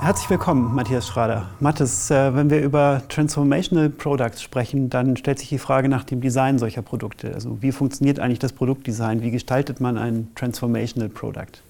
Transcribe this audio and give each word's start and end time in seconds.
Herzlich 0.00 0.30
willkommen, 0.30 0.76
Matthias 0.76 1.08
Schrader. 1.08 1.48
Mathis, 1.58 2.08
äh, 2.10 2.32
wenn 2.32 2.50
wir 2.50 2.60
über 2.60 3.02
Transformational 3.08 3.90
Products 3.90 4.40
sprechen, 4.40 4.90
dann 4.90 5.16
stellt 5.16 5.40
sich 5.40 5.48
die 5.48 5.58
Frage 5.58 5.88
nach 5.88 6.04
dem 6.04 6.20
Design 6.20 6.60
solcher 6.60 6.82
Produkte. 6.82 7.34
Also 7.34 7.60
wie 7.62 7.72
funktioniert 7.72 8.20
eigentlich 8.20 8.38
das 8.38 8.52
Produktdesign? 8.52 9.22
Wie 9.22 9.32
gestaltet 9.32 9.80
man 9.80 9.98
ein 9.98 10.28
Transformational 10.36 11.08
Product? 11.08 11.60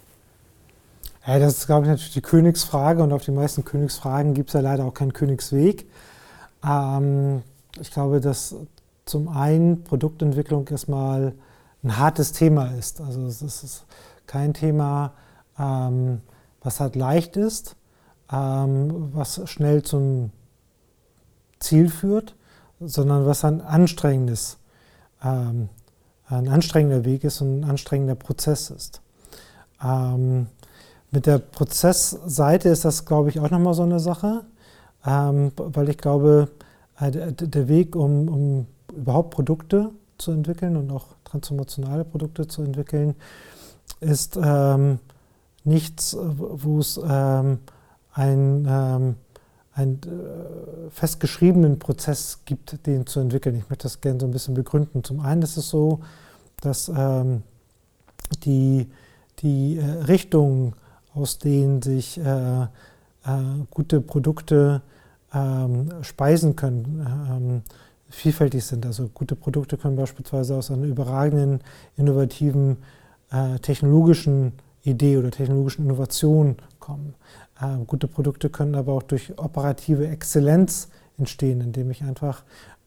Ja, 1.26 1.38
das 1.38 1.56
ist, 1.56 1.66
glaube 1.66 1.86
ich, 1.86 1.88
natürlich 1.88 2.12
die 2.12 2.20
Königsfrage 2.20 3.02
und 3.02 3.12
auf 3.12 3.24
die 3.24 3.30
meisten 3.30 3.64
Königsfragen 3.64 4.34
gibt 4.34 4.50
es 4.50 4.54
ja 4.54 4.60
leider 4.60 4.84
auch 4.84 4.94
keinen 4.94 5.14
Königsweg. 5.14 5.86
Ähm, 6.62 7.42
ich 7.80 7.90
glaube, 7.90 8.20
dass 8.20 8.54
zum 9.06 9.28
einen 9.28 9.84
Produktentwicklung 9.84 10.68
erstmal 10.68 11.32
ein 11.82 11.96
hartes 11.96 12.32
Thema 12.32 12.66
ist. 12.78 13.00
Also 13.00 13.24
es 13.24 13.40
ist 13.40 13.86
kein 14.26 14.52
Thema, 14.52 15.12
ähm, 15.58 16.20
was 16.62 16.78
halt 16.80 16.94
leicht 16.94 17.38
ist, 17.38 17.74
ähm, 18.32 19.10
was 19.14 19.40
schnell 19.48 19.82
zum 19.82 20.30
Ziel 21.60 21.88
führt, 21.88 22.34
sondern 22.80 23.26
was 23.26 23.44
ein 23.44 23.60
anstrengendes, 23.60 24.58
ähm, 25.22 25.68
ein 26.28 26.48
anstrengender 26.48 27.04
Weg 27.04 27.24
ist 27.24 27.40
und 27.40 27.60
ein 27.60 27.70
anstrengender 27.70 28.14
Prozess 28.14 28.70
ist. 28.70 29.00
Ähm, 29.82 30.46
mit 31.10 31.26
der 31.26 31.38
Prozessseite 31.38 32.68
ist 32.68 32.84
das, 32.84 33.06
glaube 33.06 33.30
ich, 33.30 33.40
auch 33.40 33.50
nochmal 33.50 33.74
so 33.74 33.82
eine 33.82 33.98
Sache, 33.98 34.44
ähm, 35.06 35.52
weil 35.56 35.88
ich 35.88 35.98
glaube, 35.98 36.48
äh, 37.00 37.32
der 37.32 37.68
Weg, 37.68 37.96
um, 37.96 38.28
um 38.28 38.66
überhaupt 38.94 39.30
Produkte 39.30 39.90
zu 40.18 40.32
entwickeln 40.32 40.76
und 40.76 40.90
auch 40.90 41.06
transformationale 41.24 42.04
Produkte 42.04 42.46
zu 42.46 42.62
entwickeln, 42.62 43.14
ist 44.00 44.38
ähm, 44.42 44.98
nichts, 45.64 46.16
wo 46.18 46.78
es 46.78 47.00
ähm, 47.02 47.58
ein, 48.18 48.66
ähm, 48.68 49.14
einen 49.72 50.00
äh, 50.02 50.90
festgeschriebenen 50.90 51.78
Prozess 51.78 52.40
gibt, 52.44 52.84
den 52.86 53.06
zu 53.06 53.20
entwickeln. 53.20 53.54
Ich 53.54 53.70
möchte 53.70 53.84
das 53.84 54.00
gerne 54.00 54.18
so 54.18 54.26
ein 54.26 54.32
bisschen 54.32 54.54
begründen. 54.54 55.04
Zum 55.04 55.20
einen 55.20 55.42
ist 55.42 55.56
es 55.56 55.68
so, 55.68 56.00
dass 56.60 56.88
ähm, 56.88 57.42
die, 58.44 58.88
die 59.38 59.78
äh, 59.78 59.84
Richtungen, 60.04 60.74
aus 61.14 61.38
denen 61.38 61.80
sich 61.80 62.18
äh, 62.18 62.62
äh 62.62 62.66
gute 63.70 64.00
Produkte 64.00 64.82
ähm, 65.32 65.90
speisen 66.02 66.56
können, 66.56 67.06
ähm, 67.30 67.62
vielfältig 68.10 68.64
sind. 68.64 68.84
Also 68.84 69.08
gute 69.08 69.36
Produkte 69.36 69.76
können 69.76 69.96
beispielsweise 69.96 70.56
aus 70.56 70.70
einer 70.70 70.86
überragenden, 70.86 71.60
innovativen, 71.96 72.78
äh, 73.30 73.58
technologischen 73.60 74.54
Idee 74.82 75.18
oder 75.18 75.30
technologischen 75.30 75.84
Innovation 75.84 76.56
kommen. 76.80 77.14
Äh, 77.60 77.84
gute 77.86 78.08
Produkte 78.08 78.50
können 78.50 78.74
aber 78.74 78.92
auch 78.92 79.02
durch 79.02 79.38
operative 79.38 80.06
Exzellenz 80.08 80.88
entstehen, 81.18 81.60
indem 81.60 81.90
ich 81.90 82.02
einfach 82.02 82.44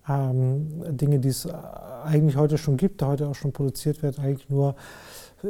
ähm, 0.07 0.97
Dinge, 0.97 1.19
die 1.19 1.29
es 1.29 1.47
eigentlich 2.03 2.35
heute 2.35 2.57
schon 2.57 2.77
gibt, 2.77 3.01
heute 3.03 3.27
auch 3.27 3.35
schon 3.35 3.51
produziert 3.51 4.01
wird, 4.01 4.19
eigentlich 4.19 4.49
nur 4.49 4.75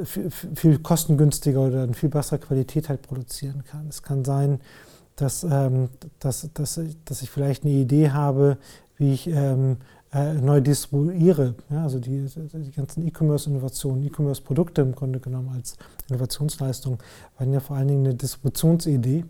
viel, 0.03 0.31
viel 0.31 0.79
kostengünstiger 0.79 1.61
oder 1.61 1.83
in 1.83 1.93
viel 1.93 2.09
besserer 2.09 2.39
Qualität 2.39 2.89
halt 2.89 3.01
produzieren 3.01 3.63
kann. 3.65 3.87
Es 3.87 4.03
kann 4.03 4.25
sein, 4.25 4.59
dass, 5.15 5.43
ähm, 5.43 5.89
dass, 6.19 6.49
dass, 6.53 6.79
dass 7.05 7.21
ich 7.21 7.29
vielleicht 7.29 7.63
eine 7.63 7.73
Idee 7.73 8.11
habe, 8.11 8.57
wie 8.97 9.13
ich 9.13 9.27
ähm, 9.27 9.77
äh, 10.13 10.33
neu 10.33 10.61
distribuiere. 10.61 11.55
Ja, 11.69 11.83
also 11.83 11.99
die, 11.99 12.25
die 12.25 12.71
ganzen 12.71 13.07
E-Commerce-Innovationen, 13.07 14.05
E-Commerce-Produkte 14.05 14.81
im 14.81 14.93
Grunde 14.93 15.19
genommen 15.19 15.49
als 15.55 15.77
Innovationsleistung 16.09 16.97
waren 17.37 17.53
ja 17.53 17.59
vor 17.59 17.77
allen 17.77 17.87
Dingen 17.87 18.05
eine 18.05 18.15
Distributionsidee. 18.15 19.25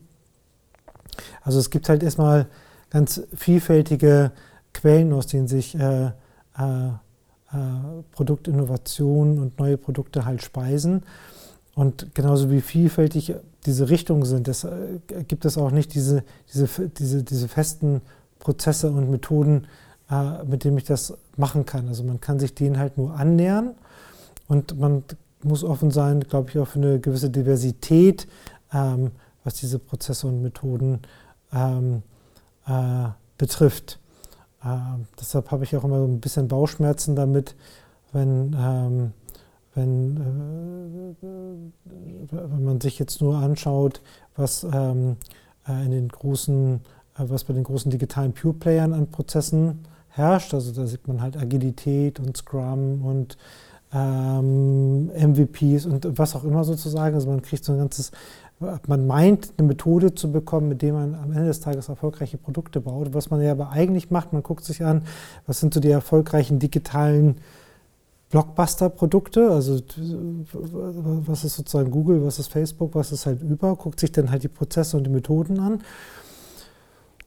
Also 1.44 1.60
es 1.60 1.70
gibt 1.70 1.90
halt 1.90 2.04
erstmal 2.04 2.48
ganz 2.90 3.22
vielfältige 3.36 4.32
Quellen, 4.74 5.14
aus 5.14 5.28
denen 5.28 5.48
sich 5.48 5.76
äh, 5.76 6.12
äh, 6.58 6.88
äh, 6.88 6.94
Produktinnovationen 8.12 9.40
und 9.40 9.60
neue 9.60 9.78
Produkte 9.78 10.26
halt 10.26 10.42
speisen. 10.42 11.04
Und 11.76 12.16
genauso 12.16 12.50
wie 12.50 12.62
vielfältig 12.62 13.36
diese 13.66 13.90
Richtungen 13.90 14.26
sind, 14.26 14.48
das, 14.48 14.64
äh, 14.64 15.00
gibt 15.28 15.46
es 15.46 15.58
auch 15.58 15.72
nicht 15.72 15.94
diese, 15.94 16.24
diese, 16.54 16.90
diese, 16.90 17.24
diese 17.24 17.48
festen 17.48 18.02
Prozesse 18.40 18.90
und 18.90 19.12
Methoden, 19.12 19.68
äh, 20.12 20.44
mit 20.44 20.64
denen 20.64 20.78
ich 20.78 20.84
das 20.84 21.18
machen 21.38 21.66
kann. 21.66 21.88
Also 21.88 22.04
man 22.04 22.20
kann 22.20 22.38
sich 22.40 22.54
denen 22.54 22.78
halt 22.78 22.98
nur 22.98 23.16
annähern 23.16 23.76
und 24.48 24.78
man 24.78 25.04
muss 25.42 25.64
offen 25.64 25.90
sein, 25.90 26.20
glaube 26.22 26.50
ich, 26.50 26.60
auch 26.60 26.68
für 26.68 26.80
eine 26.80 27.00
gewisse 27.00 27.30
Diversität, 27.30 28.28
ähm, 28.74 29.12
was 29.44 29.56
diese 29.56 29.80
Prozesse 29.80 30.28
und 30.28 30.42
Methoden 30.42 31.00
ähm, 31.54 32.04
äh, 32.68 33.08
betrifft. 33.38 34.00
Äh, 34.64 34.78
deshalb 35.20 35.50
habe 35.50 35.64
ich 35.64 35.76
auch 35.76 35.84
immer 35.84 36.00
so 36.00 36.06
ein 36.06 36.20
bisschen 36.20 36.48
Bauchschmerzen 36.48 37.16
damit, 37.16 37.56
wenn, 38.12 38.56
ähm, 38.60 39.14
wenn, 39.74 40.18
äh, 41.22 42.36
wenn 42.36 42.64
man 42.64 42.82
sich 42.82 43.00
jetzt 43.00 43.22
nur 43.22 43.38
anschaut, 43.38 44.02
was 44.36 44.64
ähm, 44.66 45.16
äh, 45.68 45.86
in 45.86 45.92
den 45.92 46.10
großen, 46.10 46.82
äh, 47.18 47.24
was 47.28 47.46
bei 47.46 47.54
den 47.54 47.64
großen 47.64 47.90
digitalen 47.90 48.34
Pure 48.34 48.56
Playern 48.56 48.94
an 48.94 49.10
Prozessen 49.10 49.86
herrscht. 50.12 50.54
Also 50.54 50.72
da 50.72 50.86
sieht 50.86 51.08
man 51.08 51.22
halt 51.22 51.38
Agilität 51.38 52.20
und 52.20 52.38
Scrum 52.38 53.02
und 53.04 53.38
ähm, 53.94 55.08
MVPs 55.08 55.86
und 55.86 56.18
was 56.18 56.36
auch 56.36 56.44
immer 56.44 56.64
sozusagen. 56.64 57.16
Also 57.16 57.30
man 57.30 57.42
kriegt 57.42 57.66
so 57.66 57.74
ein 57.74 57.80
ganzes, 57.80 58.12
man 58.60 59.08
meint 59.08 59.54
eine 59.58 59.68
Methode 59.68 60.14
zu 60.16 60.32
bekommen, 60.32 60.70
mit 60.70 60.82
der 60.82 60.94
man 60.94 61.16
am 61.16 61.32
Ende 61.32 61.48
des 61.48 61.60
Tages 61.60 61.90
erfolgreiche 61.90 62.38
Produkte 62.38 62.80
baut. 62.80 63.14
Was 63.14 63.30
man 63.30 63.42
ja 63.42 63.52
aber 63.52 63.70
eigentlich 63.70 64.12
macht, 64.12 64.34
man 64.34 64.44
guckt 64.44 64.64
sich 64.64 64.84
an, 64.84 65.04
was 65.48 65.60
sind 65.60 65.74
so 65.74 65.80
die 65.80 65.92
erfolgreichen 65.92 66.60
digitalen 66.60 67.38
Blockbuster-Produkte, 68.32 69.52
also 69.52 69.82
was 71.28 71.44
ist 71.44 71.56
sozusagen 71.56 71.92
Google, 71.92 72.24
was 72.24 72.40
ist 72.40 72.48
Facebook, 72.48 72.96
was 72.96 73.12
ist 73.12 73.26
halt 73.26 73.42
über, 73.42 73.76
guckt 73.76 74.00
sich 74.00 74.14
dann 74.14 74.32
halt 74.32 74.44
die 74.44 74.48
Prozesse 74.48 74.96
und 74.96 75.04
die 75.04 75.10
Methoden 75.10 75.60
an. 75.60 75.82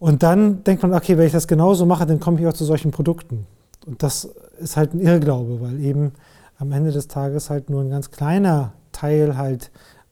Und 0.05 0.23
dann 0.23 0.63
denkt 0.65 0.83
man, 0.83 0.93
okay, 0.93 1.17
wenn 1.17 1.25
ich 1.25 1.33
das 1.33 1.49
genauso 1.49 1.87
mache, 1.87 2.05
dann 2.05 2.21
komme 2.21 2.39
ich 2.39 2.47
auch 2.47 2.53
zu 2.53 2.67
solchen 2.67 2.91
Produkten. 2.91 3.47
Und 3.87 4.03
das 4.03 4.29
ist 4.59 4.77
halt 4.77 4.93
ein 4.93 5.01
Irrglaube, 5.01 5.63
weil 5.63 5.81
eben 5.81 6.13
am 6.59 6.73
Ende 6.73 6.93
des 6.93 7.09
Tages 7.09 7.49
halt 7.49 7.71
nur 7.71 7.81
ein 7.81 7.89
ganz 7.89 8.11
kleiner 8.11 8.75
Teil 8.93 9.39
halt 9.39 9.71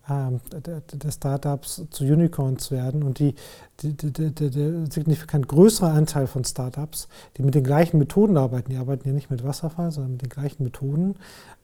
ähm, 0.08 0.40
der, 0.50 0.80
der, 0.80 1.10
Startups 1.10 1.82
zu 1.90 2.04
Unicorns 2.04 2.70
werden 2.70 3.02
und 3.02 3.18
die, 3.18 3.34
der 3.82 4.90
signifikant 4.90 5.46
größere 5.46 5.90
Anteil 5.90 6.26
von 6.26 6.42
Startups, 6.42 7.06
die 7.36 7.42
mit 7.42 7.54
den 7.54 7.62
gleichen 7.62 7.98
Methoden 7.98 8.38
arbeiten, 8.38 8.70
die 8.70 8.78
arbeiten 8.78 9.06
ja 9.06 9.12
nicht 9.12 9.30
mit 9.30 9.44
Wasserfall, 9.44 9.92
sondern 9.92 10.12
mit 10.12 10.22
den 10.22 10.30
gleichen 10.30 10.64
Methoden, 10.64 11.16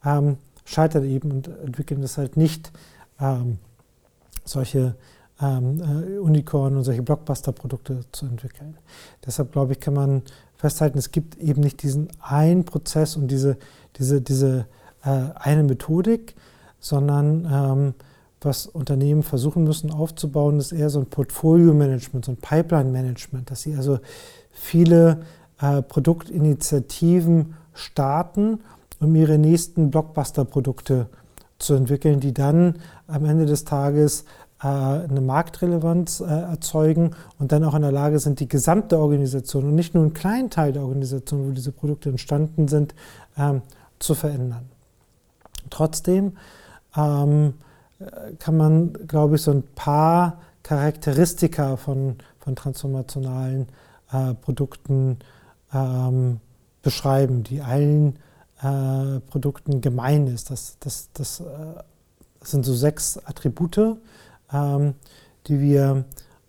ähm, 0.04 0.36
scheitern 0.66 1.04
eben 1.04 1.30
und 1.30 1.48
entwickeln 1.64 2.02
das 2.02 2.18
halt 2.18 2.36
nicht 2.36 2.72
ähm, 3.18 3.56
solche 4.44 4.96
ähm, 5.40 5.80
äh, 5.80 6.18
Unicorn 6.18 6.76
und 6.76 6.84
solche 6.84 7.02
Blockbuster-Produkte 7.02 8.00
zu 8.12 8.26
entwickeln. 8.26 8.76
Deshalb 9.24 9.52
glaube 9.52 9.72
ich, 9.72 9.80
kann 9.80 9.94
man 9.94 10.22
festhalten, 10.56 10.98
es 10.98 11.12
gibt 11.12 11.36
eben 11.36 11.62
nicht 11.62 11.82
diesen 11.82 12.08
einen 12.20 12.64
Prozess 12.64 13.16
und 13.16 13.28
diese, 13.28 13.56
diese, 13.96 14.20
diese 14.20 14.66
äh, 15.04 15.30
eine 15.36 15.62
Methodik, 15.62 16.34
sondern 16.80 17.48
ähm, 17.50 17.94
was 18.40 18.66
Unternehmen 18.66 19.22
versuchen 19.22 19.64
müssen 19.64 19.90
aufzubauen, 19.90 20.58
ist 20.58 20.72
eher 20.72 20.90
so 20.90 21.00
ein 21.00 21.06
Portfolio-Management, 21.06 22.24
so 22.24 22.32
ein 22.32 22.36
Pipeline-Management, 22.36 23.50
dass 23.50 23.62
sie 23.62 23.74
also 23.74 23.98
viele 24.52 25.22
äh, 25.60 25.82
Produktinitiativen 25.82 27.54
starten, 27.74 28.60
um 29.00 29.14
ihre 29.14 29.38
nächsten 29.38 29.90
Blockbuster-Produkte 29.90 31.06
zu 31.58 31.74
entwickeln, 31.74 32.20
die 32.20 32.32
dann 32.32 32.76
am 33.06 33.24
Ende 33.24 33.46
des 33.46 33.64
Tages 33.64 34.24
eine 34.66 35.20
Marktrelevanz 35.20 36.20
äh, 36.20 36.24
erzeugen 36.24 37.12
und 37.38 37.52
dann 37.52 37.62
auch 37.64 37.74
in 37.74 37.82
der 37.82 37.92
Lage 37.92 38.18
sind, 38.18 38.40
die 38.40 38.48
gesamte 38.48 38.98
Organisation 38.98 39.64
und 39.64 39.74
nicht 39.74 39.94
nur 39.94 40.02
einen 40.02 40.14
kleinen 40.14 40.50
Teil 40.50 40.72
der 40.72 40.82
Organisation, 40.82 41.48
wo 41.48 41.52
diese 41.52 41.70
Produkte 41.70 42.08
entstanden 42.08 42.66
sind, 42.66 42.94
ähm, 43.36 43.62
zu 44.00 44.14
verändern. 44.14 44.66
Trotzdem 45.70 46.36
ähm, 46.96 47.54
kann 48.38 48.56
man, 48.56 48.92
glaube 49.06 49.36
ich, 49.36 49.42
so 49.42 49.50
ein 49.50 49.62
paar 49.74 50.38
Charakteristika 50.62 51.76
von, 51.76 52.16
von 52.38 52.56
transformationalen 52.56 53.66
äh, 54.12 54.34
Produkten 54.34 55.18
ähm, 55.72 56.40
beschreiben, 56.82 57.42
die 57.42 57.60
allen 57.60 58.16
äh, 58.62 59.20
Produkten 59.30 59.80
gemein 59.80 60.26
ist. 60.26 60.50
Das, 60.50 60.76
das, 60.80 61.08
äh, 61.40 61.44
das 62.40 62.50
sind 62.50 62.64
so 62.64 62.74
sechs 62.74 63.18
Attribute, 63.24 63.98
ähm, 64.52 64.94
die 65.46 65.60
wir 65.60 66.04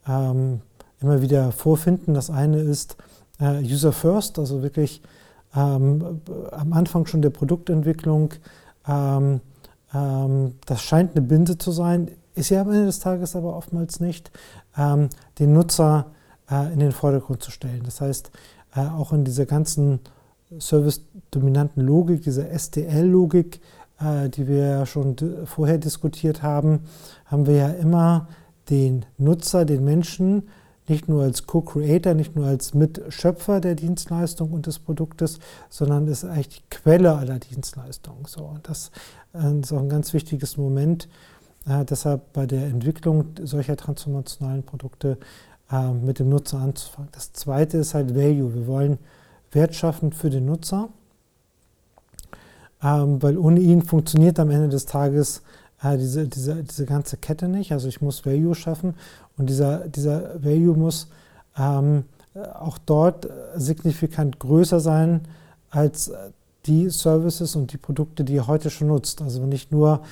ähm, 0.06 0.60
immer 1.00 1.22
wieder 1.22 1.52
vorfinden. 1.52 2.14
Das 2.14 2.30
eine 2.30 2.60
ist 2.60 2.96
äh, 3.40 3.62
User 3.62 3.92
First, 3.92 4.38
also 4.38 4.62
wirklich 4.62 5.02
ähm, 5.54 6.20
am 6.50 6.72
Anfang 6.72 7.06
schon 7.06 7.22
der 7.22 7.30
Produktentwicklung. 7.30 8.34
Ähm, 8.86 9.40
ähm, 9.94 10.54
das 10.66 10.82
scheint 10.82 11.16
eine 11.16 11.26
Binde 11.26 11.58
zu 11.58 11.72
sein. 11.72 12.10
ist 12.34 12.50
ja 12.50 12.60
am 12.62 12.68
Ende 12.68 12.86
des 12.86 13.00
Tages 13.00 13.34
aber 13.34 13.56
oftmals 13.56 14.00
nicht, 14.00 14.30
ähm, 14.76 15.08
den 15.38 15.52
Nutzer 15.52 16.06
äh, 16.50 16.72
in 16.72 16.78
den 16.78 16.92
Vordergrund 16.92 17.42
zu 17.42 17.50
stellen. 17.50 17.82
Das 17.84 18.00
heißt, 18.00 18.30
äh, 18.76 18.80
auch 18.80 19.12
in 19.12 19.24
dieser 19.24 19.46
ganzen 19.46 20.00
service-dominanten 20.58 21.82
Logik, 21.82 22.22
dieser 22.22 22.50
SDL-Logik, 22.50 23.56
äh, 23.56 23.58
die 24.00 24.48
wir 24.48 24.56
ja 24.56 24.86
schon 24.86 25.16
vorher 25.44 25.76
diskutiert 25.76 26.42
haben, 26.42 26.80
haben 27.26 27.46
wir 27.46 27.56
ja 27.56 27.68
immer 27.68 28.28
den 28.70 29.04
Nutzer, 29.18 29.64
den 29.64 29.84
Menschen, 29.84 30.48
nicht 30.90 31.08
nur 31.08 31.22
als 31.22 31.46
Co-Creator, 31.46 32.14
nicht 32.14 32.34
nur 32.36 32.46
als 32.46 32.74
Mitschöpfer 32.74 33.60
der 33.60 33.76
Dienstleistung 33.76 34.50
und 34.52 34.66
des 34.66 34.78
Produktes, 34.78 35.38
sondern 35.68 36.08
ist 36.08 36.24
eigentlich 36.24 36.48
die 36.48 36.62
Quelle 36.70 37.14
aller 37.14 37.38
Dienstleistungen. 37.38 38.24
So, 38.26 38.42
und 38.42 38.68
das 38.68 38.90
äh, 39.32 39.60
ist 39.60 39.72
auch 39.72 39.78
ein 39.78 39.88
ganz 39.88 40.12
wichtiges 40.12 40.56
Moment. 40.56 41.08
Äh, 41.66 41.84
deshalb 41.84 42.32
bei 42.32 42.46
der 42.46 42.66
Entwicklung 42.66 43.26
solcher 43.42 43.76
transformationalen 43.76 44.64
Produkte 44.64 45.18
äh, 45.70 45.92
mit 45.92 46.18
dem 46.18 46.28
Nutzer 46.28 46.58
anzufangen. 46.58 47.10
Das 47.12 47.32
zweite 47.32 47.78
ist 47.78 47.94
halt 47.94 48.14
Value. 48.14 48.54
Wir 48.54 48.66
wollen 48.66 48.98
Wert 49.52 49.74
schaffen 49.74 50.12
für 50.12 50.30
den 50.30 50.46
Nutzer, 50.46 50.88
ähm, 52.82 53.22
weil 53.22 53.36
ohne 53.38 53.60
ihn 53.60 53.82
funktioniert 53.82 54.38
am 54.38 54.50
Ende 54.50 54.68
des 54.68 54.86
Tages 54.86 55.42
äh, 55.82 55.96
diese, 55.96 56.26
diese, 56.26 56.62
diese 56.62 56.86
ganze 56.86 57.16
Kette 57.16 57.48
nicht. 57.48 57.72
Also 57.72 57.88
ich 57.88 58.00
muss 58.00 58.24
Value 58.24 58.54
schaffen 58.54 58.94
und 59.36 59.48
dieser, 59.48 59.88
dieser 59.88 60.42
Value 60.42 60.76
muss 60.76 61.08
ähm, 61.58 62.04
auch 62.34 62.78
dort 62.78 63.28
signifikant 63.56 64.38
größer 64.38 64.80
sein 64.80 65.22
als 65.70 66.12
die 66.66 66.90
Services 66.90 67.56
und 67.56 67.72
die 67.72 67.78
Produkte, 67.78 68.24
die 68.24 68.34
ihr 68.34 68.46
heute 68.46 68.70
schon 68.70 68.88
nutzt. 68.88 69.20
Also 69.22 69.42
wenn 69.42 69.52
ich 69.52 69.70
nur 69.70 70.02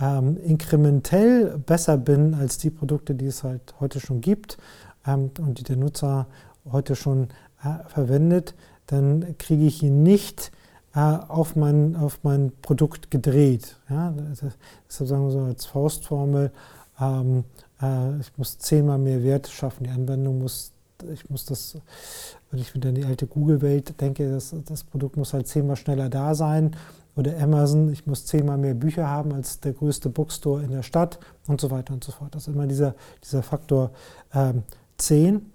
ähm, 0.00 0.36
inkrementell 0.42 1.58
besser 1.58 1.96
bin 1.96 2.34
als 2.34 2.58
die 2.58 2.70
Produkte, 2.70 3.14
die 3.14 3.26
es 3.26 3.44
halt 3.44 3.74
heute 3.80 4.00
schon 4.00 4.20
gibt 4.20 4.58
ähm, 5.06 5.30
und 5.38 5.58
die 5.58 5.64
der 5.64 5.76
Nutzer 5.76 6.26
heute 6.70 6.96
schon 6.96 7.28
äh, 7.62 7.88
verwendet, 7.88 8.54
dann 8.86 9.36
kriege 9.38 9.66
ich 9.66 9.82
ihn 9.82 10.02
nicht 10.02 10.50
äh, 10.52 10.57
auf, 10.98 11.56
mein, 11.56 11.96
auf 11.96 12.20
mein 12.22 12.52
Produkt 12.62 13.10
gedreht. 13.10 13.76
Ja? 13.88 14.14
Deshalb 14.30 14.54
sagen 14.88 15.24
wir 15.24 15.30
so 15.30 15.40
als 15.40 15.66
Faustformel, 15.66 16.50
ähm, 17.00 17.44
äh, 17.80 18.18
ich 18.20 18.36
muss 18.36 18.58
zehnmal 18.58 18.98
mehr 18.98 19.22
Wert 19.22 19.48
schaffen, 19.48 19.84
die 19.84 19.90
Anwendung 19.90 20.38
muss, 20.38 20.72
ich 21.12 21.28
muss 21.30 21.44
das, 21.44 21.76
wenn 22.50 22.60
ich 22.60 22.74
wieder 22.74 22.88
an 22.88 22.94
die 22.94 23.04
alte 23.04 23.26
Google-Welt 23.26 24.00
denke, 24.00 24.30
das, 24.30 24.54
das 24.66 24.84
Produkt 24.84 25.16
muss 25.16 25.32
halt 25.32 25.46
zehnmal 25.46 25.76
schneller 25.76 26.08
da 26.08 26.34
sein 26.34 26.72
oder 27.16 27.38
Amazon, 27.40 27.92
ich 27.92 28.06
muss 28.06 28.26
zehnmal 28.26 28.58
mehr 28.58 28.74
Bücher 28.74 29.08
haben 29.08 29.32
als 29.32 29.60
der 29.60 29.72
größte 29.72 30.08
Bookstore 30.08 30.62
in 30.62 30.70
der 30.70 30.82
Stadt 30.82 31.18
und 31.46 31.60
so 31.60 31.70
weiter 31.70 31.92
und 31.94 32.02
so 32.02 32.12
fort. 32.12 32.34
Das 32.34 32.46
ist 32.46 32.54
immer 32.54 32.66
dieser, 32.66 32.94
dieser 33.22 33.42
Faktor 33.42 33.90
ähm, 34.32 34.62
10. 34.98 35.52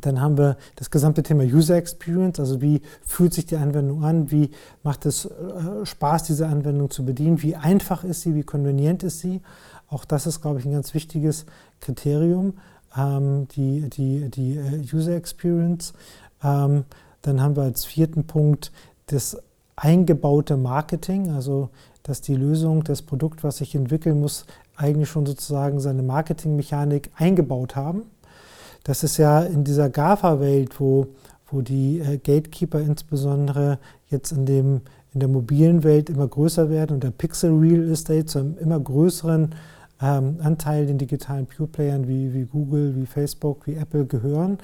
Dann 0.00 0.20
haben 0.20 0.38
wir 0.38 0.56
das 0.76 0.90
gesamte 0.90 1.22
Thema 1.22 1.44
User 1.44 1.76
Experience, 1.76 2.38
also 2.40 2.60
wie 2.60 2.82
fühlt 3.02 3.34
sich 3.34 3.46
die 3.46 3.56
Anwendung 3.56 4.04
an, 4.04 4.30
wie 4.30 4.50
macht 4.82 5.06
es 5.06 5.26
äh, 5.26 5.84
Spaß, 5.84 6.24
diese 6.24 6.46
Anwendung 6.46 6.90
zu 6.90 7.04
bedienen, 7.04 7.42
wie 7.42 7.56
einfach 7.56 8.04
ist 8.04 8.22
sie, 8.22 8.34
wie 8.34 8.42
konvenient 8.42 9.02
ist 9.02 9.20
sie. 9.20 9.40
Auch 9.88 10.04
das 10.04 10.26
ist, 10.26 10.42
glaube 10.42 10.58
ich, 10.58 10.66
ein 10.66 10.72
ganz 10.72 10.94
wichtiges 10.94 11.46
Kriterium, 11.80 12.54
ähm, 12.96 13.48
die, 13.48 13.88
die, 13.88 14.30
die 14.30 14.56
äh, 14.56 14.84
User 14.92 15.14
Experience. 15.14 15.92
Ähm, 16.42 16.84
dann 17.22 17.40
haben 17.40 17.56
wir 17.56 17.62
als 17.62 17.84
vierten 17.84 18.24
Punkt 18.24 18.72
das 19.06 19.38
eingebaute 19.76 20.56
Marketing, 20.56 21.30
also 21.30 21.70
dass 22.02 22.20
die 22.20 22.36
Lösung, 22.36 22.84
das 22.84 23.02
Produkt, 23.02 23.42
was 23.42 23.60
ich 23.60 23.74
entwickeln 23.74 24.20
muss, 24.20 24.46
eigentlich 24.76 25.08
schon 25.08 25.26
sozusagen 25.26 25.80
seine 25.80 26.02
Marketingmechanik 26.02 27.10
eingebaut 27.16 27.74
haben. 27.74 28.04
Das 28.86 29.02
ist 29.02 29.16
ja 29.16 29.40
in 29.40 29.64
dieser 29.64 29.90
GAFA-Welt, 29.90 30.78
wo, 30.78 31.08
wo 31.50 31.60
die 31.60 31.98
äh, 31.98 32.18
Gatekeeper 32.18 32.78
insbesondere 32.78 33.80
jetzt 34.10 34.30
in, 34.30 34.46
dem, 34.46 34.82
in 35.12 35.18
der 35.18 35.28
mobilen 35.28 35.82
Welt 35.82 36.08
immer 36.08 36.28
größer 36.28 36.70
werden 36.70 36.94
und 36.94 37.02
der 37.02 37.10
Pixel 37.10 37.50
Real 37.58 37.90
Estate 37.90 38.26
zu 38.26 38.38
einem 38.38 38.56
immer 38.58 38.78
größeren 38.78 39.56
ähm, 40.00 40.36
Anteil 40.40 40.86
den 40.86 40.98
digitalen 40.98 41.46
Pure 41.46 41.68
Playern 41.68 42.06
wie, 42.06 42.32
wie 42.32 42.44
Google, 42.44 42.94
wie 42.94 43.06
Facebook, 43.06 43.66
wie 43.66 43.74
Apple 43.74 44.06
gehören, 44.06 44.58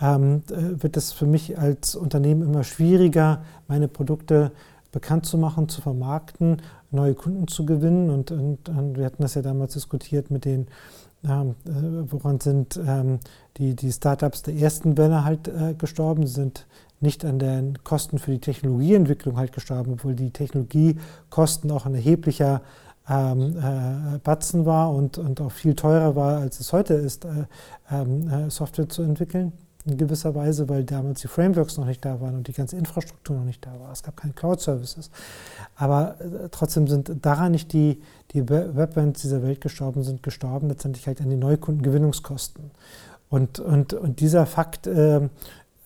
ähm, 0.00 0.42
äh, 0.50 0.82
wird 0.82 0.96
es 0.96 1.12
für 1.12 1.26
mich 1.26 1.56
als 1.56 1.94
Unternehmen 1.94 2.42
immer 2.42 2.64
schwieriger, 2.64 3.44
meine 3.68 3.86
Produkte 3.86 4.50
bekannt 4.90 5.26
zu 5.26 5.38
machen, 5.38 5.68
zu 5.68 5.80
vermarkten, 5.80 6.56
neue 6.90 7.14
Kunden 7.14 7.46
zu 7.46 7.64
gewinnen. 7.64 8.10
Und, 8.10 8.32
und, 8.32 8.68
und 8.68 8.98
wir 8.98 9.04
hatten 9.04 9.22
das 9.22 9.34
ja 9.34 9.42
damals 9.42 9.74
diskutiert 9.74 10.32
mit 10.32 10.44
den, 10.44 10.66
ähm, 11.24 11.54
äh, 11.66 12.10
woran 12.10 12.40
sind 12.40 12.80
ähm, 12.84 13.20
die, 13.60 13.76
die 13.76 13.92
Startups 13.92 14.42
der 14.42 14.54
ersten 14.54 14.96
Welle 14.96 15.22
halt 15.22 15.46
äh, 15.48 15.74
gestorben, 15.74 16.26
sind 16.26 16.66
nicht 17.00 17.24
an 17.24 17.38
den 17.38 17.82
Kosten 17.84 18.18
für 18.18 18.30
die 18.30 18.40
Technologieentwicklung 18.40 19.36
halt 19.36 19.52
gestorben, 19.52 19.92
obwohl 19.92 20.14
die 20.14 20.30
Technologiekosten 20.30 21.70
auch 21.70 21.86
ein 21.86 21.94
erheblicher 21.94 22.62
ähm, 23.08 23.56
äh, 23.56 24.18
Batzen 24.18 24.64
war 24.64 24.90
und, 24.92 25.18
und 25.18 25.40
auch 25.40 25.52
viel 25.52 25.74
teurer 25.74 26.16
war, 26.16 26.38
als 26.38 26.60
es 26.60 26.72
heute 26.72 26.94
ist, 26.94 27.24
äh, 27.26 27.46
ähm, 27.90 28.28
äh, 28.28 28.50
Software 28.50 28.88
zu 28.88 29.02
entwickeln. 29.02 29.52
In 29.86 29.96
gewisser 29.96 30.34
Weise, 30.34 30.68
weil 30.68 30.84
damals 30.84 31.22
die 31.22 31.28
Frameworks 31.28 31.78
noch 31.78 31.86
nicht 31.86 32.04
da 32.04 32.20
waren 32.20 32.34
und 32.36 32.48
die 32.48 32.52
ganze 32.52 32.76
Infrastruktur 32.76 33.36
noch 33.36 33.46
nicht 33.46 33.64
da 33.64 33.70
war. 33.80 33.90
Es 33.90 34.02
gab 34.02 34.14
keine 34.14 34.34
Cloud-Services. 34.34 35.10
Aber 35.74 36.16
äh, 36.20 36.48
trotzdem 36.50 36.86
sind 36.86 37.10
daran 37.22 37.52
nicht 37.52 37.72
die, 37.72 38.02
die 38.32 38.46
Webbands 38.48 39.22
dieser 39.22 39.42
Welt 39.42 39.62
gestorben, 39.62 40.02
sind 40.02 40.22
gestorben 40.22 40.68
letztendlich 40.68 41.06
halt 41.06 41.22
an 41.22 41.30
die 41.30 41.36
Neukundengewinnungskosten. 41.36 42.70
Und, 43.30 43.60
und, 43.60 43.94
und 43.94 44.20
dieser 44.20 44.44
Fakt 44.44 44.86
ähm, 44.86 45.30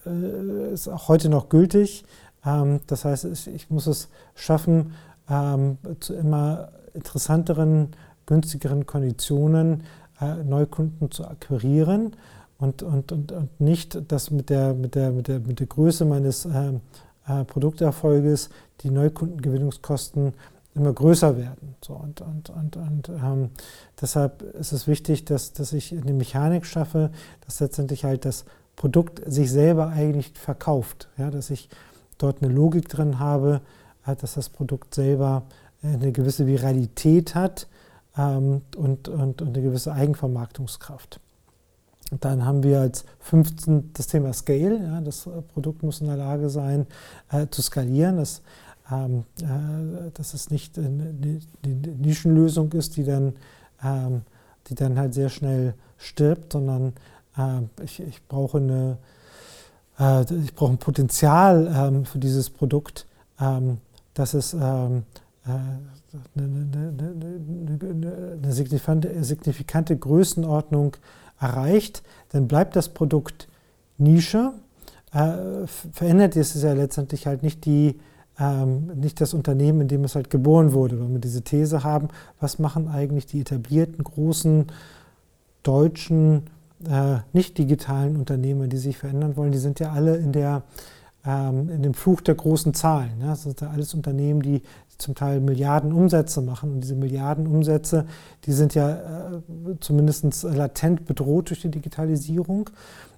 äh, 0.07 0.73
ist 0.73 0.89
auch 0.89 1.09
heute 1.09 1.29
noch 1.29 1.49
gültig. 1.49 2.05
Ähm, 2.45 2.81
das 2.87 3.05
heißt, 3.05 3.27
ich, 3.27 3.47
ich 3.49 3.71
muss 3.71 3.87
es 3.87 4.09
schaffen, 4.35 4.95
ähm, 5.29 5.79
zu 6.01 6.15
immer 6.15 6.71
interessanteren, 6.95 7.91
günstigeren 8.27 8.87
Konditionen 8.87 9.85
äh, 10.21 10.43
Neukunden 10.43 11.11
zu 11.11 11.27
akquirieren 11.27 12.17
und, 12.59 12.83
und, 12.83 13.13
und, 13.13 13.33
und 13.33 13.61
nicht, 13.61 14.11
dass 14.11 14.31
mit 14.31 14.49
der, 14.51 14.75
mit 14.75 14.95
der, 14.95 15.11
mit 15.11 15.29
der, 15.29 15.41
mit 15.41 15.61
der 15.61 15.67
Größe 15.67 16.05
meines 16.05 16.47
äh, 16.47 16.73
äh, 17.27 17.45
Produkterfolges 17.45 18.51
die 18.81 18.91
Neukundengewinnungskosten 18.91 20.35
immer 20.75 20.93
größer 20.93 21.37
werden. 21.37 21.77
So, 21.85 21.95
und 21.95 22.21
und, 22.21 22.51
und, 22.51 22.77
und 22.77 23.09
ähm, 23.09 23.51
deshalb 24.01 24.43
ist 24.43 24.73
es 24.73 24.87
wichtig, 24.87 25.25
dass, 25.25 25.53
dass 25.53 25.73
ich 25.73 25.93
eine 25.93 26.13
Mechanik 26.13 26.67
schaffe, 26.67 27.11
dass 27.45 27.61
letztendlich 27.61 28.05
halt 28.05 28.25
das 28.25 28.45
Produkt 28.77 29.23
sich 29.27 29.51
selber 29.51 29.89
eigentlich 29.89 30.33
verkauft. 30.35 31.09
Ja, 31.17 31.31
dass 31.31 31.51
ich 31.51 31.69
dort 32.19 32.43
eine 32.43 32.53
Logik 32.53 32.89
drin 32.89 33.19
habe, 33.19 33.61
äh, 34.07 34.17
dass 34.17 34.35
das 34.35 34.49
Produkt 34.49 34.95
selber 34.95 35.45
eine 35.83 36.13
gewisse 36.13 36.47
Viralität 36.47 37.35
hat 37.35 37.69
ähm, 38.17 38.63
und, 38.77 39.09
und, 39.09 39.43
und, 39.43 39.49
eine 39.49 39.63
gewisse 39.63 39.93
Eigenvermarktungskraft. 39.93 41.21
Und 42.11 42.25
dann 42.25 42.45
haben 42.45 42.63
wir 42.63 42.81
als 42.81 43.05
15 43.21 43.93
das 43.93 44.07
Thema 44.07 44.33
Scale. 44.33 44.79
Ja, 44.83 45.01
das 45.01 45.29
Produkt 45.53 45.83
muss 45.83 46.01
in 46.01 46.07
der 46.07 46.17
Lage 46.17 46.49
sein, 46.49 46.87
äh, 47.31 47.47
zu 47.49 47.63
skalieren. 47.63 48.17
Das, 48.17 48.43
ähm, 48.91 49.25
äh, 49.41 50.11
dass 50.15 50.35
es 50.35 50.51
nicht 50.51 50.79
eine, 50.79 51.15
Nischenlösung 51.99 52.73
ist, 52.73 52.97
die 52.97 53.05
dann, 53.05 53.35
ähm, 53.83 54.23
die 54.69 54.75
dann 54.75 54.99
halt 54.99 55.15
sehr 55.15 55.31
schnell 55.31 55.75
stirbt, 55.97 56.53
sondern 56.53 56.93
äh, 57.37 57.63
ich, 57.83 58.01
ich, 58.01 58.27
brauche 58.27 58.59
eine, 58.59 58.99
äh, 59.99 60.23
ich 60.35 60.55
brauche 60.55 60.73
ein 60.73 60.79
Potenzial 60.79 61.73
ähm, 61.75 62.05
für 62.05 62.19
dieses 62.19 62.51
Produkt, 62.51 63.07
ähm, 63.41 63.79
dass 64.13 64.35
es 64.35 64.55
ähm, 64.55 65.05
eine, 65.47 65.81
eine, 66.37 68.39
eine 68.43 68.53
signifikante, 68.53 69.25
signifikante 69.25 69.97
Größenordnung 69.97 70.97
erreicht, 71.41 72.03
dann 72.31 72.49
bleibt 72.49 72.77
das 72.77 72.89
Produkt 72.89 73.49
Nische. 73.99 74.53
Äh, 75.13 75.67
verändert 75.67 76.37
ist 76.37 76.55
es 76.55 76.63
ja 76.63 76.73
letztendlich 76.73 77.27
halt 77.27 77.43
nicht 77.43 77.65
die, 77.65 77.99
ähm, 78.39 78.87
nicht 78.97 79.21
das 79.21 79.35
Unternehmen, 79.35 79.83
in 79.83 79.89
dem 79.89 80.05
es 80.05 80.15
halt 80.15 80.31
geboren 80.31 80.73
wurde, 80.73 81.01
weil 81.01 81.11
wir 81.11 81.19
diese 81.19 81.43
These 81.43 81.85
haben, 81.85 82.09
was 82.41 82.59
machen 82.59 82.89
eigentlich 82.89 83.27
die 83.27 83.41
etablierten, 83.41 84.03
großen, 84.03 84.67
deutschen, 85.63 86.45
äh, 86.89 87.19
nicht 87.33 87.59
digitalen 87.59 88.17
Unternehmen, 88.17 88.69
die 88.69 88.77
sich 88.77 88.99
verändern 88.99 89.37
wollen, 89.37 89.53
die 89.53 89.59
sind 89.59 89.81
ja 89.81 89.93
alle 89.93 90.17
in 90.17 90.33
der 90.33 90.63
ähm, 91.27 91.71
in 91.71 91.83
dem 91.83 91.95
Fluch 91.95 92.21
der 92.21 92.35
großen 92.35 92.75
Zahlen. 92.75 93.21
Ja? 93.21 93.29
Das 93.29 93.45
sind 93.45 93.61
ja 93.61 93.71
alles 93.71 93.95
Unternehmen, 93.95 94.43
die 94.43 94.63
zum 94.99 95.15
Teil 95.15 95.41
Milliarden 95.41 95.93
Umsätze 95.93 96.41
machen. 96.41 96.73
Und 96.73 96.81
diese 96.81 96.95
Milliarden 96.95 97.47
Umsätze, 97.47 98.07
die 98.45 98.53
sind 98.53 98.75
ja 98.75 98.91
äh, 98.91 99.41
zumindest 99.81 100.43
latent 100.43 101.07
bedroht 101.07 101.51
durch 101.51 101.63
die 101.63 101.71
Digitalisierung. 101.71 102.71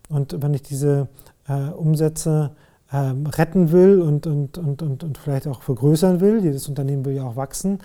Und 0.08 0.40
wenn 0.40 0.54
ich 0.54 0.62
diese 0.62 1.08
äh, 1.48 1.70
Umsätze 1.70 2.52
ähm, 2.96 3.26
retten 3.26 3.72
will 3.72 4.00
und, 4.00 4.26
und, 4.26 4.56
und, 4.56 4.80
und, 4.80 5.04
und 5.04 5.18
vielleicht 5.18 5.46
auch 5.46 5.60
vergrößern 5.60 6.20
will, 6.20 6.42
jedes 6.42 6.66
Unternehmen 6.66 7.04
will 7.04 7.14
ja 7.14 7.24
auch 7.24 7.36
wachsen, 7.36 7.80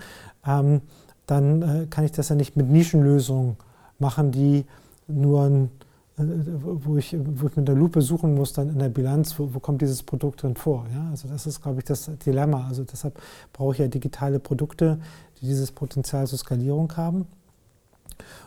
ähm, 0.46 0.80
dann 1.26 1.62
äh, 1.62 1.86
kann 1.90 2.04
ich 2.04 2.12
das 2.12 2.30
ja 2.30 2.34
nicht 2.34 2.56
mit 2.56 2.70
Nischenlösungen 2.70 3.56
machen, 3.98 4.32
die 4.32 4.64
nur 5.08 5.42
ein, 5.42 5.64
äh, 6.16 6.22
wo, 6.22 6.96
ich, 6.96 7.14
wo 7.18 7.46
ich 7.46 7.56
mit 7.56 7.68
der 7.68 7.74
Lupe 7.74 8.00
suchen 8.00 8.34
muss, 8.34 8.54
dann 8.54 8.70
in 8.70 8.78
der 8.78 8.88
Bilanz, 8.88 9.38
wo, 9.38 9.52
wo 9.52 9.60
kommt 9.60 9.82
dieses 9.82 10.02
Produkt 10.02 10.44
drin 10.44 10.56
vor. 10.56 10.86
Ja? 10.94 11.10
Also 11.10 11.28
das 11.28 11.46
ist, 11.46 11.60
glaube 11.60 11.80
ich, 11.80 11.84
das 11.84 12.10
Dilemma. 12.24 12.66
Also 12.66 12.82
deshalb 12.84 13.20
brauche 13.52 13.74
ich 13.74 13.80
ja 13.80 13.88
digitale 13.88 14.38
Produkte, 14.38 14.98
die 15.40 15.46
dieses 15.46 15.72
Potenzial 15.72 16.26
zur 16.26 16.38
Skalierung 16.38 16.90
haben. 16.96 17.26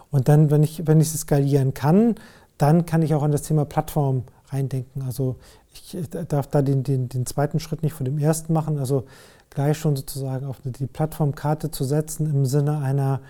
Und 0.10 0.30
dann, 0.30 0.50
wenn 0.50 0.64
ich, 0.64 0.88
wenn 0.88 1.00
ich 1.00 1.14
es 1.14 1.22
skalieren 1.22 1.76
kann, 1.76 2.16
dann 2.58 2.88
kann 2.88 3.04
ich 3.04 3.14
auch 3.14 3.22
an 3.22 3.32
das 3.32 3.44
Thema 3.44 3.66
Plattform 3.66 4.24
reindenken. 4.50 5.04
Also 5.04 5.36
ich 5.76 6.10
darf 6.10 6.48
da 6.48 6.62
den, 6.62 6.84
den, 6.84 7.10
den 7.10 7.26
zweiten 7.26 7.60
Schritt 7.60 7.84
nicht 7.84 7.94
vor 7.94 8.06
dem 8.06 8.18
ersten 8.18 8.54
machen, 8.54 8.80
also 8.80 9.06
gleich 9.50 9.78
schon 9.78 9.96
sozusagen 9.96 10.46
auf 10.46 10.58
die 10.64 10.88
Plattformkarte 10.88 11.72
zu 11.72 11.84
setzen 11.84 12.30
im 12.30 12.46
Sinne 12.46 12.80
einer, 12.80 13.22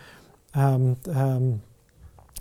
ähm, 0.56 0.98
ähm, 1.08 1.62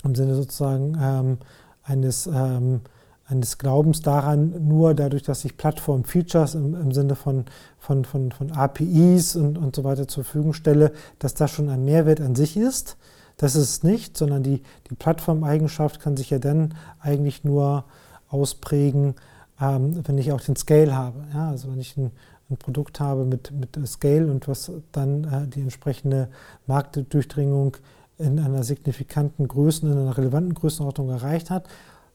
im 0.02 0.14
Sinne 0.14 0.34
sozusagen 0.34 0.96
ähm, 1.00 1.38
eines, 1.82 2.26
ähm, 2.26 2.80
eines 3.26 3.58
Glaubens 3.58 4.00
daran, 4.00 4.66
nur 4.68 4.94
dadurch, 4.94 5.22
dass 5.22 5.44
ich 5.44 5.56
Plattform-Features 5.56 6.54
im, 6.54 6.74
im, 6.74 6.92
Sinne 6.92 7.14
von, 7.14 7.44
von, 7.78 8.04
von, 8.04 8.32
von 8.32 8.52
APIs 8.52 9.36
und, 9.36 9.56
und 9.58 9.76
so 9.76 9.84
weiter 9.84 10.08
zur 10.08 10.24
Verfügung 10.24 10.52
stelle, 10.52 10.92
dass 11.18 11.34
das 11.34 11.50
schon 11.50 11.68
ein 11.68 11.84
Mehrwert 11.84 12.20
an 12.20 12.34
sich 12.34 12.56
ist. 12.56 12.96
Das 13.36 13.56
ist 13.56 13.68
es 13.68 13.82
nicht, 13.82 14.16
sondern 14.16 14.42
die, 14.42 14.62
die 14.88 14.94
Plattformeigenschaft 14.94 16.00
kann 16.00 16.16
sich 16.16 16.30
ja 16.30 16.38
dann 16.38 16.74
eigentlich 17.00 17.44
nur 17.44 17.84
ausprägen, 18.28 19.14
ähm, 19.60 20.00
wenn 20.06 20.18
ich 20.18 20.32
auch 20.32 20.40
den 20.40 20.56
Scale 20.56 20.94
habe. 20.94 21.24
Ja, 21.32 21.50
also 21.50 21.70
wenn 21.70 21.80
ich 21.80 21.96
ein, 21.96 22.10
ein 22.50 22.56
Produkt 22.56 23.00
habe 23.00 23.24
mit, 23.24 23.52
mit 23.52 23.76
Scale 23.88 24.30
und 24.30 24.48
was 24.48 24.70
dann 24.92 25.24
äh, 25.24 25.46
die 25.48 25.60
entsprechende 25.60 26.28
Marktdurchdringung 26.66 27.76
in 28.18 28.38
einer 28.38 28.62
signifikanten 28.62 29.48
Größen, 29.48 29.90
in 29.90 29.98
einer 29.98 30.16
relevanten 30.16 30.54
Größenordnung 30.54 31.10
erreicht 31.10 31.50
hat, 31.50 31.68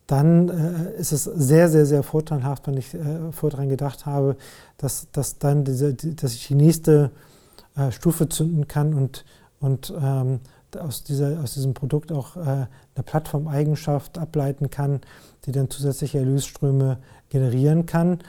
dann 0.07 0.49
äh, 0.49 0.99
ist 0.99 1.11
es 1.11 1.23
sehr, 1.23 1.69
sehr, 1.69 1.85
sehr 1.85 2.03
vorteilhaft, 2.03 2.67
wenn 2.67 2.77
ich 2.77 2.93
äh, 2.93 3.31
vorher 3.31 3.57
daran 3.57 3.69
gedacht 3.69 4.05
habe, 4.05 4.37
dass, 4.77 5.07
dass, 5.11 5.37
dann 5.37 5.63
diese, 5.63 5.93
die, 5.93 6.15
dass 6.15 6.33
ich 6.33 6.47
die 6.47 6.55
nächste 6.55 7.11
äh, 7.75 7.91
Stufe 7.91 8.27
zünden 8.27 8.67
kann 8.67 8.93
und, 8.93 9.23
und 9.59 9.93
ähm, 10.01 10.39
aus, 10.77 11.03
dieser, 11.03 11.41
aus 11.41 11.53
diesem 11.53 11.73
Produkt 11.73 12.11
auch 12.11 12.35
äh, 12.35 12.39
eine 12.39 13.03
Plattformeigenschaft 13.03 14.17
ableiten 14.17 14.69
kann, 14.69 15.01
die 15.45 15.51
dann 15.51 15.69
zusätzliche 15.69 16.19
Erlösströme 16.19 16.97
generieren 17.29 17.85
kann. 17.85 18.19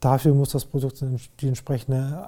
Dafür 0.00 0.34
muss 0.34 0.50
das 0.50 0.66
Produkt 0.66 1.02
die 1.40 1.48
entsprechende 1.48 2.26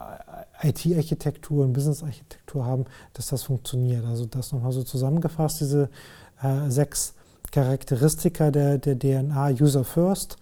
IT-Architektur 0.62 1.64
und 1.64 1.74
Business-Architektur 1.74 2.64
haben, 2.64 2.86
dass 3.12 3.26
das 3.26 3.42
funktioniert. 3.42 4.04
Also 4.06 4.24
das 4.24 4.52
nochmal 4.52 4.72
so 4.72 4.82
zusammengefasst, 4.82 5.60
diese 5.60 5.90
äh, 6.42 6.70
sechs 6.70 7.14
Charakteristika 7.52 8.50
der, 8.50 8.78
der 8.78 8.98
DNA 8.98 9.50
User 9.60 9.84
First, 9.84 10.36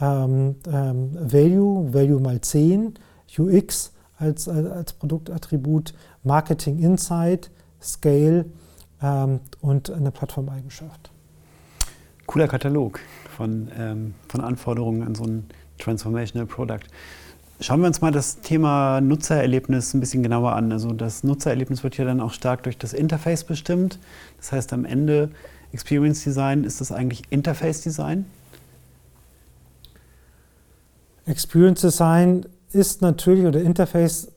ähm, 0.00 0.56
ähm, 0.66 1.10
Value, 1.20 1.92
Value 1.92 2.20
mal 2.20 2.40
10, 2.40 2.94
UX 3.38 3.92
als, 4.18 4.48
als 4.48 4.92
Produktattribut, 4.92 5.94
Marketing 6.22 6.78
Insight, 6.78 7.50
Scale 7.82 8.46
ähm, 9.02 9.40
und 9.60 9.90
eine 9.90 10.10
Plattformeigenschaft. 10.10 11.10
Cooler 12.26 12.48
Katalog 12.48 13.00
von, 13.36 13.70
ähm, 13.78 14.14
von 14.28 14.40
Anforderungen 14.40 15.02
an 15.02 15.14
so 15.14 15.24
ein 15.24 15.46
Transformational 15.78 16.46
Product. 16.46 16.80
Schauen 17.60 17.80
wir 17.80 17.86
uns 17.86 18.00
mal 18.00 18.10
das 18.10 18.40
Thema 18.40 19.00
Nutzererlebnis 19.00 19.94
ein 19.94 20.00
bisschen 20.00 20.22
genauer 20.22 20.52
an. 20.52 20.72
Also 20.72 20.92
das 20.92 21.24
Nutzererlebnis 21.24 21.82
wird 21.82 21.96
ja 21.96 22.04
dann 22.04 22.20
auch 22.20 22.32
stark 22.32 22.64
durch 22.64 22.76
das 22.76 22.92
Interface 22.92 23.44
bestimmt. 23.44 23.98
Das 24.38 24.52
heißt, 24.52 24.72
am 24.72 24.84
Ende 24.84 25.30
Experience 25.72 26.24
Design 26.24 26.64
ist 26.64 26.80
das 26.80 26.92
eigentlich 26.92 27.22
Interface 27.30 27.80
Design? 27.80 28.26
Experience 31.24 31.80
Design 31.80 32.46
ist 32.72 33.02
natürlich, 33.02 33.46
oder 33.46 33.60
Interface 33.60 34.32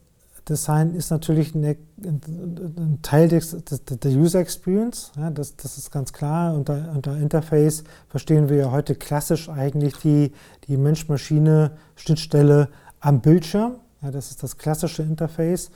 Design 0.50 0.96
ist 0.96 1.12
natürlich 1.12 1.53
ein, 1.53 1.77
ein 2.03 3.00
Teil 3.03 3.27
des, 3.27 3.56
der 3.63 4.12
User 4.12 4.39
Experience, 4.39 5.12
ja, 5.15 5.29
das, 5.29 5.56
das, 5.56 5.77
ist 5.77 5.91
ganz 5.91 6.12
klar. 6.12 6.56
Unter, 6.56 6.91
unter, 6.94 7.15
Interface 7.15 7.84
verstehen 8.08 8.50
wir 8.50 8.58
ja 8.58 8.72
heute 8.72 8.96
klassisch 8.96 9.48
eigentlich 9.48 9.96
die, 9.98 10.34
die 10.68 10.77
Mensch-Maschine-Schnittstelle 10.77 12.70
am 13.00 13.22
Bildschirm. 13.22 13.75
Ja, 14.01 14.10
das 14.10 14.32
ist 14.32 14.41
das 14.41 14.58
klassische 14.58 15.03
Interface, 15.03 15.70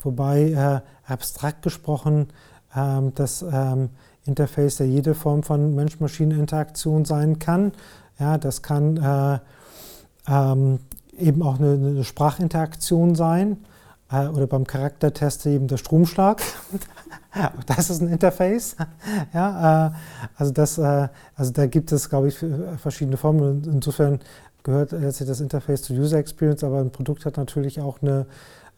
wobei 0.00 0.50
äh, 0.52 1.10
abstrakt 1.10 1.62
gesprochen 1.62 2.28
ähm, 2.76 3.12
das 3.14 3.42
ähm, 3.42 3.88
Interface 4.26 4.80
ja 4.80 4.86
jede 4.86 5.14
Form 5.14 5.42
von 5.42 5.74
Mensch-Maschine-Interaktion 5.74 7.06
sein 7.06 7.38
kann. 7.38 7.72
Ja, 8.18 8.36
das 8.36 8.62
kann 8.62 8.96
äh, 8.98 9.38
ähm, 10.28 10.80
eben 11.16 11.42
auch 11.42 11.58
eine, 11.58 11.72
eine 11.72 12.04
Sprachinteraktion 12.04 13.14
sein 13.14 13.58
äh, 14.10 14.26
oder 14.26 14.46
beim 14.46 14.66
Charaktertest 14.66 15.46
eben 15.46 15.68
der 15.68 15.76
Stromschlag. 15.76 16.42
das 17.66 17.90
ist 17.90 18.00
ein 18.00 18.08
Interface. 18.08 18.76
ja, 19.34 19.88
äh, 19.88 19.90
also, 20.36 20.52
das, 20.52 20.78
äh, 20.78 21.08
also 21.34 21.52
da 21.52 21.66
gibt 21.66 21.92
es, 21.92 22.08
glaube 22.08 22.28
ich, 22.28 22.44
verschiedene 22.78 23.16
Formen. 23.16 23.62
Insofern 23.64 24.20
gehört 24.62 24.92
letztlich 24.92 25.28
das 25.28 25.40
Interface 25.40 25.82
zur 25.82 25.96
User 25.96 26.18
Experience, 26.18 26.64
aber 26.64 26.80
ein 26.80 26.90
Produkt 26.90 27.24
hat 27.26 27.36
natürlich 27.36 27.80
auch 27.80 28.02
eine, 28.02 28.26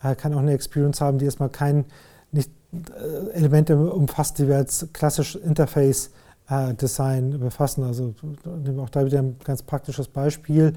äh, 0.02 0.14
kann 0.14 0.34
auch 0.34 0.40
eine 0.40 0.52
Experience 0.52 1.00
haben, 1.00 1.18
die 1.18 1.24
erstmal 1.24 1.48
kein 1.48 1.84
nicht 2.32 2.50
äh, 2.72 3.30
Elemente 3.32 3.76
umfasst, 3.76 4.38
die 4.38 4.48
wir 4.48 4.56
als 4.56 4.88
klassisch 4.92 5.36
Interface 5.36 6.10
äh, 6.48 6.74
Design 6.74 7.38
befassen. 7.38 7.84
Also 7.84 8.14
nehmen 8.44 8.76
wir 8.76 8.82
auch 8.82 8.90
da 8.90 9.04
wieder 9.04 9.20
ein 9.20 9.36
ganz 9.44 9.62
praktisches 9.62 10.08
Beispiel. 10.08 10.74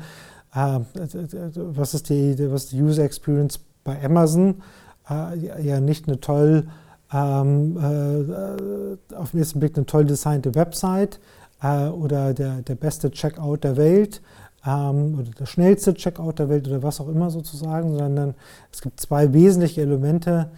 was, 0.53 1.93
ist 1.95 2.09
die, 2.09 2.51
was 2.51 2.65
ist 2.65 2.73
die 2.73 2.81
User 2.81 3.03
Experience 3.03 3.59
bei 3.83 4.03
Amazon 4.03 4.61
äh, 5.09 5.61
ja 5.61 5.79
nicht 5.79 6.07
eine 6.07 6.19
toll, 6.19 6.67
ähm, 7.11 7.77
äh, 7.77 9.15
auf 9.15 9.31
den 9.31 9.39
ersten 9.39 9.59
Blick 9.59 9.75
eine 9.75 9.85
toll 9.85 10.05
designte 10.05 10.55
Website 10.55 11.19
äh, 11.61 11.87
oder 11.87 12.33
der, 12.33 12.61
der 12.61 12.75
beste 12.75 13.11
Checkout 13.11 13.63
der 13.63 13.77
Welt 13.77 14.21
ähm, 14.65 15.19
oder 15.19 15.31
der 15.31 15.45
schnellste 15.45 15.93
Checkout 15.93 16.39
der 16.39 16.49
Welt 16.49 16.67
oder 16.67 16.83
was 16.83 17.01
auch 17.01 17.09
immer 17.09 17.29
sozusagen, 17.29 17.97
sondern 17.97 18.35
es 18.71 18.81
gibt 18.81 18.99
zwei 18.99 19.33
wesentliche 19.33 19.81
Elemente 19.81 20.49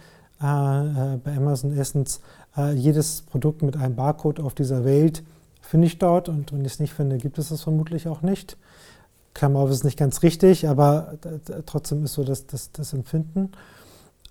äh, 0.42 0.46
äh, 0.46 1.16
bei 1.22 1.36
Amazon. 1.36 1.76
Erstens, 1.76 2.20
äh, 2.56 2.72
jedes 2.72 3.22
Produkt 3.22 3.62
mit 3.62 3.76
einem 3.76 3.94
Barcode 3.94 4.40
auf 4.40 4.54
dieser 4.54 4.84
Welt 4.84 5.22
finde 5.60 5.86
ich 5.86 5.98
dort 5.98 6.28
und 6.28 6.52
wenn 6.52 6.64
ich 6.64 6.74
es 6.74 6.80
nicht 6.80 6.92
finde, 6.92 7.18
gibt 7.18 7.38
es 7.38 7.50
es 7.50 7.62
vermutlich 7.62 8.08
auch 8.08 8.22
nicht. 8.22 8.56
Klammer 9.36 9.68
ist 9.68 9.84
nicht 9.84 9.98
ganz 9.98 10.22
richtig, 10.22 10.66
aber 10.66 11.18
trotzdem 11.66 12.04
ist 12.04 12.14
so 12.14 12.24
das, 12.24 12.46
das, 12.46 12.72
das 12.72 12.94
Empfinden. 12.94 13.52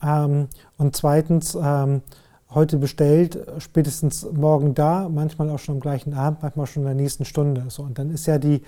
Ähm, 0.04 0.48
und 0.78 0.96
zweitens, 0.96 1.56
ähm, 1.62 2.02
heute 2.50 2.78
bestellt, 2.78 3.38
spätestens 3.60 4.26
morgen 4.32 4.74
da, 4.74 5.08
manchmal 5.08 5.52
auch 5.52 5.60
schon 5.60 5.76
am 5.76 5.80
gleichen 5.80 6.16
Abend, 6.16 6.42
manchmal 6.42 6.66
schon 6.66 6.84
in 6.84 6.88
der 6.88 6.96
nächsten 6.96 7.24
Stunde. 7.24 7.66
So, 7.68 7.84
und 7.84 8.00
dann 8.00 8.10
ist 8.10 8.26
ja 8.26 8.40
die, 8.40 8.64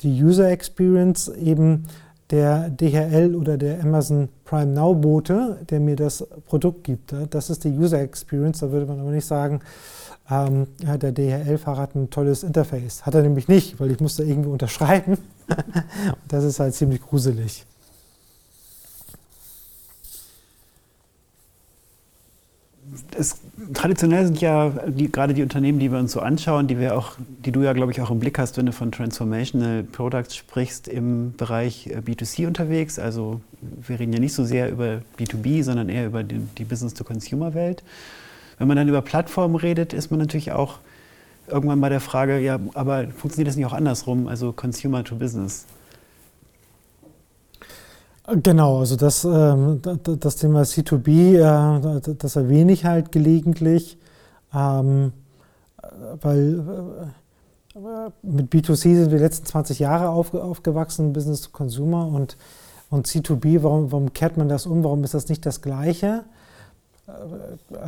die 0.00 0.22
User 0.22 0.50
Experience 0.50 1.28
eben 1.28 1.84
der 2.30 2.70
DHL 2.70 3.34
oder 3.34 3.58
der 3.58 3.82
Amazon 3.82 4.30
Prime 4.46 4.72
Now 4.72 4.94
Bote, 4.94 5.58
der 5.68 5.80
mir 5.80 5.96
das 5.96 6.26
Produkt 6.46 6.84
gibt. 6.84 7.14
Das 7.28 7.50
ist 7.50 7.64
die 7.64 7.76
User 7.76 8.00
Experience. 8.00 8.60
Da 8.60 8.70
würde 8.70 8.86
man 8.86 9.00
aber 9.00 9.10
nicht 9.10 9.26
sagen, 9.26 9.60
ähm, 10.30 10.66
der 10.80 11.12
DHL-Fahrer 11.12 11.82
hat 11.82 11.94
ein 11.94 12.08
tolles 12.08 12.42
Interface. 12.42 13.04
Hat 13.04 13.14
er 13.14 13.22
nämlich 13.22 13.48
nicht, 13.48 13.78
weil 13.78 13.90
ich 13.90 14.00
musste 14.00 14.24
irgendwie 14.24 14.48
unterschreiben. 14.48 15.18
Das 16.28 16.44
ist 16.44 16.60
halt 16.60 16.74
ziemlich 16.74 17.00
gruselig. 17.00 17.64
Es, 23.16 23.40
traditionell 23.72 24.26
sind 24.26 24.40
ja 24.40 24.70
die, 24.86 25.10
gerade 25.10 25.34
die 25.34 25.42
Unternehmen, 25.42 25.78
die 25.78 25.90
wir 25.90 25.98
uns 25.98 26.12
so 26.12 26.20
anschauen, 26.20 26.66
die 26.66 26.78
wir 26.78 26.96
auch, 26.96 27.12
die 27.44 27.50
du 27.50 27.62
ja, 27.62 27.72
glaube 27.72 27.92
ich, 27.92 28.00
auch 28.00 28.10
im 28.10 28.20
Blick 28.20 28.38
hast, 28.38 28.56
wenn 28.56 28.66
du 28.66 28.72
von 28.72 28.92
Transformational 28.92 29.82
Products 29.84 30.36
sprichst, 30.36 30.86
im 30.88 31.34
Bereich 31.36 31.86
äh, 31.86 31.98
B2C 31.98 32.46
unterwegs. 32.46 32.98
Also 32.98 33.40
wir 33.60 33.98
reden 33.98 34.12
ja 34.12 34.20
nicht 34.20 34.34
so 34.34 34.44
sehr 34.44 34.70
über 34.70 35.00
B2B, 35.18 35.62
sondern 35.62 35.88
eher 35.88 36.06
über 36.06 36.22
die, 36.22 36.40
die 36.58 36.64
Business-to-Consumer-Welt. 36.64 37.82
Wenn 38.58 38.68
man 38.68 38.76
dann 38.76 38.88
über 38.88 39.02
Plattformen 39.02 39.56
redet, 39.56 39.92
ist 39.92 40.10
man 40.10 40.20
natürlich 40.20 40.52
auch 40.52 40.78
irgendwann 41.46 41.80
bei 41.80 41.88
der 41.88 42.00
Frage, 42.00 42.38
ja, 42.38 42.58
aber 42.74 43.08
funktioniert 43.08 43.48
das 43.48 43.56
nicht 43.56 43.66
auch 43.66 43.72
andersrum, 43.72 44.28
also 44.28 44.52
Consumer 44.52 45.04
to 45.04 45.16
Business? 45.16 45.66
Genau, 48.42 48.78
also 48.78 48.96
das, 48.96 49.24
ähm, 49.24 49.82
das 50.02 50.36
Thema 50.36 50.62
C2B, 50.62 51.36
äh, 51.36 52.14
das 52.16 52.36
erwähne 52.36 52.72
ich 52.72 52.86
halt 52.86 53.12
gelegentlich, 53.12 53.98
ähm, 54.54 55.12
weil 56.22 57.12
äh, 57.76 58.10
mit 58.22 58.50
B2C 58.50 58.76
sind 58.76 59.10
wir 59.10 59.18
die 59.18 59.24
letzten 59.24 59.44
20 59.44 59.78
Jahre 59.78 60.08
aufgewachsen, 60.08 61.12
Business 61.12 61.42
to 61.42 61.50
Consumer 61.50 62.06
und, 62.06 62.38
und 62.88 63.06
C2B, 63.06 63.62
warum, 63.62 63.92
warum 63.92 64.12
kehrt 64.14 64.38
man 64.38 64.48
das 64.48 64.64
um, 64.64 64.84
warum 64.84 65.04
ist 65.04 65.12
das 65.12 65.28
nicht 65.28 65.44
das 65.44 65.60
Gleiche? 65.60 66.24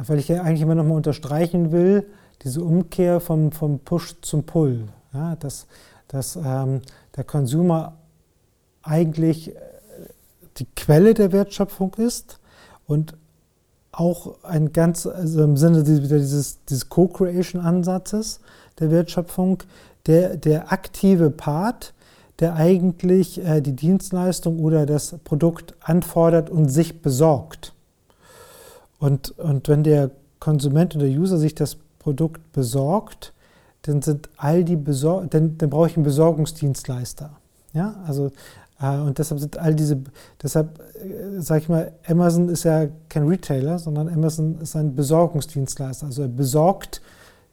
weil 0.06 0.18
ich 0.18 0.28
ja 0.28 0.42
eigentlich 0.42 0.62
immer 0.62 0.74
noch 0.74 0.84
mal 0.84 0.94
unterstreichen 0.94 1.72
will, 1.72 2.06
diese 2.42 2.62
Umkehr 2.62 3.20
vom, 3.20 3.52
vom 3.52 3.78
Push 3.80 4.20
zum 4.22 4.44
Pull. 4.44 4.88
Ja, 5.12 5.36
dass 5.36 5.66
dass 6.08 6.36
ähm, 6.36 6.82
der 7.16 7.24
Consumer 7.24 7.96
eigentlich 8.82 9.54
äh, 9.54 9.60
die 10.58 10.66
Quelle 10.76 11.14
der 11.14 11.32
Wertschöpfung 11.32 11.94
ist 11.94 12.38
und 12.86 13.16
auch 13.92 14.44
ein 14.44 14.72
ganz, 14.72 15.06
also 15.06 15.42
im 15.42 15.56
Sinne 15.56 15.82
dieses, 15.82 16.64
dieses 16.64 16.88
Co-Creation-Ansatzes 16.88 18.40
der 18.78 18.90
Wertschöpfung, 18.90 19.62
der, 20.06 20.36
der 20.36 20.70
aktive 20.70 21.30
Part, 21.30 21.94
der 22.38 22.54
eigentlich 22.54 23.42
äh, 23.42 23.60
die 23.60 23.74
Dienstleistung 23.74 24.60
oder 24.60 24.86
das 24.86 25.16
Produkt 25.24 25.74
anfordert 25.80 26.50
und 26.50 26.68
sich 26.68 27.00
besorgt. 27.00 27.72
Und, 28.98 29.38
und 29.38 29.68
wenn 29.68 29.82
der 29.82 30.10
Konsument 30.38 30.94
und 30.94 31.00
der 31.00 31.10
User 31.10 31.38
sich 31.38 31.54
das 31.54 31.78
Produkt 32.06 32.52
besorgt, 32.52 33.32
dann 33.82 34.00
sind 34.00 34.28
all 34.36 34.62
die 34.62 34.76
Besor 34.76 35.26
dann, 35.28 35.58
dann 35.58 35.70
brauche 35.70 35.88
ich 35.88 35.96
einen 35.96 36.04
Besorgungsdienstleister. 36.04 37.30
Ja, 37.72 37.96
also 38.06 38.30
äh, 38.80 38.96
und 38.98 39.18
deshalb 39.18 39.40
sind 39.40 39.58
all 39.58 39.74
diese, 39.74 39.98
deshalb 40.40 40.78
äh, 40.78 41.40
sage 41.40 41.62
ich 41.62 41.68
mal, 41.68 41.90
Amazon 42.06 42.48
ist 42.48 42.62
ja 42.62 42.86
kein 43.08 43.26
Retailer, 43.26 43.80
sondern 43.80 44.08
Amazon 44.08 44.60
ist 44.60 44.76
ein 44.76 44.94
Besorgungsdienstleister. 44.94 46.06
Also 46.06 46.22
er 46.22 46.28
besorgt 46.28 47.02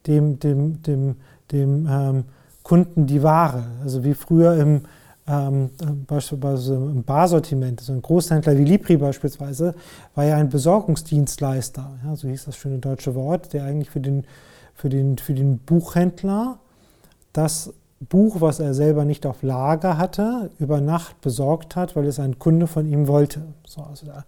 dem, 0.06 0.38
dem, 0.38 0.84
dem, 0.84 1.16
dem 1.52 1.88
ähm, 1.90 2.24
Kunden 2.62 3.08
die 3.08 3.24
Ware. 3.24 3.64
Also 3.82 4.04
wie 4.04 4.14
früher 4.14 4.56
im 4.56 4.82
ähm, 5.27 5.70
beispielsweise 6.08 6.75
im 6.75 7.03
Barsortiment, 7.03 7.80
also 7.80 7.94
ein 7.94 8.01
Großhändler 8.01 8.58
wie 8.58 8.65
Libri 8.65 8.98
beispielsweise, 8.98 9.74
war 10.15 10.25
ja 10.25 10.36
ein 10.38 10.50
Besorgungsdienstleister, 10.50 11.92
ja, 12.06 12.15
so 12.15 12.27
hieß 12.27 12.46
das 12.46 12.58
schöne 12.58 12.80
deutsche 12.80 13.15
Wort, 13.15 13.53
der 13.53 13.63
eigentlich 13.63 13.89
für 13.89 14.01
den 14.01 14.25
für 14.74 14.89
den, 14.89 15.18
für 15.18 15.34
den 15.34 15.60
Buchhändler 15.60 16.60
das 17.32 17.74
Buch, 18.00 18.42
was 18.42 18.60
er 18.60 18.74
selber 18.74 19.06
nicht 19.06 19.25
auf 19.25 19.44
Lager 19.44 19.98
hatte, 19.98 20.51
über 20.60 20.82
Nacht 20.82 21.22
besorgt 21.22 21.75
hat, 21.75 21.96
weil 21.96 22.06
es 22.06 22.20
ein 22.20 22.38
Kunde 22.38 22.68
von 22.68 22.86
ihm 22.86 23.08
wollte. 23.08 23.44
So, 23.65 23.82
also 23.82 24.08
da, 24.08 24.25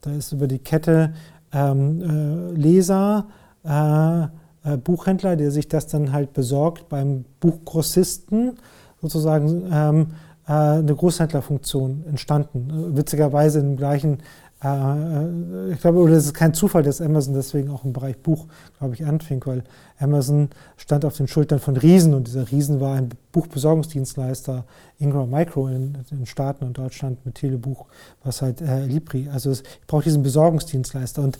da 0.00 0.12
ist 0.12 0.32
über 0.32 0.46
die 0.46 0.58
Kette 0.58 1.12
ähm, 1.52 2.00
äh, 2.00 2.58
Leser, 2.58 3.26
äh, 3.64 4.22
äh, 4.22 4.76
Buchhändler, 4.78 5.36
der 5.36 5.50
sich 5.50 5.68
das 5.68 5.86
dann 5.88 6.12
halt 6.12 6.32
besorgt 6.32 6.88
beim 6.88 7.24
Buchgrossisten, 7.40 8.56
sozusagen 9.02 9.68
ähm, 9.70 10.00
äh, 10.00 10.14
eine 10.52 10.94
Großhändlerfunktion 10.94 12.04
entstanden. 12.08 12.96
Witzigerweise 12.96 13.60
im 13.60 13.76
gleichen 13.76 14.18
äh, 14.62 15.72
ich 15.72 15.80
glaube, 15.80 15.98
oder 15.98 16.14
es 16.14 16.26
ist 16.26 16.34
kein 16.34 16.52
Zufall, 16.52 16.82
dass 16.82 17.00
Amazon 17.00 17.34
deswegen 17.34 17.70
auch 17.70 17.84
im 17.84 17.92
Bereich 17.92 18.18
Buch, 18.18 18.46
glaube 18.78 18.94
ich, 18.94 19.06
anfing, 19.06 19.40
weil 19.46 19.62
Amazon 20.00 20.48
stand 20.76 21.04
auf 21.04 21.16
den 21.16 21.28
Schultern 21.28 21.60
von 21.60 21.76
Riesen 21.76 22.14
und 22.14 22.26
dieser 22.26 22.50
Riesen 22.50 22.80
war 22.80 22.96
ein 22.96 23.10
Buchbesorgungsdienstleister 23.32 24.64
Ingram 24.98 25.30
Micro 25.30 25.68
in 25.68 25.98
den 26.10 26.26
Staaten 26.26 26.64
und 26.64 26.76
Deutschland 26.76 27.24
mit 27.24 27.36
Telebuch, 27.36 27.86
was 28.24 28.42
halt 28.42 28.60
äh, 28.60 28.84
Libri. 28.84 29.28
Also 29.32 29.50
es, 29.50 29.60
ich 29.60 29.86
brauche 29.86 30.02
diesen 30.02 30.22
Besorgungsdienstleister 30.22 31.22
und, 31.22 31.38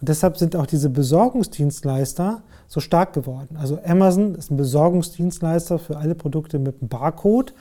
und 0.00 0.08
deshalb 0.08 0.36
sind 0.36 0.54
auch 0.54 0.66
diese 0.66 0.90
Besorgungsdienstleister 0.90 2.42
so 2.68 2.78
stark 2.78 3.14
geworden. 3.14 3.56
Also 3.56 3.80
Amazon 3.84 4.36
ist 4.36 4.52
ein 4.52 4.56
Besorgungsdienstleister 4.56 5.80
für 5.80 5.96
alle 5.96 6.14
Produkte 6.14 6.60
mit 6.60 6.80
einem 6.80 6.88
Barcode 6.88 7.52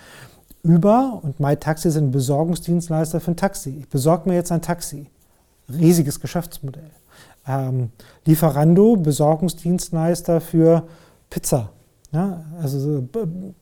über 0.63 1.20
und 1.24 1.39
MyTaxi 1.39 1.89
sind 1.92 2.12
Besorgungsdienstleister 2.12 3.20
für 3.20 3.32
ein 3.32 3.38
Taxi. 3.38 3.78
Ich 3.80 3.89
besorge 3.89 4.30
mir 4.30 4.36
jetzt 4.36 4.51
ein 4.51 4.62
Taxi. 4.62 5.08
Riesiges 5.70 6.20
Geschäftsmodell. 6.20 6.92
Ähm, 7.48 7.92
Lieferando, 8.25 8.96
Besorgungsdienstleister 8.98 10.42
für 10.42 10.84
Pizza. 11.30 11.70
Ja, 12.12 12.44
also, 12.62 13.08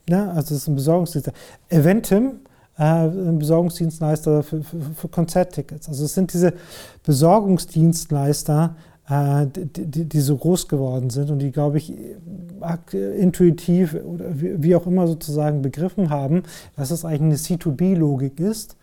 ja, 0.10 0.30
also 0.30 0.50
das 0.50 0.52
ist 0.52 0.68
ein 0.68 0.76
Besorgungsdienstleister. 0.76 1.40
Eventim, 1.70 2.40
äh, 2.78 2.84
ein 2.84 3.40
Besorgungsdienstleister 3.40 4.44
für, 4.44 4.64
für, 4.64 4.82
für 4.96 5.08
Konzerttickets. 5.10 5.90
Also 5.90 6.06
es 6.06 6.14
sind 6.14 6.34
diese 6.34 6.54
Besorgungsdienstleister, 7.04 8.76
die, 9.10 10.04
die, 10.04 10.20
so 10.20 10.36
groß 10.36 10.68
geworden 10.68 11.10
sind 11.10 11.30
und 11.30 11.40
die, 11.40 11.52
glaube 11.52 11.78
ich, 11.78 11.94
intuitiv 12.92 13.94
oder 13.94 14.26
wie 14.34 14.76
auch 14.76 14.86
immer 14.86 15.08
sozusagen 15.08 15.62
begriffen 15.62 16.10
haben, 16.10 16.44
dass 16.76 16.92
es 16.92 17.06
eigentlich 17.06 17.50
eine 17.50 17.60
C2B-Logik 17.60 18.40
ist. 18.42 18.76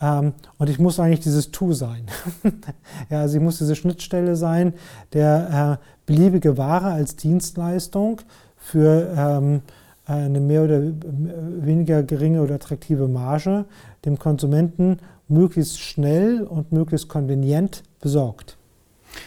Ähm, 0.00 0.34
und 0.58 0.70
ich 0.70 0.78
muss 0.78 1.00
eigentlich 1.00 1.20
dieses 1.20 1.50
To 1.50 1.72
sein. 1.72 2.06
ja, 3.10 3.20
also 3.20 3.38
ich 3.38 3.42
muss 3.42 3.58
diese 3.58 3.74
Schnittstelle 3.74 4.36
sein, 4.36 4.74
der 5.12 5.80
äh, 5.80 5.86
beliebige 6.06 6.56
Ware 6.56 6.92
als 6.92 7.16
Dienstleistung 7.16 8.20
für 8.56 9.12
ähm, 9.16 9.62
eine 10.04 10.38
mehr 10.38 10.62
oder 10.62 10.80
weniger 10.80 12.02
geringe 12.02 12.42
oder 12.42 12.56
attraktive 12.56 13.08
Marge 13.08 13.64
dem 14.04 14.18
Konsumenten 14.18 14.98
möglichst 15.28 15.80
schnell 15.80 16.42
und 16.42 16.70
möglichst 16.70 17.08
konvenient 17.08 17.82
besorgt. 18.00 18.55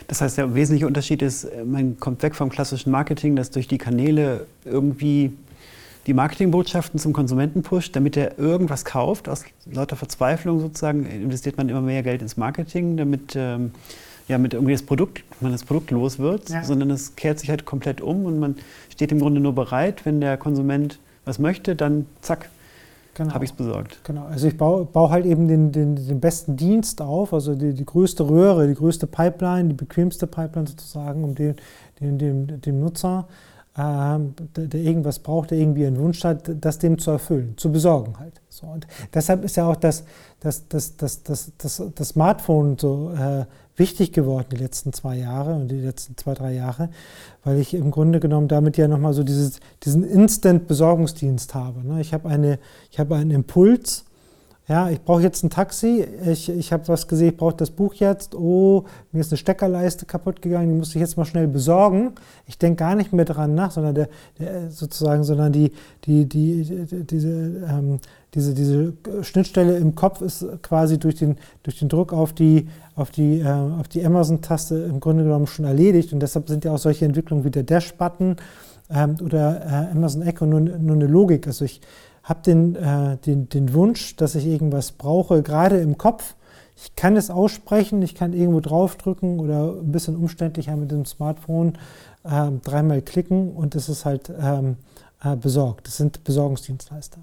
Das 0.08 0.21
heißt, 0.21 0.38
der 0.38 0.56
wesentliche 0.56 0.88
Unterschied 0.88 1.21
ist, 1.21 1.45
äh, 1.45 1.63
man 1.63 1.99
kommt 1.99 2.23
weg 2.23 2.36
vom 2.36 2.49
klassischen 2.49 2.91
Marketing, 2.91 3.36
das 3.36 3.52
durch 3.52 3.67
die 3.67 3.78
Kanäle 3.78 4.45
irgendwie 4.65 5.34
die 6.08 6.13
Marketingbotschaften 6.13 6.99
zum 6.99 7.13
Konsumenten 7.13 7.62
pusht, 7.62 7.95
damit 7.95 8.17
er 8.17 8.39
irgendwas 8.39 8.86
kauft. 8.86 9.30
Aus 9.30 9.43
lauter 9.71 9.95
Verzweiflung 9.95 10.60
sozusagen 10.60 11.06
investiert 11.06 11.58
man 11.58 11.69
immer 11.69 11.82
mehr 11.82 12.02
Geld 12.04 12.21
ins 12.21 12.38
Marketing, 12.38 12.97
damit 12.97 13.36
ähm, 13.36 13.71
ja, 14.28 14.38
mit 14.38 14.54
irgendwie 14.54 14.73
das 14.73 14.84
Produkt, 14.84 15.23
man 15.41 15.52
das 15.52 15.63
Produkt 15.63 15.91
los 15.91 16.19
wird, 16.19 16.49
ja. 16.49 16.63
sondern 16.63 16.91
es 16.91 17.15
kehrt 17.15 17.39
sich 17.39 17.49
halt 17.49 17.65
komplett 17.65 17.99
um 17.99 18.25
und 18.25 18.39
man 18.39 18.56
steht 18.89 19.12
im 19.12 19.19
Grunde 19.19 19.41
nur 19.41 19.54
bereit, 19.54 20.06
wenn 20.06 20.21
der 20.21 20.38
Konsument 20.38 20.99
was 21.25 21.39
möchte, 21.39 21.75
dann 21.75 22.06
zack, 22.21 22.49
genau. 23.13 23.34
habe 23.34 23.43
ich 23.43 23.52
es 23.52 23.58
besorgt. 23.58 24.00
Genau, 24.04 24.26
also 24.26 24.48
ich 24.48 24.58
baue, 24.58 24.86
baue 24.86 25.10
halt 25.10 25.26
eben 25.26 25.48
den, 25.48 25.72
den, 25.72 25.95
den, 25.95 26.19
besten 26.19 26.56
Dienst 26.56 27.02
auf, 27.02 27.34
also 27.34 27.56
die, 27.56 27.74
die 27.74 27.86
größte 27.86 28.28
Röhre, 28.30 28.67
die 28.67 28.76
größte 28.76 29.08
Pipeline, 29.08 29.69
die 29.69 29.76
bequemste 29.76 30.28
Pipeline 30.28 30.67
sozusagen, 30.67 31.24
um 31.24 31.36
den, 31.36 31.56
den, 32.00 32.17
dem, 32.17 32.62
dem 32.62 32.80
Nutzer, 32.80 33.28
äh, 33.76 33.80
der, 33.80 34.67
der, 34.67 34.82
irgendwas 34.82 35.19
braucht, 35.19 35.52
der 35.52 35.58
irgendwie 35.58 35.86
einen 35.86 35.98
Wunsch 35.98 36.24
hat, 36.24 36.52
das 36.60 36.80
dem 36.80 36.98
zu 36.98 37.12
erfüllen, 37.12 37.54
zu 37.58 37.72
besorgen 37.72 38.19
halt. 38.19 38.38
So, 38.60 38.67
und 38.67 38.88
deshalb 39.13 39.43
ist 39.45 39.56
ja 39.56 39.67
auch 39.67 39.76
das, 39.76 40.04
das, 40.41 40.67
das, 40.67 40.98
das, 40.98 41.24
das, 41.24 41.52
das, 41.58 41.84
das 41.95 42.10
Smartphone 42.10 42.78
so 42.78 43.12
äh, 43.12 43.45
wichtig 43.78 44.12
geworden 44.12 44.48
die 44.52 44.58
letzten 44.58 44.91
zwei 44.91 45.15
Jahre 45.15 45.56
und 45.56 45.69
die 45.69 45.80
letzten 45.80 46.17
zwei, 46.17 46.34
drei 46.34 46.54
Jahre, 46.54 46.89
weil 47.43 47.60
ich 47.60 47.74
im 47.74 47.91
Grunde 47.91 48.19
genommen 48.19 48.50
damit 48.50 48.76
ja 48.76 48.88
nochmal 48.88 49.13
so 49.13 49.24
dieses, 49.24 49.60
diesen 49.84 50.04
Instant-Besorgungsdienst 50.04 51.56
habe. 51.56 51.88
Ne? 51.88 52.02
Ich 52.02 52.13
habe 52.13 52.30
habe 53.00 53.15
einen 53.15 53.32
Impuls, 53.32 54.04
ja, 54.69 54.88
ich 54.88 55.02
brauche 55.02 55.24
jetzt 55.24 55.43
ein 55.43 55.50
Taxi, 55.50 56.06
ich, 56.28 56.48
ich 56.48 56.72
habe 56.72 56.88
was 56.89 57.08
gesehen, 57.08 57.30
ich 57.30 57.38
brauche 57.38 57.56
das 57.56 57.72
Buch 57.72 57.95
jetzt, 57.95 58.36
oh, 58.36 58.86
mir 59.12 59.22
ist 59.22 59.32
eine 59.32 59.38
Steckerleiste 59.38 60.06
kaputt 60.06 60.43
gegangen, 60.43 60.69
die 60.69 60.76
muss 60.76 60.93
ich 60.93 61.02
jetzt 61.02 61.17
mal 61.17 61.26
schnell 61.26 61.48
besorgen. 61.48 62.12
Ich 62.45 62.60
denke 62.60 62.76
gar 62.76 62.93
nicht 62.93 63.12
mehr 63.12 63.26
daran 63.26 63.56
nach, 63.56 63.72
sondern 63.72 63.95
der, 63.95 64.10
der 64.38 64.69
sozusagen, 64.69 65.24
sondern 65.24 65.52
die, 65.52 65.72
die, 66.04 66.30
die, 66.30 66.86
die 66.86 67.04
diese, 67.04 67.30
ähm, 67.30 68.00
diese, 68.36 68.54
diese 68.54 68.94
Schnittstelle 69.22 69.78
im 69.78 69.96
Kopf 69.96 70.22
ist 70.22 70.46
quasi 70.62 71.00
durch 71.00 71.15
den, 71.15 71.38
durch 71.63 71.80
den 71.80 71.89
Druck 71.89 72.13
auf 72.13 72.34
die, 72.34 72.68
auf 72.96 73.10
die, 73.12 73.39
äh, 73.39 73.84
die 73.92 74.06
Amazon-Taste 74.06 74.76
im 74.76 75.00
Grunde 75.00 75.24
genommen 75.24 75.48
schon 75.48 75.65
erledigt. 75.65 76.13
Und 76.13 76.20
deshalb 76.20 76.48
sind 76.48 76.65
ja 76.65 76.74
auch 76.74 76.78
solche 76.78 77.06
Entwicklungen 77.06 77.44
wie 77.44 77.52
der 77.52 77.63
Dash-Button 77.63 78.36
ähm, 78.92 79.15
oder 79.24 79.65
äh, 79.65 79.92
Amazon 79.92 80.22
Echo 80.22 80.46
nur, 80.46 80.60
nur 80.62 80.96
eine 80.96 81.08
Logik. 81.08 81.48
Also 81.48 81.65
ich 81.65 81.82
habe 82.24 82.42
den, 82.44 82.76
äh, 82.76 83.18
den, 83.18 83.50
den 83.50 83.74
Wunsch, 83.74 84.15
dass 84.15 84.36
ich 84.36 84.46
irgendwas 84.46 84.92
brauche, 84.92 85.42
gerade 85.42 85.80
im 85.80 85.98
Kopf. 85.98 86.36
Ich 86.76 86.96
kann 86.96 87.18
es 87.18 87.30
aussprechen, 87.30 88.02
ich 88.04 88.15
kann 88.15 88.32
irgendwo 88.32 88.62
draufdrücken 88.62 89.39
oder 89.39 89.74
ein 89.74 89.92
bisschen 89.92 90.15
umständlicher 90.15 90.78
mit 90.78 90.92
dem 90.92 91.06
Smartphone 91.06 91.74
äh, 92.24 92.52
dreimal 92.63 93.02
klicken 93.02 93.52
und 93.52 93.76
es 93.76 93.89
ist 93.89 94.06
halt 94.06 94.32
ähm, 94.39 94.78
äh, 95.24 95.36
besorgt. 95.36 95.88
Das 95.88 95.98
sind 95.98 96.24
Besorgungsdienstleister. 96.24 97.20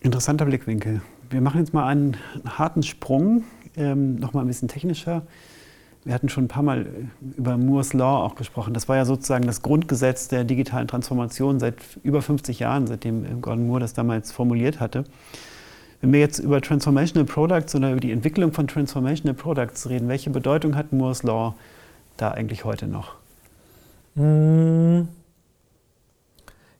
Interessanter 0.00 0.44
Blickwinkel. 0.44 1.00
Wir 1.30 1.40
machen 1.40 1.60
jetzt 1.60 1.74
mal 1.74 1.86
einen 1.86 2.16
harten 2.46 2.82
Sprung, 2.82 3.44
ähm, 3.76 4.16
nochmal 4.16 4.44
ein 4.44 4.46
bisschen 4.46 4.68
technischer. 4.68 5.22
Wir 6.04 6.14
hatten 6.14 6.28
schon 6.28 6.44
ein 6.44 6.48
paar 6.48 6.62
Mal 6.62 6.86
über 7.36 7.56
Moore's 7.56 7.92
Law 7.92 8.24
auch 8.24 8.36
gesprochen. 8.36 8.72
Das 8.72 8.88
war 8.88 8.96
ja 8.96 9.04
sozusagen 9.04 9.46
das 9.46 9.60
Grundgesetz 9.62 10.28
der 10.28 10.44
digitalen 10.44 10.86
Transformation 10.86 11.58
seit 11.58 11.76
über 12.02 12.22
50 12.22 12.60
Jahren, 12.60 12.86
seitdem 12.86 13.42
Gordon 13.42 13.66
Moore 13.66 13.80
das 13.80 13.92
damals 13.92 14.30
formuliert 14.32 14.80
hatte. 14.80 15.04
Wenn 16.00 16.12
wir 16.12 16.20
jetzt 16.20 16.38
über 16.38 16.60
Transformational 16.60 17.26
Products 17.26 17.74
oder 17.74 17.90
über 17.90 18.00
die 18.00 18.12
Entwicklung 18.12 18.52
von 18.52 18.68
Transformational 18.68 19.34
Products 19.34 19.88
reden, 19.88 20.08
welche 20.08 20.30
Bedeutung 20.30 20.76
hat 20.76 20.92
Moore's 20.92 21.24
Law 21.24 21.56
da 22.16 22.30
eigentlich 22.30 22.64
heute 22.64 22.86
noch? 22.86 23.14
Hm. 24.14 25.08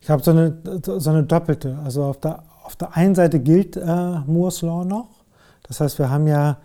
Ich 0.01 0.09
habe 0.09 0.23
so 0.23 0.31
eine, 0.31 0.57
so 0.83 1.11
eine 1.11 1.25
doppelte. 1.25 1.79
Also 1.85 2.05
auf 2.05 2.21
der 2.21 2.45
auf 2.69 2.77
der 2.77 2.95
einen 2.99 3.15
Seite 3.15 3.41
gilt 3.41 3.79
äh, 3.79 4.19
Moore's 4.27 4.61
Law 4.61 4.85
noch. 4.85 5.09
Das 5.63 5.81
heißt, 5.81 5.99
wir 5.99 6.11
haben 6.11 6.27
ja 6.27 6.59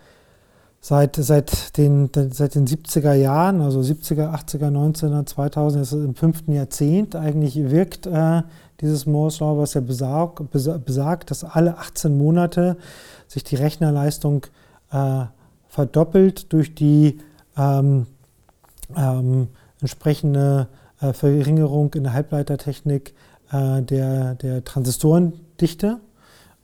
seit, 0.82 1.16
seit, 1.16 1.78
den, 1.78 2.10
seit 2.30 2.56
den 2.56 2.66
70er 2.66 3.14
Jahren, 3.14 3.62
also 3.62 3.80
70er, 3.80 4.34
80er, 4.34 4.70
19er, 4.70 5.24
2000, 5.24 5.82
ist 5.82 5.92
im 5.92 6.14
fünften 6.14 6.52
Jahrzehnt 6.52 7.16
eigentlich 7.16 7.56
wirkt 7.70 8.06
äh, 8.06 8.42
dieses 8.82 9.06
Moore's 9.06 9.40
Law, 9.40 9.56
was 9.56 9.72
ja 9.72 9.80
besagt, 9.80 10.42
besagt, 10.84 11.30
dass 11.30 11.42
alle 11.42 11.78
18 11.78 12.18
Monate 12.18 12.76
sich 13.26 13.42
die 13.42 13.56
Rechnerleistung 13.56 14.44
äh, 14.92 15.24
verdoppelt 15.68 16.52
durch 16.52 16.74
die 16.74 17.18
ähm, 17.56 18.08
ähm, 18.94 19.48
entsprechende 19.80 20.68
äh, 21.00 21.14
Verringerung 21.14 21.94
in 21.94 22.02
der 22.02 22.12
Halbleitertechnik 22.12 23.14
äh, 23.54 23.82
der, 23.82 24.34
der 24.34 24.64
Transistorendichte. 24.64 25.98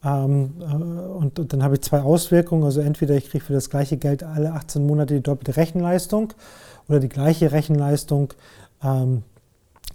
Ähm, 0.05 0.55
äh, 0.61 0.65
und, 0.65 1.39
und, 1.39 1.53
dann 1.53 1.63
habe 1.63 1.75
ich 1.75 1.83
zwei 1.83 2.01
Auswirkungen. 2.01 2.65
Also 2.65 2.81
entweder 2.81 3.17
ich 3.17 3.31
kriege 3.31 3.45
für 3.45 3.53
das 3.53 3.71
gleiche 3.71 3.97
Geld 3.97 4.23
alle 4.23 4.53
18 4.53 4.87
Monate 4.87 5.15
die 5.15 5.23
doppelte 5.23 5.57
Rechenleistung 5.57 6.33
oder 6.89 7.01
die 7.01 7.09
gleiche 7.09 7.53
Rechenleistung, 7.53 8.33
ähm, 8.83 9.23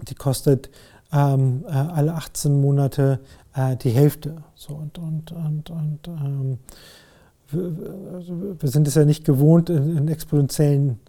die 0.07 0.15
kostet 0.15 0.69
ähm, 1.11 1.65
äh, 1.67 1.71
alle 1.71 2.13
18 2.13 2.61
Monate 2.61 3.19
äh, 3.55 3.75
die 3.75 3.91
Hälfte. 3.91 4.37
So, 4.55 4.73
und 4.73 4.97
und, 4.97 5.31
und, 5.31 5.69
und 5.69 6.07
ähm, 6.07 6.59
wir, 7.49 7.71
also 8.13 8.33
wir, 8.59 8.69
sind 8.69 8.87
es 8.87 8.95
ja 8.95 9.05
nicht 9.05 9.25
gewohnt, 9.25 9.69
in, 9.69 9.97
in 9.97 10.07
exponentiellen 10.07 10.99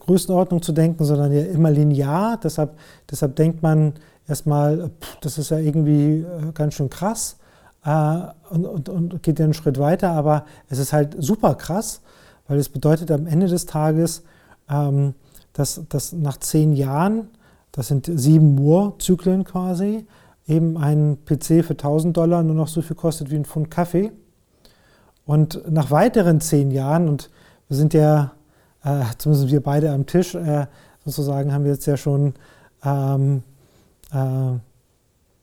Größenordnung 0.00 0.62
zu 0.62 0.72
denken, 0.72 1.04
sondern 1.04 1.32
ja 1.32 1.42
immer 1.42 1.70
linear. 1.70 2.38
Deshalb, 2.42 2.76
deshalb 3.10 3.36
denkt 3.36 3.62
man, 3.62 3.94
erstmal, 4.28 4.90
das 5.20 5.38
ist 5.38 5.50
ja 5.50 5.58
irgendwie 5.58 6.20
äh, 6.20 6.52
ganz 6.52 6.74
schön 6.74 6.90
krass 6.90 7.36
äh, 7.84 8.18
und, 8.50 8.66
und, 8.66 8.88
und 8.88 9.22
geht 9.22 9.38
ja 9.38 9.44
einen 9.44 9.54
Schritt 9.54 9.78
weiter, 9.78 10.10
aber 10.10 10.44
es 10.68 10.78
ist 10.78 10.92
halt 10.92 11.16
super 11.18 11.54
krass, 11.54 12.02
weil 12.48 12.58
es 12.58 12.68
bedeutet 12.68 13.10
am 13.10 13.26
Ende 13.26 13.46
des 13.46 13.66
Tages, 13.66 14.24
ähm, 14.68 15.14
dass, 15.52 15.80
dass 15.88 16.12
nach 16.12 16.38
zehn 16.38 16.72
Jahren, 16.72 17.28
das 17.72 17.88
sind 17.88 18.10
sieben 18.12 18.54
Moore-Zyklen 18.56 19.44
quasi, 19.44 20.06
eben 20.46 20.76
ein 20.76 21.18
PC 21.24 21.64
für 21.64 21.72
1000 21.72 22.16
Dollar 22.16 22.42
nur 22.42 22.54
noch 22.54 22.68
so 22.68 22.82
viel 22.82 22.96
kostet 22.96 23.30
wie 23.30 23.36
ein 23.36 23.44
Pfund 23.44 23.70
Kaffee. 23.70 24.12
Und 25.24 25.60
nach 25.68 25.90
weiteren 25.90 26.40
zehn 26.40 26.70
Jahren, 26.70 27.08
und 27.08 27.30
wir 27.68 27.76
sind 27.76 27.94
ja, 27.94 28.32
äh, 28.86 29.04
zumindest 29.18 29.50
wir 29.50 29.60
beide 29.62 29.90
am 29.90 30.06
Tisch, 30.06 30.34
äh, 30.36 30.66
sozusagen 31.04 31.52
haben 31.52 31.64
wir 31.64 31.72
jetzt 31.72 31.86
ja 31.86 31.96
schon 31.96 32.34
ähm, 32.84 33.42
äh, 34.12 34.58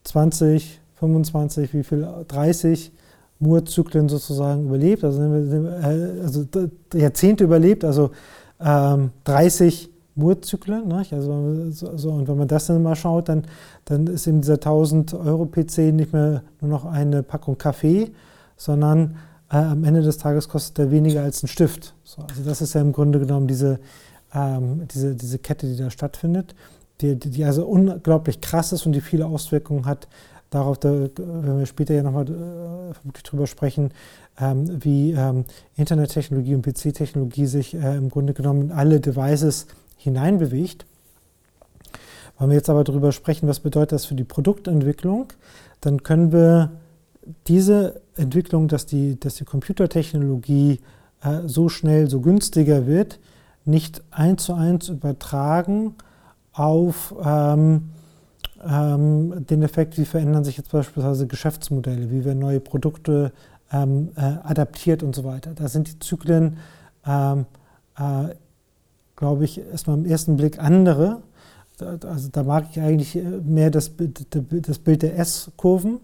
20, 0.05 0.79
25, 0.95 1.73
wie 1.73 1.83
viel, 1.83 2.07
30 2.27 2.91
Moorzyklen 3.39 4.07
sozusagen 4.07 4.65
überlebt, 4.67 5.03
also, 5.03 5.21
äh, 5.21 6.21
also 6.23 6.45
Jahrzehnte 6.93 7.43
überlebt, 7.43 7.83
also 7.83 8.11
ähm, 8.61 9.11
30 9.25 9.89
Moorzyklen. 10.15 10.87
Ne? 10.87 11.05
Also, 11.11 11.71
so, 11.71 12.11
und 12.11 12.27
wenn 12.29 12.37
man 12.37 12.47
das 12.47 12.67
dann 12.67 12.81
mal 12.81 12.95
schaut, 12.95 13.27
dann, 13.27 13.43
dann 13.83 14.07
ist 14.07 14.25
eben 14.25 14.39
dieser 14.39 14.53
1000 14.53 15.15
Euro 15.15 15.45
PC 15.45 15.91
nicht 15.91 16.13
mehr 16.13 16.43
nur 16.61 16.69
noch 16.69 16.85
eine 16.85 17.23
Packung 17.23 17.57
Kaffee, 17.57 18.11
sondern 18.55 19.17
äh, 19.53 19.57
am 19.57 19.85
Ende 19.85 20.01
des 20.01 20.17
Tages 20.17 20.49
kostet 20.49 20.77
er 20.79 20.91
weniger 20.91 21.23
als 21.23 21.41
ein 21.43 21.47
Stift. 21.47 21.93
So, 22.03 22.21
also 22.23 22.43
das 22.43 22.61
ist 22.61 22.73
ja 22.73 22.81
im 22.81 22.91
Grunde 22.91 23.19
genommen 23.19 23.47
diese, 23.47 23.79
ähm, 24.33 24.87
diese, 24.93 25.15
diese 25.15 25.39
Kette, 25.39 25.67
die 25.67 25.77
da 25.77 25.89
stattfindet 25.89 26.53
die, 27.01 27.15
die 27.17 27.43
also 27.43 27.65
unglaublich 27.65 28.41
krass 28.41 28.71
ist 28.71 28.85
und 28.85 28.93
die 28.93 29.01
viele 29.01 29.25
Auswirkungen 29.25 29.85
hat 29.85 30.07
darauf, 30.49 30.77
da, 30.77 30.91
wenn 30.91 31.59
wir 31.59 31.65
später 31.65 31.93
ja 31.93 32.03
nochmal 32.03 32.27
äh, 32.27 33.21
drüber 33.23 33.47
sprechen, 33.47 33.91
ähm, 34.39 34.83
wie 34.83 35.11
ähm, 35.11 35.45
Internettechnologie 35.75 36.55
und 36.55 36.61
PC-Technologie 36.61 37.47
sich 37.47 37.73
äh, 37.73 37.97
im 37.97 38.09
Grunde 38.09 38.33
genommen 38.33 38.63
in 38.63 38.71
alle 38.71 38.99
Devices 38.99 39.67
hineinbewegt. 39.97 40.85
Wenn 42.37 42.49
wir 42.49 42.55
jetzt 42.55 42.69
aber 42.69 42.83
darüber 42.83 43.11
sprechen, 43.11 43.47
was 43.47 43.59
bedeutet 43.59 43.93
das 43.93 44.05
für 44.05 44.15
die 44.15 44.23
Produktentwicklung, 44.23 45.27
dann 45.81 46.03
können 46.03 46.31
wir 46.31 46.71
diese 47.47 48.01
Entwicklung, 48.15 48.67
dass 48.67 48.85
die, 48.85 49.19
dass 49.19 49.35
die 49.35 49.45
Computertechnologie 49.45 50.79
äh, 51.23 51.39
so 51.45 51.69
schnell, 51.69 52.09
so 52.09 52.21
günstiger 52.21 52.85
wird, 52.85 53.19
nicht 53.65 54.01
eins 54.11 54.43
zu 54.43 54.53
eins 54.53 54.89
übertragen 54.89 55.95
auf 56.51 57.15
ähm, 57.23 57.89
ähm, 58.65 59.45
den 59.45 59.63
Effekt, 59.63 59.97
wie 59.97 60.05
verändern 60.05 60.43
sich 60.43 60.57
jetzt 60.57 60.71
beispielsweise 60.71 61.27
Geschäftsmodelle, 61.27 62.11
wie 62.11 62.25
werden 62.25 62.39
neue 62.39 62.59
Produkte 62.59 63.31
ähm, 63.71 64.09
äh, 64.15 64.21
adaptiert 64.21 65.03
und 65.03 65.15
so 65.15 65.23
weiter. 65.23 65.53
Da 65.55 65.67
sind 65.67 65.87
die 65.87 65.99
Zyklen, 65.99 66.57
ähm, 67.05 67.45
äh, 67.97 68.35
glaube 69.15 69.45
ich, 69.45 69.59
erstmal 69.59 69.97
im 69.97 70.05
ersten 70.05 70.37
Blick 70.37 70.59
andere. 70.59 71.21
Also 71.79 72.29
da 72.31 72.43
mag 72.43 72.67
ich 72.71 72.79
eigentlich 72.79 73.17
mehr 73.43 73.71
das, 73.71 73.91
das 73.97 74.79
Bild 74.79 75.01
der 75.01 75.17
S-Kurven, 75.17 75.99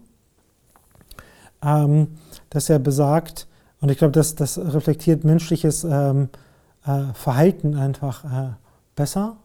ähm, 1.64 2.08
das 2.50 2.68
ja 2.68 2.78
besagt, 2.78 3.46
und 3.80 3.90
ich 3.90 3.98
glaube, 3.98 4.12
das, 4.12 4.34
das 4.34 4.58
reflektiert 4.58 5.24
menschliches 5.24 5.84
ähm, 5.84 6.28
äh, 6.86 7.14
Verhalten 7.14 7.74
einfach 7.74 8.24
äh, 8.24 8.50
besser. 8.94 9.36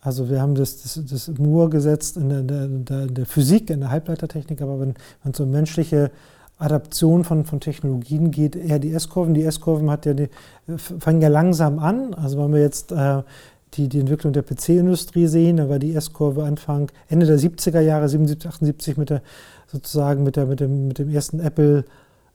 Also 0.00 0.30
wir 0.30 0.40
haben 0.40 0.54
das, 0.54 0.82
das, 0.82 1.00
das 1.10 1.38
Moore 1.38 1.70
gesetzt 1.70 2.16
in 2.16 2.28
der, 2.28 2.42
der, 2.42 3.06
der, 3.06 3.26
Physik, 3.26 3.70
in 3.70 3.80
der 3.80 3.90
Halbleitertechnik, 3.90 4.62
aber 4.62 4.78
wenn 4.80 4.94
es 5.24 5.40
um 5.40 5.50
menschliche 5.50 6.10
Adaption 6.58 7.24
von, 7.24 7.44
von 7.44 7.60
Technologien 7.60 8.30
geht, 8.30 8.56
eher 8.56 8.78
die 8.78 8.92
S-Kurven. 8.92 9.34
Die 9.34 9.44
S-Kurven 9.44 9.88
ja 10.04 10.14
die, 10.14 10.28
fangen 10.76 11.22
ja 11.22 11.28
langsam 11.28 11.78
an. 11.78 12.14
Also 12.14 12.38
wenn 12.38 12.52
wir 12.52 12.60
jetzt 12.60 12.92
äh, 12.92 13.22
die, 13.74 13.88
die 13.88 14.00
Entwicklung 14.00 14.32
der 14.32 14.42
PC-Industrie 14.42 15.26
sehen, 15.26 15.58
da 15.58 15.68
war 15.68 15.78
die 15.78 15.94
S-Kurve 15.94 16.44
Anfang, 16.44 16.90
Ende 17.08 17.26
der 17.26 17.38
70er 17.38 17.80
Jahre, 17.80 18.08
77, 18.08 18.48
78 18.48 18.96
mit 18.96 19.10
der 19.10 19.22
sozusagen 19.68 20.24
mit, 20.24 20.36
der, 20.36 20.46
mit, 20.46 20.60
dem, 20.60 20.88
mit 20.88 20.98
dem 20.98 21.08
ersten 21.08 21.40
Apple 21.40 21.84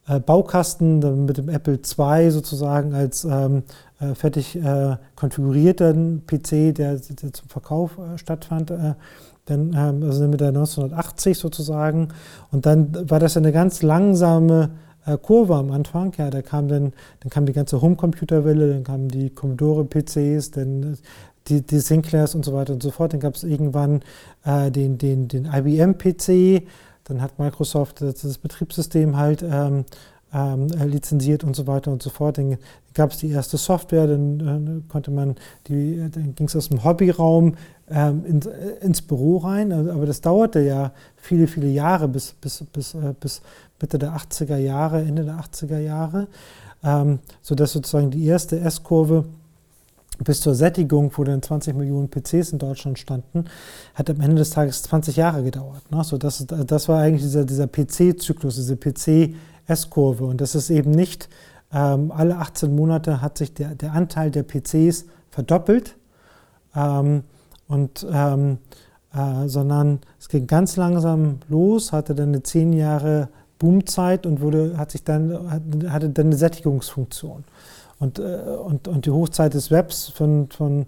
äh, 0.07 0.19
Baukasten, 0.19 1.01
dann 1.01 1.25
mit 1.25 1.37
dem 1.37 1.49
Apple 1.49 1.75
II 1.75 2.31
sozusagen 2.31 2.93
als 2.93 3.25
ähm, 3.25 3.63
äh, 3.99 4.15
fertig 4.15 4.55
äh, 4.55 4.97
konfigurierten 5.15 6.23
PC, 6.25 6.73
der, 6.75 6.95
der 6.97 7.33
zum 7.33 7.49
Verkauf 7.49 7.97
äh, 7.97 8.17
stattfand. 8.17 8.71
Äh, 8.71 8.93
dann, 9.45 9.73
ähm, 9.75 10.03
also 10.03 10.27
mit 10.27 10.39
der 10.39 10.49
1980 10.49 11.37
sozusagen. 11.37 12.09
Und 12.51 12.65
dann 12.65 13.09
war 13.09 13.19
das 13.19 13.35
eine 13.37 13.51
ganz 13.51 13.81
langsame 13.81 14.71
äh, 15.05 15.17
Kurve 15.17 15.55
am 15.55 15.71
Anfang. 15.71 16.13
Ja, 16.17 16.29
da 16.29 16.41
kam 16.41 16.67
dann, 16.67 16.93
dann 17.19 17.29
kam 17.29 17.45
die 17.45 17.53
ganze 17.53 17.81
Homecomputerwelle, 17.81 18.73
dann 18.73 18.83
kamen 18.83 19.09
die 19.09 19.29
Commodore-PCs, 19.29 20.51
dann 20.51 20.97
die, 21.47 21.61
die 21.61 21.79
Sinclairs 21.79 22.35
und 22.35 22.45
so 22.45 22.53
weiter 22.53 22.73
und 22.73 22.81
so 22.81 22.91
fort. 22.91 23.13
Dann 23.13 23.19
gab 23.19 23.35
es 23.35 23.43
irgendwann 23.43 24.01
äh, 24.45 24.71
den, 24.71 24.97
den, 24.97 25.27
den 25.27 25.45
IBM-PC, 25.45 26.63
dann 27.05 27.21
hat 27.21 27.39
Microsoft 27.39 28.01
das 28.01 28.37
Betriebssystem 28.37 29.17
halt 29.17 29.43
ähm, 29.43 29.85
ähm, 30.33 30.67
lizenziert 30.85 31.43
und 31.43 31.55
so 31.55 31.67
weiter 31.67 31.91
und 31.91 32.01
so 32.01 32.09
fort. 32.09 32.37
Dann 32.37 32.57
gab 32.93 33.11
es 33.11 33.17
die 33.17 33.29
erste 33.29 33.57
Software, 33.57 34.07
dann, 34.07 34.39
dann 34.39 34.83
konnte 34.89 35.11
man 35.11 35.35
die, 35.67 35.97
dann 36.11 36.35
ging 36.35 36.47
es 36.47 36.55
aus 36.55 36.69
dem 36.69 36.83
Hobbyraum 36.83 37.55
ähm, 37.89 38.25
in, 38.25 38.41
ins 38.81 39.01
Büro 39.01 39.37
rein. 39.37 39.71
Also, 39.71 39.91
aber 39.91 40.05
das 40.05 40.21
dauerte 40.21 40.61
ja 40.61 40.91
viele, 41.15 41.47
viele 41.47 41.67
Jahre 41.67 42.07
bis, 42.07 42.33
bis, 42.33 42.63
bis, 42.71 42.95
äh, 42.95 43.13
bis 43.19 43.41
Mitte 43.79 43.99
der 43.99 44.15
80er 44.15 44.57
Jahre, 44.57 45.01
Ende 45.01 45.23
der 45.23 45.35
80er 45.35 45.79
Jahre, 45.79 46.27
ähm, 46.83 47.19
sodass 47.41 47.73
sozusagen 47.73 48.11
die 48.11 48.25
erste 48.25 48.59
S-Kurve 48.59 49.25
bis 50.19 50.41
zur 50.41 50.55
Sättigung, 50.55 51.11
wo 51.15 51.23
dann 51.23 51.41
20 51.41 51.75
Millionen 51.75 52.09
PCs 52.09 52.51
in 52.51 52.59
Deutschland 52.59 52.99
standen, 52.99 53.45
hat 53.95 54.09
am 54.09 54.21
Ende 54.21 54.37
des 54.37 54.51
Tages 54.51 54.83
20 54.83 55.15
Jahre 55.15 55.43
gedauert. 55.43 55.89
Ne? 55.91 56.03
So 56.03 56.17
das, 56.17 56.45
das 56.45 56.89
war 56.89 56.99
eigentlich 56.99 57.23
dieser, 57.23 57.45
dieser 57.45 57.67
PC-Zyklus, 57.67 58.55
diese 58.55 58.77
PC-S-Kurve. 58.77 60.25
Und 60.25 60.41
das 60.41 60.55
ist 60.55 60.69
eben 60.69 60.91
nicht, 60.91 61.29
ähm, 61.73 62.11
alle 62.11 62.37
18 62.37 62.75
Monate 62.75 63.21
hat 63.21 63.37
sich 63.37 63.53
der, 63.53 63.75
der 63.75 63.93
Anteil 63.93 64.31
der 64.31 64.43
PCs 64.43 65.05
verdoppelt, 65.31 65.95
ähm, 66.75 67.23
und, 67.67 68.05
ähm, 68.11 68.57
äh, 69.13 69.47
sondern 69.47 69.99
es 70.19 70.29
ging 70.29 70.47
ganz 70.47 70.75
langsam 70.75 71.39
los, 71.49 71.91
hatte 71.91 72.13
dann 72.15 72.29
eine 72.29 72.43
10 72.43 72.73
Jahre 72.73 73.29
Boomzeit 73.59 74.25
und 74.25 74.41
wurde, 74.41 74.77
hat 74.77 74.91
sich 74.91 75.03
dann, 75.03 75.31
hatte 75.89 76.09
dann 76.09 76.27
eine 76.27 76.35
Sättigungsfunktion. 76.35 77.43
Und, 78.03 78.19
äh, 78.19 78.23
und, 78.23 78.87
und 78.89 79.05
die 79.05 79.11
Hochzeit 79.11 79.53
des 79.53 79.71
Webs 79.71 80.09
von, 80.09 80.49
von 80.49 80.87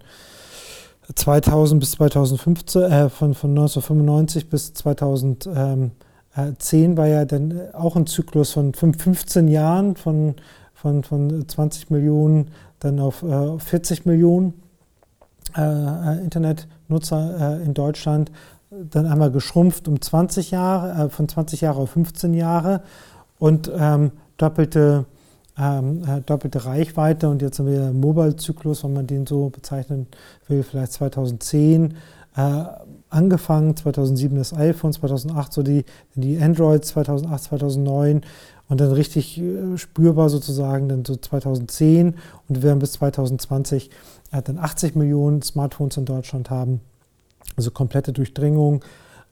2000 1.14 1.80
bis 1.80 1.92
2015, 1.92 2.82
äh, 2.82 3.08
von, 3.08 3.32
von 3.32 3.50
1995 3.50 4.50
bis 4.50 4.74
2010 4.74 5.92
war 6.96 7.06
ja 7.06 7.24
dann 7.24 7.72
auch 7.72 7.96
ein 7.96 8.06
Zyklus 8.06 8.52
von 8.52 8.74
15 8.74 9.48
Jahren, 9.48 9.96
von, 9.96 10.34
von, 10.74 11.02
von 11.04 11.48
20 11.48 11.88
Millionen 11.88 12.50
dann 12.80 13.00
auf 13.00 13.22
äh, 13.22 13.58
40 13.58 14.04
Millionen 14.04 14.52
äh, 15.56 16.18
Internetnutzer 16.18 17.58
äh, 17.58 17.64
in 17.64 17.72
Deutschland, 17.72 18.30
dann 18.70 19.06
einmal 19.06 19.30
geschrumpft 19.30 19.88
um 19.88 20.02
20 20.02 20.50
Jahre, 20.50 21.06
äh, 21.06 21.08
von 21.08 21.26
20 21.26 21.62
Jahre 21.62 21.80
auf 21.80 21.90
15 21.92 22.34
Jahre 22.34 22.82
und 23.38 23.70
ähm, 23.74 24.10
doppelte 24.36 25.06
ähm, 25.58 26.02
äh, 26.06 26.20
doppelte 26.20 26.64
Reichweite 26.64 27.28
und 27.28 27.42
jetzt 27.42 27.58
haben 27.58 27.66
wir 27.66 27.92
Mobile-Zyklus, 27.92 28.84
wenn 28.84 28.92
man 28.92 29.06
den 29.06 29.26
so 29.26 29.48
bezeichnen 29.48 30.06
will, 30.48 30.62
vielleicht 30.62 30.92
2010 30.92 31.94
äh, 32.36 32.64
angefangen, 33.08 33.76
2007 33.76 34.36
das 34.36 34.52
iPhone, 34.52 34.92
2008 34.92 35.52
so 35.52 35.62
die, 35.62 35.84
die 36.14 36.38
Android, 36.38 36.84
2008, 36.84 37.44
2009 37.44 38.20
und 38.68 38.80
dann 38.80 38.92
richtig 38.92 39.40
äh, 39.40 39.78
spürbar 39.78 40.28
sozusagen 40.28 40.88
dann 40.88 41.04
so 41.04 41.16
2010 41.16 42.14
und 42.48 42.56
wir 42.56 42.62
werden 42.62 42.78
bis 42.78 42.92
2020 42.92 43.90
äh, 44.32 44.42
dann 44.42 44.58
80 44.58 44.96
Millionen 44.96 45.40
Smartphones 45.40 45.96
in 45.96 46.04
Deutschland 46.04 46.50
haben, 46.50 46.80
also 47.56 47.70
komplette 47.70 48.12
Durchdringung 48.12 48.84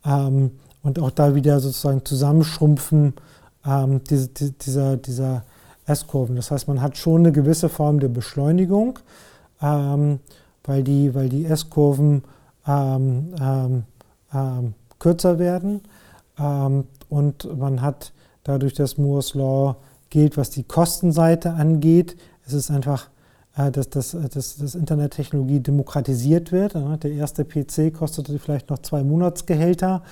ähm, 0.07 0.53
und 0.83 0.99
auch 0.99 1.11
da 1.11 1.35
wieder 1.35 1.61
sozusagen 1.61 2.05
zusammenschrumpfen 2.05 3.15
ähm, 3.67 4.03
diese, 4.05 4.29
die, 4.29 4.53
dieser, 4.53 4.97
dieser 4.97 5.45
S-Kurven. 5.87 6.37
Das 6.37 6.51
heißt, 6.51 6.69
man 6.69 6.81
hat 6.81 6.97
schon 6.97 7.21
eine 7.21 7.33
gewisse 7.33 7.69
Form 7.69 8.01
der 8.01 8.09
Beschleunigung, 8.09 8.99
ähm, 9.61 10.21
weil 10.65 10.83
die, 10.83 11.15
weil 11.15 11.29
die 11.29 11.45
S-Kurven 11.45 12.23
ähm, 12.67 13.35
ähm, 13.41 13.83
ähm, 14.33 14.75
kürzer 14.99 15.39
werden 15.39 15.83
und 16.37 17.59
man 17.59 17.81
hat 17.81 18.13
dadurch, 18.43 18.75
dass 18.75 18.99
Moore's 18.99 19.35
Law 19.35 19.77
gilt, 20.11 20.37
was 20.37 20.51
die 20.51 20.65
Kostenseite 20.65 21.53
angeht, 21.53 22.17
es 22.45 22.55
ist 22.55 22.73
einfach 22.73 23.09
äh, 23.57 23.71
dass, 23.71 23.89
dass, 23.91 24.17
dass, 24.33 24.57
dass 24.57 24.75
Internettechnologie 24.75 25.61
demokratisiert 25.61 26.51
wird. 26.51 26.75
Der 26.75 27.13
erste 27.13 27.45
PC 27.45 27.95
kostete 27.95 28.39
vielleicht 28.39 28.71
noch 28.71 28.81
zwei 28.81 29.05
Monatsgehälter. 29.05 30.03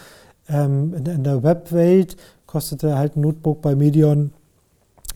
In 0.49 1.25
der 1.25 1.43
Webwelt 1.43 2.17
kostete 2.47 2.99
halt 2.99 3.17
ein 3.17 3.21
Notebook 3.23 3.63
bei 3.63 3.75
Medion 3.75 4.33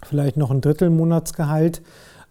vielleicht 0.07 0.37
noch 0.37 0.51
ein 0.51 0.61
Drittel 0.61 0.91
Monatsgehalt 0.91 1.83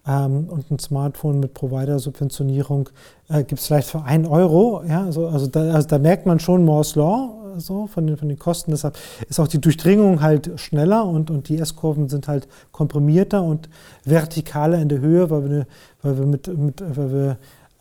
ähm, 0.06 0.48
und 0.48 0.70
ein 0.70 0.78
Smartphone 0.78 1.40
mit 1.40 1.54
Provider-Subventionierung 1.54 2.88
äh, 3.28 3.44
gibt 3.44 3.60
es 3.60 3.66
vielleicht 3.66 3.88
für 3.88 4.02
einen 4.02 4.26
Euro. 4.26 4.82
Ja? 4.86 5.04
Also, 5.04 5.28
also, 5.28 5.46
da, 5.46 5.72
also 5.72 5.88
da 5.88 5.98
merkt 5.98 6.26
man 6.26 6.38
schon 6.40 6.64
Moore's 6.64 6.94
Law 6.94 7.36
so 7.58 7.86
von 7.86 8.06
den, 8.06 8.16
von 8.16 8.28
den 8.28 8.38
Kosten. 8.38 8.70
Deshalb 8.70 8.96
ist 9.28 9.40
auch 9.40 9.48
die 9.48 9.60
Durchdringung 9.60 10.20
halt 10.20 10.58
schneller 10.60 11.06
und, 11.06 11.30
und 11.30 11.48
die 11.48 11.58
S-Kurven 11.58 12.08
sind 12.08 12.28
halt 12.28 12.48
komprimierter 12.72 13.42
und 13.42 13.68
vertikaler 14.04 14.78
in 14.78 14.88
der 14.88 15.00
Höhe, 15.00 15.30
weil 15.30 15.50
wir, 15.50 15.66
weil 16.02 16.18
wir, 16.18 16.26
mit, 16.26 16.58
mit, 16.58 16.82
weil 16.96 17.12
wir, 17.12 17.30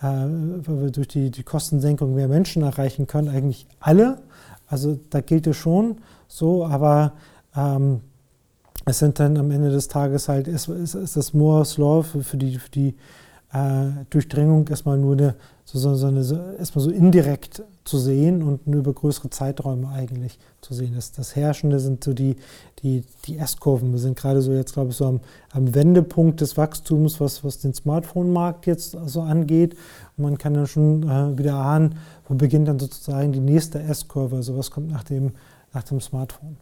äh, 0.01 0.25
weil 0.65 0.81
wir 0.81 0.91
durch 0.91 1.07
die, 1.07 1.29
die 1.31 1.43
Kostensenkung 1.43 2.15
mehr 2.15 2.27
Menschen 2.27 2.63
erreichen 2.63 3.07
können, 3.07 3.29
eigentlich 3.29 3.67
alle. 3.79 4.19
Also 4.67 4.97
da 5.09 5.21
gilt 5.21 5.47
es 5.47 5.57
schon 5.57 5.97
so, 6.27 6.65
aber 6.65 7.13
ähm, 7.55 8.01
es 8.85 8.99
sind 8.99 9.19
dann 9.19 9.37
am 9.37 9.51
Ende 9.51 9.71
des 9.71 9.87
Tages 9.87 10.29
halt, 10.29 10.47
ist, 10.47 10.67
ist, 10.67 10.93
ist 10.93 11.17
das 11.17 11.33
Moore's 11.33 11.77
Law 11.77 12.03
für, 12.03 12.37
die, 12.37 12.57
für 12.57 12.69
die 12.69 12.95
äh, 13.51 14.05
Durchdringung 14.09 14.67
erstmal 14.67 14.97
nur 14.97 15.13
eine, 15.13 15.35
so, 15.63 15.79
so, 15.79 15.95
so 15.95 16.07
eine, 16.07 16.23
so, 16.23 16.35
erstmal 16.35 16.83
so 16.83 16.91
indirekt 16.91 17.63
zu 17.83 17.97
sehen 17.97 18.43
und 18.43 18.67
nur 18.67 18.81
über 18.81 18.93
größere 18.93 19.29
Zeiträume 19.29 19.89
eigentlich 19.89 20.37
zu 20.61 20.73
sehen. 20.73 20.93
Das, 20.95 21.11
das 21.11 21.35
Herrschende 21.35 21.79
sind 21.79 22.03
so 22.03 22.13
die, 22.13 22.35
die, 22.83 23.03
die 23.25 23.37
S-Kurven. 23.37 23.91
Wir 23.91 23.99
sind 23.99 24.17
gerade 24.17 24.41
so 24.41 24.51
jetzt, 24.51 24.73
glaube 24.73 24.91
ich, 24.91 24.97
so 24.97 25.05
am, 25.05 25.19
am 25.51 25.73
Wendepunkt 25.73 26.41
des 26.41 26.57
Wachstums, 26.57 27.19
was, 27.19 27.43
was 27.43 27.59
den 27.59 27.73
Smartphone-Markt 27.73 28.67
jetzt 28.67 28.97
so 29.05 29.21
angeht. 29.21 29.75
Und 30.17 30.25
man 30.25 30.37
kann 30.37 30.53
dann 30.53 30.67
schon 30.67 31.03
äh, 31.03 31.37
wieder 31.37 31.55
ahnen, 31.55 31.95
wo 32.27 32.35
beginnt 32.35 32.67
dann 32.67 32.79
sozusagen 32.79 33.31
die 33.31 33.39
nächste 33.39 33.81
S-Kurve. 33.81 34.35
Also 34.35 34.57
was 34.57 34.69
kommt 34.69 34.91
nach 34.91 35.03
dem, 35.03 35.31
nach 35.73 35.83
dem 35.83 36.01
Smartphone. 36.01 36.57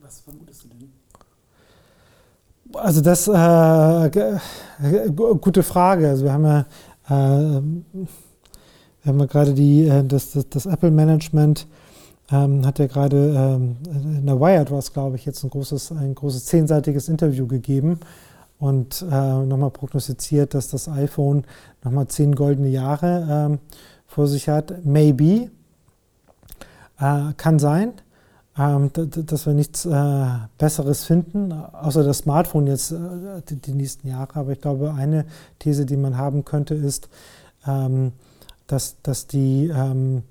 Was 0.00 0.20
vermutest 0.20 0.64
du 0.64 0.68
denn? 0.68 0.81
Also 2.74 3.00
das 3.00 3.28
äh, 3.28 4.30
gute 5.12 5.62
Frage. 5.62 6.08
Also 6.08 6.24
wir 6.24 6.32
haben 6.32 6.44
ja, 6.44 6.60
äh, 7.06 7.62
wir 9.02 9.06
haben 9.06 9.20
ja 9.20 9.26
gerade 9.26 9.54
die, 9.54 9.86
äh, 9.86 10.04
das, 10.04 10.32
das, 10.32 10.48
das 10.48 10.66
Apple-Management 10.66 11.66
ähm, 12.30 12.64
hat 12.64 12.78
ja 12.78 12.86
gerade 12.86 13.34
ähm, 13.36 13.76
in 13.84 14.26
der 14.26 14.40
Wired 14.40 14.70
war 14.70 14.80
glaube 14.80 15.16
ich, 15.16 15.26
jetzt 15.26 15.42
ein 15.44 15.50
großes, 15.50 15.92
ein 15.92 16.14
großes 16.14 16.46
zehnseitiges 16.46 17.08
Interview 17.08 17.46
gegeben 17.46 18.00
und 18.58 19.02
äh, 19.02 19.44
nochmal 19.44 19.70
prognostiziert, 19.70 20.54
dass 20.54 20.68
das 20.68 20.88
iPhone 20.88 21.44
nochmal 21.82 22.06
zehn 22.08 22.34
goldene 22.34 22.68
Jahre 22.68 23.26
ähm, 23.28 23.58
vor 24.06 24.28
sich 24.28 24.48
hat. 24.48 24.84
Maybe. 24.84 25.50
Äh, 26.98 27.32
kann 27.36 27.58
sein 27.58 27.94
dass 28.54 29.46
wir 29.46 29.54
nichts 29.54 29.86
äh, 29.86 30.26
Besseres 30.58 31.04
finden, 31.04 31.52
außer 31.52 32.04
das 32.04 32.18
Smartphone 32.18 32.66
jetzt 32.66 32.92
äh, 32.92 32.96
die, 33.48 33.56
die, 33.56 33.72
nächsten 33.72 34.08
Jahre. 34.08 34.36
Aber 34.36 34.52
ich 34.52 34.60
glaube, 34.60 34.92
eine 34.94 35.24
These, 35.58 35.86
die 35.86 35.96
man 35.96 36.18
haben 36.18 36.44
könnte, 36.44 36.74
ist, 36.74 37.08
ähm, 37.66 38.12
dass, 38.66 38.96
dass 39.02 39.26
die, 39.26 39.68
ähm, 39.74 40.22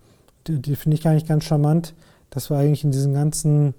die, 0.46 0.62
die 0.62 0.76
finde 0.76 0.96
ich 0.96 1.04
gar 1.04 1.14
nicht 1.14 1.28
ganz 1.28 1.46
charmant, 1.46 1.96
dass 2.30 2.52
wir 2.52 2.58
eigentlich 2.58 2.84
in 2.84 2.92
diesen 2.92 3.16
ganzen 3.16 3.74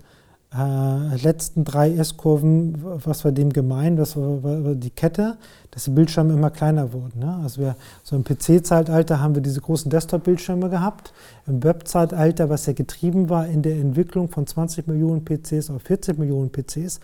äh, 0.57 1.17
letzten 1.17 1.65
drei 1.65 1.93
S-Kurven, 1.93 2.77
was 2.83 3.25
war 3.25 3.33
dem 3.33 3.53
gemein, 3.53 3.97
was 3.99 4.17
war, 4.17 4.43
war, 4.43 4.75
die 4.75 4.91
Kette, 4.91 5.39
dass 5.71 5.85
die 5.85 5.91
Bildschirme 5.91 6.35
immer 6.35 6.51
kleiner 6.51 6.93
wurden. 6.93 7.21
Ne? 7.21 7.41
Also 7.43 7.63
wir, 7.63 7.77
so 8.03 8.17
im 8.17 8.25
PC-Zeitalter 8.25 9.21
haben 9.21 9.35
wir 9.35 9.43
diese 9.43 9.61
großen 9.61 9.91
Desktop-Bildschirme 9.91 10.69
gehabt. 10.69 11.13
Im 11.47 11.63
Web-Zeitalter, 11.65 12.51
was 12.51 12.67
ja 12.67 12.75
getrieben 12.75 13.31
war 13.31 13.47
in 13.47 13.63
der 13.63 13.77
Entwicklung 13.77 14.29
von 14.29 14.47
20 14.47 14.87
Millionen 14.87 15.25
PCs 15.25 15.71
auf 15.71 15.83
40 15.83 16.19
Millionen 16.19 16.51
PCs, 16.51 17.01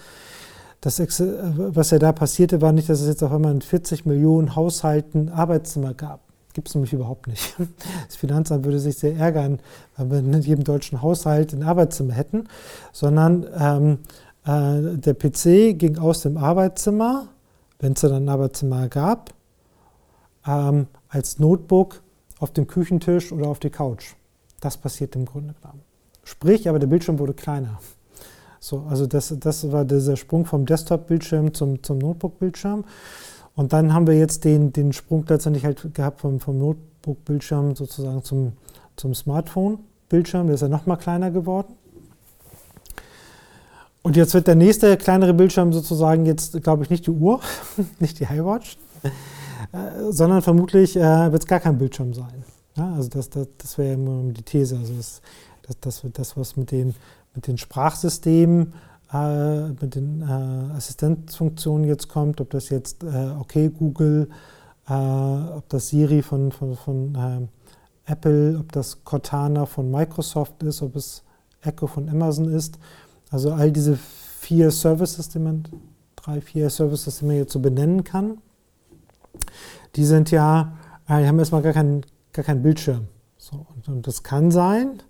das, 0.80 1.00
was 1.00 1.90
ja 1.90 1.98
da 1.98 2.12
passierte, 2.12 2.60
war 2.60 2.72
nicht, 2.72 2.88
dass 2.88 3.00
es 3.00 3.08
jetzt 3.08 3.22
auf 3.24 3.32
einmal 3.32 3.52
in 3.52 3.62
40 3.62 4.06
Millionen 4.06 4.54
Haushalten 4.54 5.28
Arbeitszimmer 5.28 5.92
gab 5.94 6.27
gibt 6.54 6.68
es 6.68 6.74
nämlich 6.74 6.92
überhaupt 6.92 7.26
nicht. 7.26 7.56
Das 8.06 8.16
Finanzamt 8.16 8.64
würde 8.64 8.78
sich 8.78 8.96
sehr 8.96 9.16
ärgern, 9.16 9.60
wenn 9.96 10.30
wir 10.30 10.38
in 10.38 10.42
jedem 10.42 10.64
deutschen 10.64 11.02
Haushalt 11.02 11.52
ein 11.52 11.62
Arbeitszimmer 11.62 12.14
hätten, 12.14 12.48
sondern 12.92 13.46
ähm, 13.58 13.98
äh, 14.44 14.96
der 14.96 15.14
PC 15.14 15.78
ging 15.78 15.98
aus 15.98 16.22
dem 16.22 16.36
Arbeitszimmer, 16.36 17.28
wenn 17.78 17.92
es 17.92 18.00
dann 18.00 18.12
ein 18.12 18.28
Arbeitszimmer 18.28 18.88
gab, 18.88 19.32
ähm, 20.46 20.86
als 21.08 21.38
Notebook 21.38 22.02
auf 22.38 22.52
dem 22.52 22.66
Küchentisch 22.66 23.32
oder 23.32 23.48
auf 23.48 23.58
die 23.58 23.70
Couch. 23.70 24.14
Das 24.60 24.76
passiert 24.76 25.14
im 25.16 25.26
Grunde 25.26 25.54
genommen. 25.60 25.82
Sprich, 26.24 26.68
aber 26.68 26.78
der 26.78 26.88
Bildschirm 26.88 27.18
wurde 27.18 27.34
kleiner. 27.34 27.78
So, 28.60 28.84
also 28.88 29.06
das, 29.06 29.34
das 29.38 29.70
war 29.70 29.84
dieser 29.84 30.16
Sprung 30.16 30.44
vom 30.44 30.66
Desktop-Bildschirm 30.66 31.54
zum, 31.54 31.82
zum 31.82 31.98
Notebook-Bildschirm. 31.98 32.84
Und 33.58 33.72
dann 33.72 33.92
haben 33.92 34.06
wir 34.06 34.16
jetzt 34.16 34.44
den, 34.44 34.72
den 34.72 34.92
Sprung 34.92 35.24
letztendlich 35.26 35.64
halt 35.64 35.92
gehabt 35.92 36.20
vom, 36.20 36.38
vom 36.38 36.58
Notebook-Bildschirm 36.58 37.74
sozusagen 37.74 38.22
zum, 38.22 38.52
zum 38.94 39.16
Smartphone-Bildschirm. 39.16 40.46
Der 40.46 40.54
ist 40.54 40.60
ja 40.60 40.68
nochmal 40.68 40.96
kleiner 40.96 41.32
geworden. 41.32 41.74
Und 44.02 44.14
jetzt 44.14 44.32
wird 44.32 44.46
der 44.46 44.54
nächste 44.54 44.96
kleinere 44.96 45.34
Bildschirm 45.34 45.72
sozusagen 45.72 46.24
jetzt, 46.24 46.62
glaube 46.62 46.84
ich, 46.84 46.90
nicht 46.90 47.08
die 47.08 47.10
Uhr, 47.10 47.40
nicht 47.98 48.20
die 48.20 48.26
iWatch, 48.26 48.78
äh, 49.02 50.12
sondern 50.12 50.40
vermutlich 50.40 50.96
äh, 50.96 51.32
wird 51.32 51.42
es 51.42 51.48
gar 51.48 51.58
kein 51.58 51.78
Bildschirm 51.78 52.14
sein. 52.14 52.44
Ja, 52.76 52.94
also 52.94 53.08
das, 53.08 53.28
das, 53.28 53.48
das 53.58 53.76
wäre 53.76 53.94
immer 53.94 54.32
die 54.32 54.44
These. 54.44 54.78
Also 54.78 54.94
das, 54.94 55.20
das, 55.66 55.80
das, 55.80 56.12
das 56.12 56.36
was 56.36 56.56
mit 56.56 56.70
den, 56.70 56.94
mit 57.34 57.48
den 57.48 57.58
Sprachsystemen 57.58 58.74
äh, 59.12 59.68
mit 59.68 59.94
den 59.94 60.22
äh, 60.22 60.76
Assistenzfunktionen 60.76 61.86
jetzt 61.86 62.08
kommt, 62.08 62.40
ob 62.40 62.50
das 62.50 62.68
jetzt 62.68 63.04
äh, 63.04 63.30
OK 63.38 63.54
Google, 63.78 64.28
äh, 64.88 64.92
ob 64.92 65.68
das 65.68 65.88
Siri 65.88 66.22
von, 66.22 66.52
von, 66.52 66.76
von 66.76 67.14
äh, 67.14 68.10
Apple, 68.10 68.58
ob 68.58 68.72
das 68.72 69.04
Cortana 69.04 69.66
von 69.66 69.90
Microsoft 69.90 70.62
ist, 70.62 70.82
ob 70.82 70.96
es 70.96 71.22
Echo 71.62 71.86
von 71.86 72.08
Amazon 72.08 72.52
ist. 72.52 72.78
Also 73.30 73.52
all 73.52 73.72
diese 73.72 73.96
vier 73.96 74.70
Services, 74.70 75.28
die 75.28 75.38
man, 75.38 75.64
drei, 76.16 76.40
vier 76.40 76.70
Services, 76.70 77.18
die 77.18 77.26
man 77.26 77.36
jetzt 77.36 77.52
so 77.52 77.60
benennen 77.60 78.04
kann, 78.04 78.38
die 79.96 80.04
sind 80.04 80.30
ja, 80.30 80.72
äh, 81.08 81.20
die 81.20 81.28
haben 81.28 81.38
erstmal 81.38 81.62
gar 81.62 81.72
keinen 81.72 82.04
gar 82.32 82.44
kein 82.44 82.62
Bildschirm. 82.62 83.08
So, 83.36 83.66
und, 83.74 83.88
und 83.88 84.06
das 84.06 84.22
kann 84.22 84.50
sein, 84.50 85.02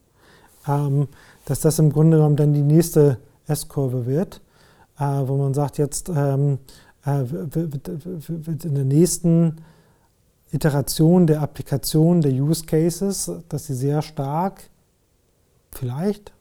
ähm, 0.67 1.09
dass 1.45 1.61
das 1.61 1.79
im 1.79 1.93
Grunde 1.93 2.17
genommen 2.17 2.37
dann 2.37 2.55
die 2.55 2.63
nächste 2.63 3.19
S-Kurve 3.49 4.07
wird, 4.07 4.41
äh, 4.99 5.05
wo 5.05 5.37
man 5.37 5.55
sagt, 5.55 5.79
jetzt 5.79 6.09
ähm, 6.09 6.59
äh, 7.05 7.25
wird 7.25 8.65
in 8.65 8.75
der 8.75 8.85
nächsten 8.85 9.57
Iteration 10.53 11.27
der 11.27 11.43
Applikation, 11.43 12.21
der 12.21 12.33
Use 12.33 12.65
Cases, 12.65 13.31
dass 13.49 13.67
sie 13.67 13.75
sehr 13.75 14.03
stark 14.03 14.71
vielleicht 15.73 16.33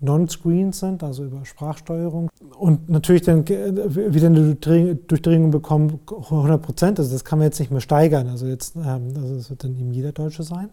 non-screen 0.00 0.72
sind, 0.72 1.04
also 1.04 1.24
über 1.24 1.44
Sprachsteuerung. 1.44 2.28
Und 2.58 2.88
natürlich 2.88 3.22
dann 3.22 3.46
wieder 3.46 4.26
eine 4.26 4.56
Durchdringung 4.56 5.52
bekommen, 5.52 6.00
100 6.10 6.60
Prozent. 6.60 6.98
Also 6.98 7.12
das 7.12 7.24
kann 7.24 7.38
man 7.38 7.46
jetzt 7.46 7.60
nicht 7.60 7.70
mehr 7.70 7.80
steigern. 7.80 8.28
Also 8.28 8.46
jetzt, 8.46 8.76
also 8.76 9.36
das 9.36 9.50
wird 9.50 9.62
dann 9.62 9.78
eben 9.78 9.92
jeder 9.92 10.10
Deutsche 10.12 10.42
sein. 10.42 10.70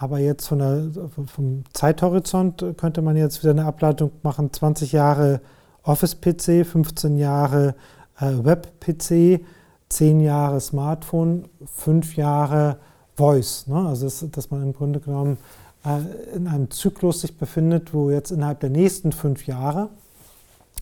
Aber 0.00 0.20
jetzt 0.20 0.46
von 0.46 0.60
der, 0.60 0.90
vom 1.26 1.64
Zeithorizont 1.72 2.64
könnte 2.76 3.02
man 3.02 3.16
jetzt 3.16 3.42
wieder 3.42 3.50
eine 3.50 3.64
Ableitung 3.64 4.12
machen, 4.22 4.52
20 4.52 4.92
Jahre 4.92 5.40
Office-PC, 5.82 6.64
15 6.64 7.18
Jahre 7.18 7.74
äh, 8.20 8.32
Web-PC, 8.44 9.40
zehn 9.88 10.20
Jahre 10.20 10.60
Smartphone, 10.60 11.48
fünf 11.66 12.14
Jahre 12.14 12.78
Voice. 13.16 13.66
Ne? 13.66 13.88
Also 13.88 14.04
das, 14.06 14.24
dass 14.30 14.52
man 14.52 14.62
im 14.62 14.72
Grunde 14.72 15.00
genommen 15.00 15.36
äh, 15.84 15.98
in 16.36 16.46
einem 16.46 16.70
Zyklus 16.70 17.22
sich 17.22 17.36
befindet, 17.36 17.92
wo 17.92 18.12
jetzt 18.12 18.30
innerhalb 18.30 18.60
der 18.60 18.70
nächsten 18.70 19.10
fünf 19.10 19.48
Jahre, 19.48 19.88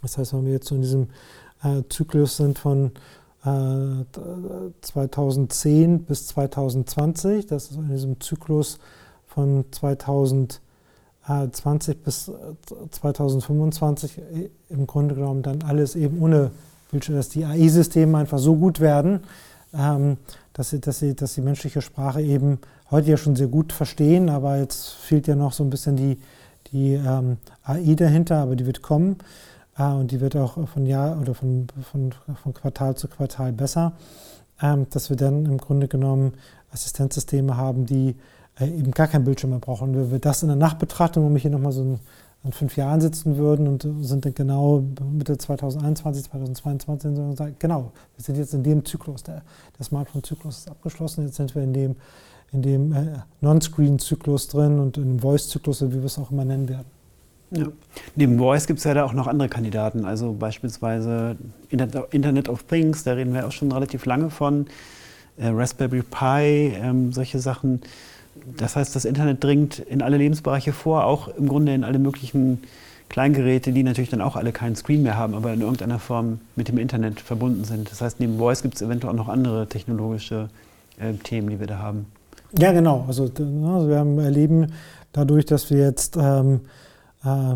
das 0.03 0.19
heißt, 0.19 0.35
wenn 0.35 0.45
wir 0.45 0.53
jetzt 0.53 0.69
so 0.69 0.75
in 0.75 0.83
diesem 0.83 1.09
äh, 1.63 1.83
Zyklus 1.89 2.37
sind 2.37 2.59
von 2.59 2.93
2010 4.81 6.03
bis 6.03 6.27
2020, 6.27 7.47
das 7.47 7.71
ist 7.71 7.77
in 7.77 7.89
diesem 7.91 8.21
Zyklus 8.21 8.81
von 9.37 9.65
2020 9.71 12.03
bis 12.03 12.33
2025 12.91 14.19
im 14.71 14.87
Grunde 14.87 15.15
genommen 15.15 15.43
dann 15.43 15.63
alles 15.63 15.95
eben 15.95 16.23
ohne 16.23 16.51
Bildschirm, 16.91 17.17
dass 17.17 17.29
die 17.29 17.45
AI-Systeme 17.45 18.17
einfach 18.17 18.39
so 18.39 18.57
gut 18.57 18.81
werden, 18.81 19.21
ähm, 19.75 20.17
dass 20.55 20.71
sie, 20.71 20.81
dass, 20.81 21.01
sie, 21.01 21.15
dass 21.15 21.35
sie 21.35 21.43
menschliche 21.43 21.83
Sprache 21.83 22.23
eben 22.23 22.61
heute 22.91 23.11
ja 23.11 23.19
schon 23.19 23.37
sehr 23.37 23.49
gut 23.49 23.75
verstehen, 23.75 24.31
aber 24.31 24.57
jetzt 24.57 24.95
fehlt 24.95 25.27
ja 25.27 25.35
noch 25.35 25.53
so 25.53 25.65
ein 25.65 25.69
bisschen 25.69 25.97
die, 25.97 26.17
die 26.73 26.95
ähm, 26.95 27.37
AI 27.63 27.95
dahinter, 27.95 28.39
aber 28.39 28.57
die 28.57 28.65
wird 28.65 28.81
kommen 28.81 29.19
äh, 29.77 29.83
und 29.83 30.13
die 30.13 30.23
wird 30.23 30.35
auch 30.35 30.67
von 30.67 30.87
Jahr 30.87 31.21
oder 31.21 31.35
von, 31.35 31.67
von, 31.93 32.15
von 32.43 32.55
Quartal 32.55 32.97
zu 32.97 33.07
Quartal 33.09 33.53
besser, 33.53 33.93
ähm, 34.63 34.87
dass 34.89 35.11
wir 35.11 35.19
dann 35.19 35.45
im 35.45 35.59
Grunde 35.59 35.89
genommen 35.89 36.33
Assistenzsysteme 36.73 37.59
haben, 37.59 37.85
die 37.85 38.11
äh, 38.11 38.15
eben 38.61 38.91
gar 38.93 39.07
keinen 39.07 39.25
Bildschirm 39.25 39.51
mehr 39.51 39.59
brauchen. 39.59 39.95
Wenn 39.95 40.11
wir 40.11 40.19
das 40.19 40.43
in 40.43 40.49
der 40.49 40.57
Nachbetrachtung, 40.57 41.25
wo 41.25 41.33
wir 41.33 41.41
hier 41.41 41.51
nochmal 41.51 41.73
so 41.73 41.83
ein 41.83 42.01
in 42.47 42.53
fünf 42.53 42.77
Jahren 42.77 43.01
sitzen 43.01 43.37
würden 43.37 43.67
und 43.67 43.87
sind 44.03 44.25
dann 44.25 44.35
genau 44.35 44.85
Mitte 45.13 45.37
2021, 45.37 46.25
2022 46.31 47.11
und 47.11 47.37
sagen, 47.37 47.57
genau, 47.59 47.93
wir 48.17 48.25
sind 48.25 48.37
jetzt 48.37 48.55
in 48.55 48.63
dem 48.63 48.85
Zyklus, 48.85 49.25
der, 49.25 49.43
der 49.77 49.85
Smartphone-Zyklus 49.85 50.59
ist 50.59 50.71
abgeschlossen, 50.71 51.27
jetzt 51.27 51.37
sind 51.37 51.55
wir 51.55 51.63
in 51.63 51.73
dem, 51.73 51.97
in 52.53 52.63
dem 52.63 52.93
äh, 52.93 53.19
Non-Screen-Zyklus 53.41 54.49
drin 54.49 54.79
und 54.79 54.97
im 54.97 55.19
Voice-Zyklus, 55.19 55.83
wie 55.83 55.95
wir 55.95 56.05
es 56.05 56.19
auch 56.19 56.31
immer 56.31 56.45
nennen 56.45 56.69
werden. 56.69 56.87
Ja. 57.51 57.67
Neben 58.15 58.39
Voice 58.39 58.67
gibt 58.67 58.79
es 58.79 58.85
ja 58.85 58.95
da 58.95 59.05
auch 59.05 59.13
noch 59.13 59.27
andere 59.27 59.49
Kandidaten, 59.49 60.05
also 60.05 60.33
beispielsweise 60.33 61.37
Internet 61.69 62.49
of 62.49 62.65
Things, 62.65 63.03
da 63.05 63.13
reden 63.13 63.35
wir 63.35 63.47
auch 63.47 63.53
schon 63.53 63.71
relativ 63.73 64.05
lange 64.05 64.31
von, 64.31 64.67
äh, 65.37 65.49
Raspberry 65.49 66.03
Pi, 66.03 66.75
ähm, 66.77 67.13
solche 67.13 67.41
Sachen. 67.41 67.81
Das 68.57 68.77
heißt, 68.77 68.95
das 68.95 69.05
Internet 69.05 69.43
dringt 69.43 69.79
in 69.79 70.03
alle 70.03 70.17
Lebensbereiche 70.17 70.73
vor, 70.73 71.05
auch 71.05 71.29
im 71.29 71.49
Grunde 71.49 71.75
in 71.75 71.85
alle 71.85 71.99
möglichen 71.99 72.59
Kleingeräte, 73.09 73.73
die 73.73 73.83
natürlich 73.83 74.11
dann 74.11 74.21
auch 74.21 74.37
alle 74.37 74.53
keinen 74.53 74.77
Screen 74.77 75.03
mehr 75.03 75.17
haben, 75.17 75.35
aber 75.35 75.53
in 75.53 75.61
irgendeiner 75.61 75.99
Form 75.99 76.41
mit 76.57 76.69
dem 76.69 76.79
Internet 76.79 77.21
verbunden 77.21 77.65
sind. 77.65 77.91
Das 77.91 78.01
heißt, 78.01 78.21
neben 78.21 78.39
Voice 78.39 78.63
gibt 78.63 78.75
es 78.75 78.83
eventuell 78.83 79.13
auch 79.13 79.17
noch 79.17 79.29
andere 79.29 79.67
technologische 79.69 80.49
äh, 80.99 81.15
Themen, 81.15 81.51
die 81.51 81.61
wir 81.61 81.67
da 81.67 81.79
haben. 81.79 82.07
Ja, 82.59 82.73
genau. 82.73 83.05
Also, 83.07 83.25
also 83.25 83.89
wir 83.89 83.99
haben 83.99 84.19
erleben 84.19 84.73
dadurch, 85.13 85.47
dass 85.47 85.71
wir 85.71 85.79
jetzt, 85.79 86.17
ähm, 86.17 86.61
äh, 87.25 87.55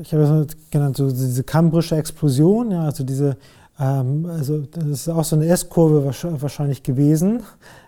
ich 0.00 0.12
habe 0.12 0.44
das 0.46 0.56
genannt, 0.70 0.96
so 0.96 1.08
diese 1.08 1.44
kambrische 1.44 1.96
Explosion, 1.96 2.70
ja, 2.70 2.84
also 2.84 3.04
diese, 3.04 3.36
also 3.78 4.62
das 4.72 4.84
ist 4.84 5.08
auch 5.08 5.22
so 5.22 5.36
eine 5.36 5.46
S-Kurve 5.46 6.04
wahrscheinlich 6.04 6.82
gewesen. 6.82 7.44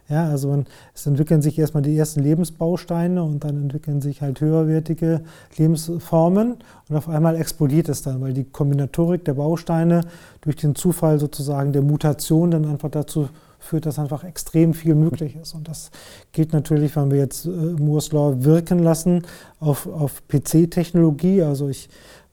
Ja, 0.09 0.29
also 0.29 0.48
man, 0.48 0.66
es 0.94 1.07
entwickeln 1.07 1.42
sich 1.42 1.59
erstmal 1.59 1.83
die 1.83 1.96
ersten 1.96 2.20
Lebensbausteine 2.20 3.22
und 3.22 3.44
dann 3.44 3.57
entwickeln 3.57 4.00
sich 4.00 4.22
halt 4.22 4.40
höherwertige 4.40 5.22
Lebensformen 5.57 6.57
und 6.88 6.96
auf 6.96 7.09
einmal 7.09 7.37
explodiert 7.37 7.88
es 7.88 8.03
dann, 8.03 8.20
weil 8.20 8.33
die 8.33 8.44
Kombinatorik 8.44 9.24
der 9.24 9.35
Bausteine 9.35 10.03
durch 10.40 10.57
den 10.57 10.74
Zufall 10.74 11.20
sozusagen 11.20 11.72
der 11.72 11.83
Mutation 11.83 12.50
dann 12.50 12.64
einfach 12.64 12.90
dazu 12.90 13.29
führt, 13.61 13.87
dass 13.87 13.98
einfach 13.98 14.24
extrem 14.24 14.74
viel 14.74 14.94
möglich 14.94 15.37
ist. 15.37 15.55
Und 15.55 15.68
das 15.68 15.90
geht 16.33 16.53
natürlich, 16.53 16.96
wenn 16.96 17.11
wir 17.11 17.18
jetzt 17.18 17.46
äh, 17.46 17.48
Moore's 17.48 18.11
Law 18.11 18.42
wirken 18.42 18.81
lassen, 18.81 19.22
auf, 19.61 19.87
auf 19.87 20.22
PC-Technologie. 20.29 21.42
Also 21.42 21.68
ich 21.68 21.88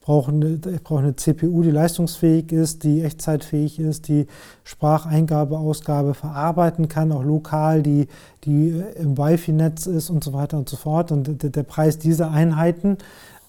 brauche 0.07 0.31
eine, 0.31 0.57
ich 0.73 0.83
brauche 0.83 0.99
eine 0.99 1.17
CPU, 1.17 1.63
die 1.63 1.69
leistungsfähig 1.69 2.53
ist, 2.53 2.85
die 2.85 3.03
echtzeitfähig 3.03 3.77
ist, 3.77 4.07
die 4.07 4.25
Spracheingabe, 4.63 5.57
Ausgabe 5.57 6.13
verarbeiten 6.13 6.87
kann, 6.87 7.11
auch 7.11 7.25
lokal, 7.25 7.83
die, 7.83 8.07
die 8.45 8.81
im 8.95 9.17
Wi-Fi-Netz 9.17 9.85
ist 9.85 10.09
und 10.09 10.23
so 10.23 10.31
weiter 10.31 10.57
und 10.57 10.69
so 10.69 10.77
fort. 10.77 11.11
Und 11.11 11.43
der, 11.43 11.49
der 11.49 11.63
Preis 11.63 11.99
dieser 11.99 12.31
Einheiten 12.31 12.99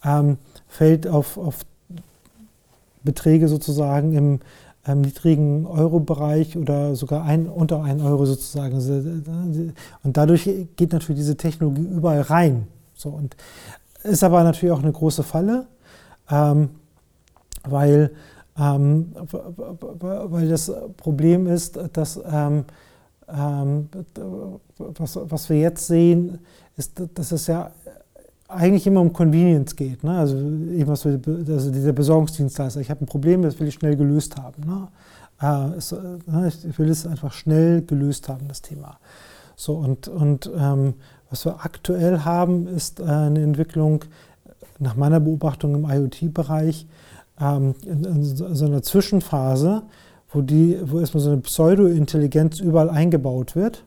ähm, 0.05 0.37
fällt 0.67 1.07
auf, 1.07 1.39
auf 1.39 1.61
Beträge 3.05 3.47
sozusagen 3.47 4.15
im 4.15 4.41
ähm, 4.85 5.03
niedrigen 5.03 5.65
Euro-Bereich 5.65 6.57
oder 6.57 6.97
sogar 6.97 7.23
ein, 7.23 7.47
unter 7.47 7.85
1 7.85 8.03
Euro 8.03 8.27
sozusagen. 8.27 8.75
Also, 8.75 8.95
äh, 8.95 9.73
und 10.03 10.17
dadurch 10.17 10.51
geht 10.75 10.93
natürlich 10.93 11.21
diese 11.21 11.37
Technologie 11.37 11.87
überall 11.87 12.23
rein. 12.23 12.67
So, 12.95 13.11
und 13.11 13.37
ist 14.03 14.25
aber 14.25 14.43
natürlich 14.43 14.73
auch 14.73 14.83
eine 14.83 14.91
große 14.91 15.23
Falle 15.23 15.69
ähm, 16.31 16.71
weil, 17.65 18.11
ähm, 18.59 19.13
weil 19.19 20.49
das 20.49 20.73
Problem 20.97 21.47
ist, 21.47 21.79
dass 21.93 22.21
ähm, 22.31 22.65
ähm, 23.29 23.89
was, 24.79 25.19
was 25.23 25.49
wir 25.51 25.59
jetzt 25.59 25.87
sehen, 25.87 26.39
ist, 26.77 27.03
dass 27.15 27.33
es 27.33 27.47
ja 27.47 27.71
eigentlich 28.49 28.87
immer 28.87 29.03
um 29.03 29.13
Convenience 29.13 29.77
geht. 29.77 30.03
Ne? 30.03 30.19
Also, 30.19 30.37
was 30.37 31.05
wir, 31.05 31.21
also 31.49 31.71
dieser 31.71 31.93
Besorgungsdienstleister, 31.93 32.81
ich 32.81 32.91
habe 32.91 33.05
ein 33.05 33.07
Problem, 33.07 33.43
das 33.43 33.61
will 33.61 33.69
ich 33.69 33.75
schnell 33.75 33.97
gelöst 33.97 34.37
haben. 34.37 34.63
Ne? 34.65 34.89
Äh, 35.41 36.31
ne, 36.31 36.49
ich 36.49 36.79
will 36.79 36.89
es 36.89 37.07
einfach 37.07 37.33
schnell 37.33 37.83
gelöst 37.83 38.29
haben, 38.29 38.49
das 38.49 38.63
Thema. 38.63 38.99
So, 39.55 39.75
und 39.75 40.09
und 40.09 40.51
ähm, 40.57 40.95
was 41.31 41.45
wir 41.45 41.65
aktuell 41.65 42.21
haben, 42.21 42.67
ist 42.67 43.01
äh, 43.01 43.05
eine 43.05 43.43
Entwicklung, 43.43 44.05
nach 44.79 44.97
meiner 44.97 45.21
Beobachtung 45.21 45.75
im 45.75 45.89
IoT-Bereich 45.89 46.87
ähm, 47.41 47.75
in, 47.85 48.05
in, 48.05 48.25
so 48.25 48.65
einer 48.65 48.83
Zwischenphase, 48.83 49.83
wo, 50.31 50.43
die, 50.43 50.79
wo 50.85 51.01
erstmal 51.01 51.23
so 51.23 51.31
eine 51.31 51.41
Pseudo-Intelligenz 51.41 52.61
überall 52.61 52.91
eingebaut 52.91 53.57
wird, 53.57 53.85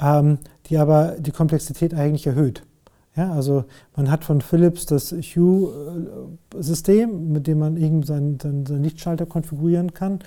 ähm, 0.00 0.38
die 0.66 0.78
aber 0.78 1.16
die 1.18 1.32
Komplexität 1.32 1.94
eigentlich 1.94 2.26
erhöht. 2.26 2.62
Ja, 3.16 3.32
also 3.32 3.64
man 3.94 4.10
hat 4.10 4.24
von 4.24 4.40
Philips 4.40 4.86
das 4.86 5.12
Hue-System, 5.12 5.72
mit 7.32 7.46
dem 7.46 7.60
man 7.60 7.76
eben 7.76 8.02
seinen, 8.02 8.40
seinen, 8.40 8.82
Lichtschalter 8.82 9.24
konfigurieren 9.24 9.94
kann. 9.94 10.18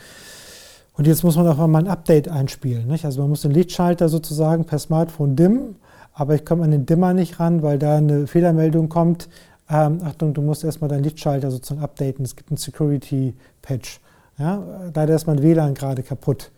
Und 0.93 1.06
jetzt 1.06 1.24
muss 1.24 1.36
man 1.36 1.48
auch 1.48 1.67
mal 1.67 1.80
ein 1.80 1.89
Update 1.89 2.30
einspielen. 2.30 2.88
Nicht? 2.88 3.04
Also 3.04 3.22
man 3.22 3.30
muss 3.30 3.41
den 3.41 3.52
Lichtschalter 3.52 4.08
sozusagen 4.08 4.65
per 4.65 4.80
Smartphone 4.80 5.36
dimmen 5.36 5.76
aber 6.17 6.34
ich 6.34 6.45
komme 6.45 6.63
an 6.63 6.71
den 6.71 6.88
Dimmer 6.88 7.13
nicht 7.13 7.39
ran, 7.39 7.62
weil 7.62 7.77
da 7.77 7.97
eine 7.97 8.25
Fehlermeldung 8.25 8.89
kommt. 8.89 9.30
Ähm, 9.69 9.99
Achtung, 10.03 10.34
du 10.34 10.41
musst 10.41 10.63
erstmal 10.63 10.89
deinen 10.89 11.03
Lichtschalter 11.03 11.51
sozusagen 11.51 11.82
updaten. 11.82 12.25
Es 12.25 12.36
gibt 12.36 12.49
einen 12.49 12.58
Security-Patch. 12.58 14.01
Ja? 14.39 14.63
Leider 14.95 15.13
ist 15.13 15.27
mein 15.27 15.43
WLAN 15.43 15.75
gerade 15.75 16.01
kaputt. 16.01 16.51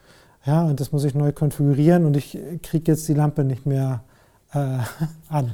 Ja, 0.45 0.63
und 0.63 0.79
das 0.79 0.93
muss 0.93 1.03
ich 1.03 1.13
neu 1.13 1.33
konfigurieren 1.33 2.05
und 2.05 2.15
ich 2.15 2.37
kriege 2.63 2.89
jetzt 2.93 3.05
die 3.09 3.13
Lampe 3.13 3.43
nicht 3.43 3.65
mehr 3.65 4.01
äh, 4.53 4.77
an. 5.29 5.53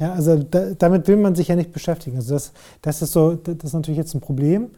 Ja, 0.00 0.14
also 0.14 0.36
da, 0.36 0.72
damit 0.76 1.06
will 1.06 1.18
man 1.18 1.36
sich 1.36 1.46
ja 1.46 1.54
nicht 1.54 1.72
beschäftigen. 1.72 2.16
Also 2.16 2.34
das, 2.34 2.52
das, 2.82 3.02
ist, 3.02 3.12
so, 3.12 3.36
das 3.36 3.56
ist 3.62 3.72
natürlich 3.72 3.98
jetzt 3.98 4.14
ein 4.14 4.20
Problem, 4.20 4.70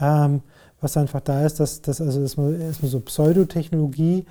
ähm, 0.00 0.40
was 0.80 0.96
einfach 0.96 1.20
da 1.20 1.44
ist, 1.44 1.60
dass, 1.60 1.82
dass 1.82 2.00
also 2.00 2.22
erstmal 2.22 2.90
so 2.90 3.00
Pseudotechnologie 3.00 4.24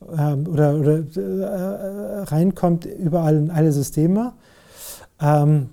ähm, 0.00 0.46
oder, 0.46 0.76
oder 0.76 0.98
äh, 0.98 2.22
reinkommt 2.22 2.84
überall 2.84 3.36
in 3.36 3.50
alle 3.50 3.72
Systeme, 3.72 4.32
ähm, 5.20 5.70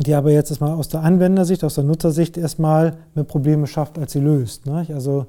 die 0.00 0.14
aber 0.14 0.32
jetzt 0.32 0.50
erstmal 0.50 0.72
aus 0.72 0.88
der 0.88 1.02
Anwendersicht, 1.02 1.62
aus 1.62 1.74
der 1.74 1.84
Nutzersicht 1.84 2.36
erstmal 2.36 2.96
mehr 3.14 3.24
Probleme 3.24 3.66
schafft, 3.66 3.98
als 3.98 4.12
sie 4.12 4.20
löst. 4.20 4.66
Ne? 4.66 4.86
Also 4.92 5.26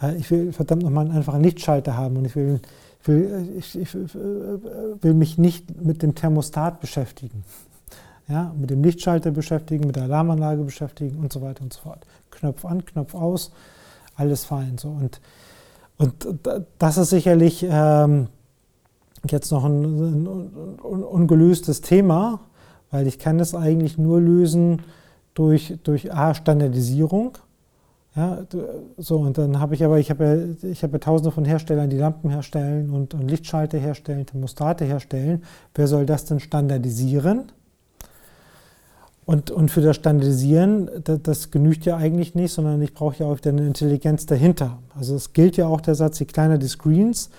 äh, 0.00 0.16
ich 0.16 0.30
will 0.30 0.52
verdammt 0.52 0.82
nochmal 0.82 1.10
einen 1.10 1.42
Lichtschalter 1.42 1.96
haben 1.96 2.16
und 2.16 2.24
ich 2.24 2.36
will, 2.36 2.60
will, 3.04 3.54
ich, 3.58 3.78
ich 3.78 3.94
will 3.94 5.14
mich 5.14 5.36
nicht 5.36 5.82
mit 5.82 6.02
dem 6.02 6.14
Thermostat 6.14 6.80
beschäftigen. 6.80 7.44
Ja, 8.28 8.54
mit 8.56 8.70
dem 8.70 8.84
Lichtschalter 8.84 9.32
beschäftigen, 9.32 9.84
mit 9.84 9.96
der 9.96 10.04
Alarmanlage 10.04 10.62
beschäftigen 10.62 11.18
und 11.18 11.32
so 11.32 11.42
weiter 11.42 11.64
und 11.64 11.72
so 11.72 11.80
fort. 11.80 12.06
Knopf 12.30 12.64
an, 12.64 12.84
Knopf 12.86 13.14
aus, 13.14 13.50
alles 14.14 14.44
fein. 14.44 14.78
So. 14.78 14.88
Und 14.88 15.20
und 16.02 16.26
das 16.78 16.98
ist 16.98 17.10
sicherlich 17.10 17.66
ähm, 17.68 18.28
jetzt 19.28 19.50
noch 19.52 19.64
ein, 19.64 19.82
ein, 19.82 20.26
ein, 20.26 21.04
ungelöstes 21.04 21.80
Thema, 21.80 22.40
weil 22.90 23.06
ich 23.06 23.18
kann 23.18 23.38
das 23.38 23.54
eigentlich 23.54 23.98
nur 23.98 24.20
lösen 24.20 24.82
durch, 25.34 25.78
durch 25.82 26.12
A, 26.12 26.34
Standardisierung. 26.34 27.38
Ja, 28.14 28.44
so, 28.98 29.20
und 29.20 29.38
dann 29.38 29.58
habe 29.58 29.74
ich 29.74 29.82
aber, 29.84 29.98
ich 29.98 30.10
habe 30.10 30.56
ja, 30.62 30.68
ich 30.70 30.82
ja 30.82 30.88
tausende 30.88 31.30
von 31.30 31.46
Herstellern, 31.46 31.88
die 31.88 31.96
Lampen 31.96 32.28
herstellen 32.28 32.90
und, 32.90 33.14
und 33.14 33.30
Lichtschalter 33.30 33.78
herstellen, 33.78 34.26
Thermostate 34.26 34.84
herstellen. 34.84 35.42
Wer 35.74 35.86
soll 35.86 36.04
das 36.04 36.26
denn 36.26 36.38
standardisieren? 36.38 37.52
Und, 39.24 39.50
und 39.50 39.70
für 39.70 39.80
das 39.80 39.96
Standardisieren, 39.96 40.90
das, 41.04 41.20
das 41.22 41.50
genügt 41.50 41.84
ja 41.84 41.96
eigentlich 41.96 42.34
nicht, 42.34 42.52
sondern 42.52 42.82
ich 42.82 42.92
brauche 42.92 43.18
ja 43.18 43.26
auch 43.26 43.38
eine 43.44 43.66
Intelligenz 43.66 44.26
dahinter. 44.26 44.78
Also 44.98 45.14
es 45.14 45.32
gilt 45.32 45.56
ja 45.56 45.66
auch 45.66 45.80
der 45.80 45.94
Satz, 45.94 46.18
je 46.18 46.26
kleiner 46.26 46.58
die 46.58 46.68
Screens, 46.68 47.30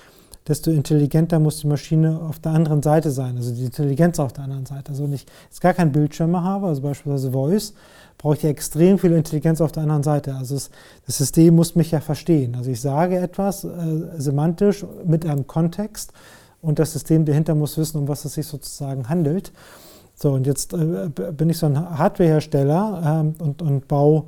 desto 0.48 0.72
intelligenter 0.72 1.40
muss 1.40 1.60
die 1.60 1.68
Maschine 1.68 2.20
auf 2.22 2.40
der 2.40 2.54
anderen 2.54 2.82
Seite 2.82 3.12
sein, 3.12 3.38
also 3.38 3.54
die 3.54 3.66
Intelligenz 3.66 4.20
auf 4.20 4.34
der 4.34 4.46
anderen 4.46 4.66
Seite. 4.66 4.92
Also 4.92 5.04
wenn 5.04 5.14
ich 5.14 5.26
jetzt 5.46 5.62
gar 5.62 5.74
keinen 5.74 5.92
Bildschirm 5.92 6.32
mehr 6.32 6.44
habe, 6.44 6.68
also 6.68 6.82
beispielsweise 6.82 7.32
Voice, 7.32 7.74
brauche 8.18 8.36
ich 8.36 8.44
ja 8.44 8.50
extrem 8.50 8.98
viel 8.98 9.12
Intelligenz 9.14 9.60
auf 9.62 9.72
der 9.72 9.84
anderen 9.84 10.04
Seite. 10.04 10.36
Also 10.36 10.56
es, 10.56 10.70
das 11.06 11.18
System 11.18 11.56
muss 11.56 11.76
mich 11.76 11.92
ja 11.92 12.00
verstehen. 12.00 12.56
Also 12.56 12.72
ich 12.72 12.80
sage 12.80 13.18
etwas 13.18 13.64
äh, 13.64 13.70
semantisch 14.18 14.86
mit 15.06 15.26
einem 15.26 15.48
Kontext 15.48 16.14
und 16.62 16.80
das 16.80 16.94
System 16.94 17.26
dahinter 17.26 17.56
muss 17.56 17.78
wissen, 17.78 17.98
um 17.98 18.08
was 18.08 18.24
es 18.26 18.34
sich 18.34 18.48
sozusagen 18.48 19.10
handelt. 19.10 19.52
So, 20.16 20.32
und 20.32 20.45
jetzt 20.45 20.74
äh, 20.74 21.09
bin 21.09 21.49
ich 21.49 21.57
so 21.57 21.66
ein 21.66 21.97
Hardwarehersteller 21.97 23.34
äh, 23.39 23.43
und, 23.43 23.61
und 23.61 23.88
baue 23.88 24.26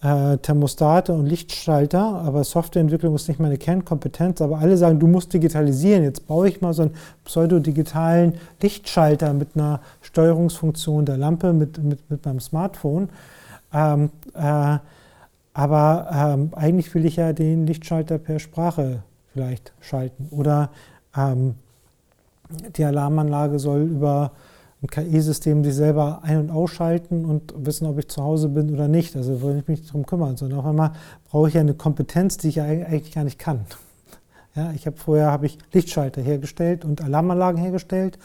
äh, 0.00 0.38
Thermostate 0.38 1.12
und 1.12 1.26
Lichtschalter, 1.26 2.00
aber 2.00 2.44
Softwareentwicklung 2.44 3.14
ist 3.14 3.28
nicht 3.28 3.40
meine 3.40 3.58
Kernkompetenz. 3.58 4.40
Aber 4.40 4.58
alle 4.58 4.76
sagen, 4.76 5.00
du 5.00 5.06
musst 5.06 5.32
digitalisieren. 5.32 6.04
Jetzt 6.04 6.26
baue 6.26 6.48
ich 6.48 6.60
mal 6.60 6.72
so 6.72 6.82
einen 6.82 6.94
pseudodigitalen 7.24 8.34
Lichtschalter 8.62 9.32
mit 9.32 9.50
einer 9.54 9.80
Steuerungsfunktion 10.02 11.04
der 11.04 11.16
Lampe 11.16 11.52
mit, 11.52 11.82
mit, 11.82 12.10
mit 12.10 12.24
meinem 12.24 12.40
Smartphone. 12.40 13.08
Ähm, 13.72 14.10
äh, 14.34 14.78
aber 15.52 16.08
ähm, 16.12 16.50
eigentlich 16.54 16.94
will 16.94 17.04
ich 17.04 17.16
ja 17.16 17.32
den 17.32 17.66
Lichtschalter 17.66 18.18
per 18.18 18.38
Sprache 18.38 19.02
vielleicht 19.32 19.72
schalten. 19.80 20.28
Oder 20.30 20.70
ähm, 21.16 21.56
die 22.76 22.84
Alarmanlage 22.84 23.58
soll 23.58 23.80
über 23.80 24.30
ein 24.82 24.86
KI-System 24.86 25.64
sich 25.64 25.74
selber 25.74 26.20
ein- 26.22 26.38
und 26.38 26.50
ausschalten 26.50 27.24
und 27.24 27.52
wissen, 27.56 27.86
ob 27.86 27.98
ich 27.98 28.08
zu 28.08 28.22
Hause 28.22 28.48
bin 28.48 28.72
oder 28.72 28.86
nicht. 28.86 29.16
Also 29.16 29.42
will 29.42 29.58
ich 29.58 29.68
mich 29.68 29.80
nicht 29.80 29.88
darum 29.88 30.06
kümmern, 30.06 30.36
sondern 30.36 30.60
auf 30.60 30.66
einmal 30.66 30.92
brauche 31.28 31.48
ich 31.48 31.54
ja 31.54 31.60
eine 31.60 31.74
Kompetenz, 31.74 32.36
die 32.36 32.48
ich 32.48 32.60
eigentlich 32.60 33.12
gar 33.12 33.24
nicht 33.24 33.38
kann. 33.38 33.66
Ja, 34.54 34.72
ich 34.72 34.86
habe 34.86 34.96
vorher 34.96 35.30
habe 35.30 35.46
ich 35.46 35.56
Lichtschalter 35.72 36.20
hergestellt 36.20 36.84
und 36.84 37.00
Alarmanlagen 37.00 37.60
hergestellt 37.60 38.18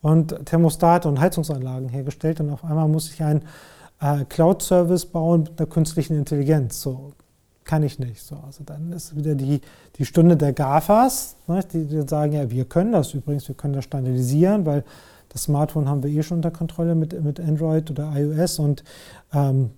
und 0.00 0.46
Thermostate 0.46 1.06
und 1.06 1.20
Heizungsanlagen 1.20 1.90
hergestellt 1.90 2.40
und 2.40 2.48
auf 2.48 2.64
einmal 2.64 2.88
muss 2.88 3.12
ich 3.12 3.22
einen 3.22 3.42
äh, 4.00 4.24
Cloud-Service 4.24 5.06
bauen 5.06 5.42
mit 5.42 5.58
einer 5.58 5.68
künstlichen 5.68 6.16
Intelligenz. 6.16 6.80
So 6.80 7.12
kann 7.64 7.82
ich 7.82 7.98
nicht. 7.98 8.22
So, 8.22 8.36
also 8.36 8.62
dann 8.64 8.92
ist 8.92 9.16
wieder 9.16 9.34
die, 9.34 9.60
die 9.96 10.04
Stunde 10.06 10.36
der 10.36 10.52
GAFAs, 10.52 11.36
ne, 11.48 11.60
die, 11.70 11.84
die 11.86 12.08
sagen, 12.08 12.32
ja, 12.32 12.50
wir 12.50 12.64
können 12.66 12.92
das 12.92 13.12
übrigens, 13.12 13.48
wir 13.48 13.54
können 13.54 13.74
das 13.74 13.84
standardisieren, 13.84 14.64
weil 14.64 14.84
das 15.34 15.42
Smartphone 15.42 15.88
haben 15.88 16.02
wir 16.04 16.10
eh 16.10 16.22
schon 16.22 16.38
unter 16.38 16.52
Kontrolle 16.52 16.94
mit, 16.94 17.22
mit 17.22 17.40
Android 17.40 17.90
oder 17.90 18.12
iOS 18.14 18.60
und, 18.60 18.84
ähm, 19.32 19.70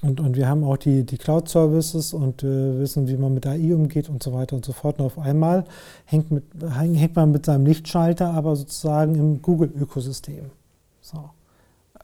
und, 0.00 0.18
und 0.18 0.34
wir 0.34 0.48
haben 0.48 0.64
auch 0.64 0.78
die, 0.78 1.04
die 1.04 1.18
Cloud-Services 1.18 2.14
und 2.14 2.42
äh, 2.42 2.78
wissen, 2.78 3.06
wie 3.06 3.16
man 3.18 3.34
mit 3.34 3.46
AI 3.46 3.74
umgeht 3.74 4.08
und 4.08 4.22
so 4.22 4.32
weiter 4.32 4.56
und 4.56 4.64
so 4.64 4.72
fort. 4.72 4.98
Und 4.98 5.06
auf 5.06 5.18
einmal 5.18 5.64
hängt, 6.06 6.30
mit, 6.30 6.44
hängt 6.74 7.16
man 7.16 7.32
mit 7.32 7.44
seinem 7.44 7.66
Lichtschalter 7.66 8.32
aber 8.32 8.56
sozusagen 8.56 9.14
im 9.16 9.42
Google-Ökosystem. 9.42 10.46
So. 11.02 11.28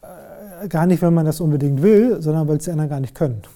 Äh, 0.03 0.69
gar 0.69 0.85
nicht, 0.85 1.01
wenn 1.01 1.15
man 1.15 1.25
das 1.25 1.41
unbedingt 1.41 1.81
will, 1.81 2.21
sondern 2.21 2.47
weil 2.49 2.59
es 2.59 2.65
die 2.65 2.71
anderen 2.71 2.91
gar 2.91 3.01
nicht 3.01 3.15
können. 3.15 3.43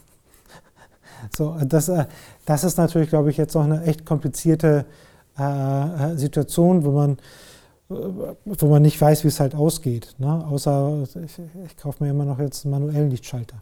So, 1.37 1.55
das, 1.67 1.91
äh, 1.91 2.07
das 2.47 2.65
ist 2.65 2.79
natürlich, 2.79 3.11
glaube 3.11 3.29
ich, 3.29 3.37
jetzt 3.37 3.55
noch 3.55 3.65
eine 3.65 3.83
echt 3.83 4.07
komplizierte 4.07 4.87
äh, 5.37 6.17
Situation, 6.17 6.85
wo 6.85 6.93
man 6.93 7.19
wo 7.89 8.67
man 8.69 8.83
nicht 8.83 9.01
weiß, 9.01 9.25
wie 9.25 9.29
es 9.29 9.41
halt 9.41 9.55
ausgeht. 9.55 10.15
Ne? 10.19 10.47
Außer 10.47 11.05
ich, 11.25 11.39
ich 11.67 11.77
kaufe 11.77 12.05
mir 12.05 12.11
immer 12.11 12.25
noch 12.25 12.39
jetzt 12.39 12.65
einen 12.65 12.73
manuellen 12.73 13.11
Lichtschalter. 13.11 13.57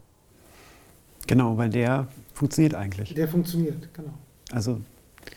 Genau, 1.26 1.56
weil 1.56 1.70
der 1.70 2.08
funktioniert 2.34 2.74
eigentlich. 2.74 3.14
Der 3.14 3.28
funktioniert, 3.28 3.92
genau. 3.94 4.12
Also 4.52 4.80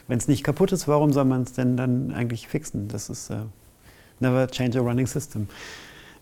wenn 0.07 0.17
es 0.17 0.27
nicht 0.27 0.43
kaputt 0.43 0.71
ist, 0.71 0.87
warum 0.87 1.13
soll 1.13 1.25
man 1.25 1.43
es 1.43 1.53
denn 1.53 1.77
dann 1.77 2.11
eigentlich 2.11 2.47
fixen? 2.47 2.87
Das 2.87 3.09
ist 3.09 3.31
uh, 3.31 3.45
never 4.19 4.47
change 4.47 4.79
a 4.79 4.81
running 4.81 5.07
system. 5.07 5.47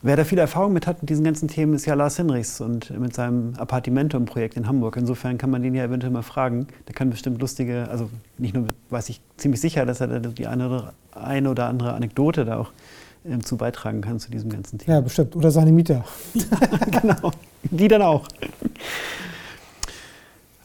Wer 0.00 0.14
da 0.14 0.24
viel 0.24 0.38
Erfahrung 0.38 0.72
mit 0.72 0.86
hat 0.86 1.02
mit 1.02 1.10
diesen 1.10 1.24
ganzen 1.24 1.48
Themen, 1.48 1.74
ist 1.74 1.84
ja 1.84 1.94
Lars 1.94 2.16
Hinrichs 2.16 2.60
und 2.60 2.96
mit 2.98 3.14
seinem 3.14 3.54
Appartimentum-Projekt 3.56 4.56
in 4.56 4.68
Hamburg. 4.68 4.96
Insofern 4.96 5.38
kann 5.38 5.50
man 5.50 5.62
den 5.62 5.74
ja 5.74 5.84
eventuell 5.84 6.12
mal 6.12 6.22
fragen. 6.22 6.68
Der 6.86 6.94
kann 6.94 7.10
bestimmt 7.10 7.40
lustige, 7.40 7.88
also 7.90 8.08
nicht 8.36 8.54
nur 8.54 8.68
weiß 8.90 9.08
ich 9.08 9.20
ziemlich 9.36 9.60
sicher, 9.60 9.86
dass 9.86 10.00
er 10.00 10.20
die 10.20 10.46
eine, 10.46 10.92
eine 11.12 11.50
oder 11.50 11.66
andere 11.66 11.94
Anekdote 11.94 12.44
da 12.44 12.58
auch 12.58 12.70
ähm, 13.24 13.44
zu 13.44 13.56
beitragen 13.56 14.00
kann 14.00 14.20
zu 14.20 14.30
diesem 14.30 14.50
ganzen 14.50 14.78
Thema. 14.78 14.94
Ja, 14.94 15.00
bestimmt. 15.00 15.34
Oder 15.34 15.50
seine 15.50 15.72
Mieter. 15.72 16.04
genau. 17.02 17.32
Die 17.64 17.88
dann 17.88 18.02
auch. 18.02 18.28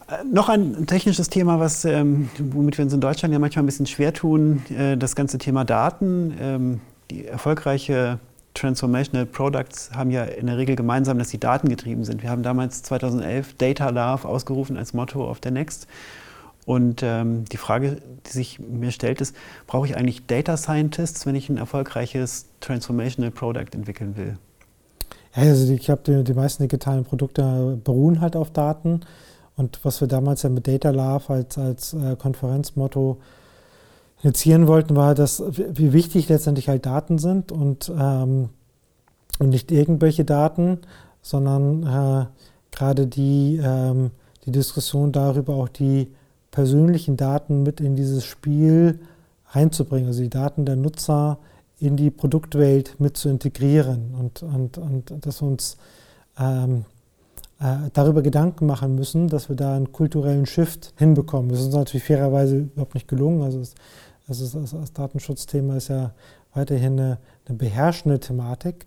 Äh, 0.08 0.24
noch 0.32 0.48
ein 0.48 0.86
technisches 0.86 1.28
Thema, 1.28 1.58
was, 1.58 1.84
ähm, 1.84 2.28
womit 2.38 2.78
wir 2.78 2.84
uns 2.84 2.94
in 2.94 3.00
Deutschland 3.00 3.32
ja 3.32 3.40
manchmal 3.40 3.64
ein 3.64 3.66
bisschen 3.66 3.86
schwer 3.86 4.12
tun, 4.12 4.62
äh, 4.78 4.96
das 4.96 5.16
ganze 5.16 5.38
Thema 5.38 5.64
Daten. 5.64 6.34
Ähm, 6.40 6.80
die 7.10 7.26
erfolgreiche 7.26 8.20
Transformational 8.54 9.26
Products 9.26 9.90
haben 9.92 10.10
ja 10.10 10.24
in 10.24 10.46
der 10.46 10.56
Regel 10.56 10.76
gemeinsam, 10.76 11.18
dass 11.18 11.28
sie 11.28 11.38
datengetrieben 11.38 12.04
sind. 12.04 12.22
Wir 12.22 12.30
haben 12.30 12.44
damals 12.44 12.82
2011 12.84 13.56
Data 13.56 13.90
Love 13.90 14.26
ausgerufen 14.26 14.76
als 14.76 14.94
Motto 14.94 15.28
auf 15.28 15.40
der 15.40 15.50
Next. 15.50 15.88
Und 16.64 17.02
ähm, 17.02 17.44
die 17.46 17.56
Frage, 17.56 18.00
die 18.26 18.30
sich 18.30 18.58
mir 18.58 18.90
stellt, 18.90 19.20
ist, 19.20 19.36
brauche 19.66 19.86
ich 19.86 19.96
eigentlich 19.96 20.26
Data 20.26 20.56
Scientists, 20.56 21.26
wenn 21.26 21.34
ich 21.34 21.50
ein 21.50 21.58
erfolgreiches 21.58 22.46
Transformational 22.60 23.32
Product 23.32 23.74
entwickeln 23.74 24.16
will? 24.16 24.38
Also 25.34 25.72
ich 25.72 25.82
glaube, 25.82 26.02
die, 26.06 26.24
die 26.24 26.32
meisten 26.32 26.62
digitalen 26.62 27.04
Produkte 27.04 27.78
beruhen 27.82 28.20
halt 28.20 28.36
auf 28.36 28.50
Daten. 28.52 29.00
Und 29.56 29.80
was 29.82 30.00
wir 30.00 30.08
damals 30.08 30.42
ja 30.42 30.48
mit 30.48 30.66
Data 30.66 30.90
Love 30.90 31.32
als, 31.32 31.58
als 31.58 31.92
äh, 31.92 32.16
Konferenzmotto 32.16 33.20
initiieren 34.24 34.66
wollten, 34.66 34.96
war, 34.96 35.14
dass 35.14 35.42
wie 35.46 35.92
wichtig 35.92 36.28
letztendlich 36.28 36.68
halt 36.68 36.86
Daten 36.86 37.18
sind 37.18 37.52
und, 37.52 37.92
ähm, 37.96 38.48
und 39.38 39.48
nicht 39.50 39.70
irgendwelche 39.70 40.24
Daten, 40.24 40.78
sondern 41.20 41.82
äh, 41.82 42.26
gerade 42.70 43.06
die, 43.06 43.60
ähm, 43.62 44.10
die 44.46 44.52
Diskussion 44.52 45.12
darüber, 45.12 45.54
auch 45.54 45.68
die 45.68 46.08
persönlichen 46.50 47.16
Daten 47.16 47.62
mit 47.62 47.80
in 47.80 47.96
dieses 47.96 48.24
Spiel 48.24 49.00
reinzubringen, 49.50 50.08
also 50.08 50.22
die 50.22 50.30
Daten 50.30 50.64
der 50.64 50.76
Nutzer 50.76 51.38
in 51.78 51.96
die 51.96 52.10
Produktwelt 52.10 52.98
mit 52.98 53.16
zu 53.18 53.28
integrieren 53.28 54.14
und, 54.18 54.42
und, 54.42 54.78
und 54.78 55.26
dass 55.26 55.42
wir 55.42 55.48
uns 55.48 55.76
ähm, 56.38 56.86
äh, 57.60 57.90
darüber 57.92 58.22
Gedanken 58.22 58.66
machen 58.66 58.94
müssen, 58.94 59.28
dass 59.28 59.48
wir 59.48 59.56
da 59.56 59.76
einen 59.76 59.92
kulturellen 59.92 60.46
Shift 60.46 60.94
hinbekommen. 60.96 61.50
Das 61.50 61.60
ist 61.60 61.66
uns 61.66 61.74
natürlich 61.74 62.04
fairerweise 62.04 62.56
überhaupt 62.56 62.94
nicht 62.94 63.08
gelungen. 63.08 63.42
Also 63.42 63.60
es, 63.60 63.74
also 64.28 64.60
das, 64.60 64.70
das 64.70 64.92
Datenschutzthema 64.92 65.76
ist 65.76 65.88
ja 65.88 66.12
weiterhin 66.54 66.98
eine, 66.98 67.18
eine 67.46 67.58
beherrschende 67.58 68.20
Thematik. 68.20 68.86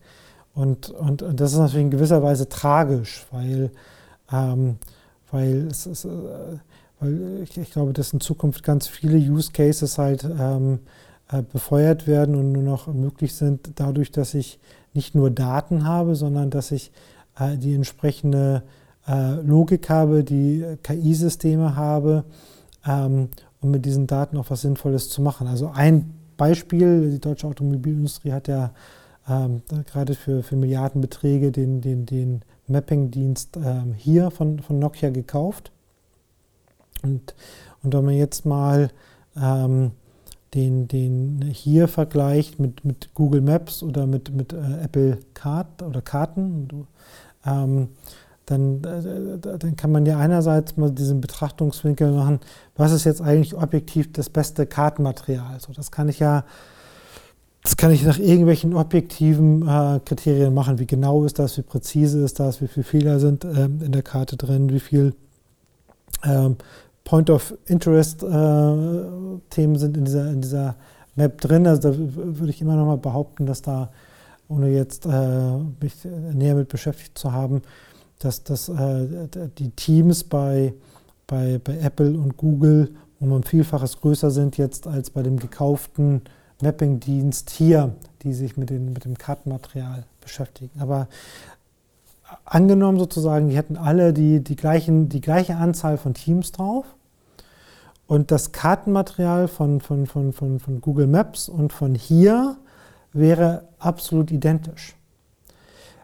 Und, 0.53 0.89
und, 0.89 1.21
und, 1.21 1.39
das 1.39 1.53
ist 1.53 1.59
natürlich 1.59 1.85
in 1.85 1.91
gewisser 1.91 2.23
Weise 2.23 2.49
tragisch, 2.49 3.25
weil, 3.31 3.69
ähm, 4.31 4.77
weil, 5.31 5.67
es 5.67 5.85
ist, 5.85 6.05
äh, 6.05 6.09
weil 6.99 7.41
ich, 7.43 7.57
ich, 7.57 7.71
glaube, 7.71 7.93
dass 7.93 8.13
in 8.13 8.19
Zukunft 8.19 8.63
ganz 8.63 8.87
viele 8.87 9.17
Use 9.17 9.51
Cases 9.51 9.97
halt 9.99 10.23
ähm, 10.23 10.79
äh, 11.31 11.43
befeuert 11.43 12.07
werden 12.07 12.33
und 12.33 12.53
nur 12.53 12.63
noch 12.63 12.87
möglich 12.87 13.35
sind 13.35 13.71
dadurch, 13.75 14.11
dass 14.11 14.33
ich 14.33 14.59
nicht 14.93 15.13
nur 15.13 15.29
Daten 15.29 15.85
habe, 15.85 16.15
sondern 16.15 16.49
dass 16.49 16.71
ich 16.71 16.91
äh, 17.37 17.55
die 17.57 17.75
entsprechende 17.75 18.63
äh, 19.07 19.35
Logik 19.41 19.89
habe, 19.89 20.23
die 20.23 20.65
KI-Systeme 20.81 21.75
habe 21.75 22.23
ähm, 22.87 23.29
um 23.61 23.71
mit 23.71 23.85
diesen 23.85 24.07
Daten 24.07 24.37
auch 24.37 24.49
was 24.49 24.61
Sinnvolles 24.61 25.09
zu 25.09 25.21
machen. 25.21 25.47
Also 25.47 25.71
ein 25.73 26.13
Beispiel, 26.37 27.11
die 27.11 27.19
deutsche 27.19 27.47
Automobilindustrie 27.47 28.31
hat 28.31 28.47
ja 28.47 28.71
ähm, 29.27 29.61
gerade 29.91 30.13
für, 30.13 30.43
für 30.43 30.55
Milliardenbeträge 30.55 31.51
den, 31.51 31.81
den, 31.81 32.05
den 32.05 32.41
Mapping-Dienst 32.67 33.57
ähm, 33.57 33.93
hier 33.93 34.31
von, 34.31 34.59
von 34.59 34.79
Nokia 34.79 35.09
gekauft. 35.09 35.71
Und, 37.03 37.35
und 37.83 37.93
wenn 37.93 38.05
man 38.05 38.13
jetzt 38.13 38.45
mal 38.45 38.89
ähm, 39.35 39.91
den, 40.53 40.87
den 40.87 41.41
hier 41.51 41.87
vergleicht 41.87 42.59
mit, 42.59 42.85
mit 42.85 43.13
Google 43.13 43.41
Maps 43.41 43.83
oder 43.83 44.07
mit, 44.07 44.33
mit 44.33 44.53
äh, 44.53 44.83
Apple 44.83 45.19
Card 45.33 45.83
oder 45.83 46.01
Karten, 46.01 46.87
ähm, 47.45 47.89
dann, 48.47 48.81
äh, 48.83 49.37
dann 49.37 49.75
kann 49.75 49.91
man 49.91 50.05
ja 50.05 50.17
einerseits 50.17 50.77
mal 50.77 50.89
diesen 50.89 51.21
Betrachtungswinkel 51.21 52.11
machen, 52.11 52.39
was 52.75 52.91
ist 52.93 53.03
jetzt 53.03 53.21
eigentlich 53.21 53.55
objektiv 53.55 54.11
das 54.13 54.29
beste 54.29 54.65
Kartenmaterial. 54.65 55.59
So, 55.59 55.73
das 55.73 55.91
kann 55.91 56.07
ich 56.09 56.19
ja, 56.19 56.45
das 57.61 57.75
kann 57.75 57.91
ich 57.91 58.03
nach 58.03 58.17
irgendwelchen 58.17 58.73
objektiven 58.73 59.67
äh, 59.67 59.99
Kriterien 60.03 60.53
machen. 60.53 60.79
Wie 60.79 60.87
genau 60.87 61.25
ist 61.25 61.39
das, 61.39 61.57
wie 61.57 61.61
präzise 61.61 62.23
ist 62.23 62.39
das, 62.39 62.61
wie 62.61 62.67
viele 62.67 62.85
Fehler 62.85 63.19
sind 63.19 63.43
ähm, 63.43 63.81
in 63.83 63.91
der 63.91 64.03
Karte 64.03 64.37
drin, 64.37 64.69
wie 64.69 64.79
viel 64.79 65.13
ähm, 66.23 66.55
Point 67.03 67.29
of 67.29 67.53
Interest 67.65 68.23
äh, 68.23 68.27
Themen 69.49 69.77
sind 69.77 69.97
in 69.97 70.05
dieser, 70.05 70.29
in 70.31 70.41
dieser 70.41 70.75
Map 71.15 71.41
drin. 71.41 71.67
Also 71.67 71.91
da 71.91 71.97
würde 71.97 72.49
ich 72.49 72.61
immer 72.61 72.77
noch 72.77 72.85
mal 72.85 72.97
behaupten, 72.97 73.45
dass 73.45 73.61
da 73.61 73.89
ohne 74.47 74.69
jetzt 74.69 75.05
äh, 75.05 75.57
mich 75.81 76.05
näher 76.33 76.55
mit 76.55 76.69
beschäftigt 76.69 77.17
zu 77.17 77.33
haben, 77.33 77.61
dass, 78.19 78.43
dass 78.43 78.69
äh, 78.69 79.27
die 79.57 79.69
Teams 79.71 80.23
bei, 80.23 80.73
bei, 81.27 81.59
bei 81.63 81.77
Apple 81.77 82.17
und 82.17 82.37
Google 82.37 82.95
um 83.19 83.33
ein 83.33 83.43
Vielfaches 83.43 83.99
größer 83.99 84.31
sind 84.31 84.57
jetzt 84.57 84.87
als 84.87 85.09
bei 85.09 85.23
dem 85.23 85.39
gekauften 85.39 86.21
Mapping-Dienst 86.61 87.49
hier, 87.49 87.95
die 88.23 88.33
sich 88.33 88.57
mit, 88.57 88.69
den, 88.69 88.93
mit 88.93 89.05
dem 89.05 89.17
Kartenmaterial 89.17 90.03
beschäftigen. 90.21 90.79
Aber 90.79 91.07
angenommen 92.45 92.99
sozusagen, 92.99 93.49
die 93.49 93.55
hätten 93.55 93.77
alle 93.77 94.13
die, 94.13 94.43
die, 94.43 94.55
gleichen, 94.55 95.09
die 95.09 95.21
gleiche 95.21 95.55
Anzahl 95.55 95.97
von 95.97 96.13
Teams 96.13 96.51
drauf 96.51 96.85
und 98.07 98.31
das 98.31 98.51
Kartenmaterial 98.51 99.47
von, 99.47 99.81
von, 99.81 100.05
von, 100.07 100.33
von, 100.33 100.59
von 100.59 100.81
Google 100.81 101.07
Maps 101.07 101.49
und 101.49 101.73
von 101.73 101.95
hier 101.95 102.57
wäre 103.13 103.67
absolut 103.79 104.31
identisch. 104.31 104.96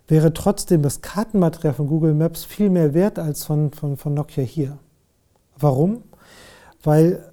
Wäre 0.07 0.33
trotzdem 0.33 0.81
das 0.81 1.01
Kartenmaterial 1.01 1.73
von 1.73 1.87
Google 1.87 2.13
Maps 2.13 2.43
viel 2.43 2.69
mehr 2.69 2.93
wert 2.93 3.19
als 3.19 3.45
von, 3.45 3.71
von, 3.71 3.97
von 3.97 4.13
Nokia 4.13 4.43
hier. 4.43 4.77
Warum? 5.57 6.03
Weil 6.83 7.31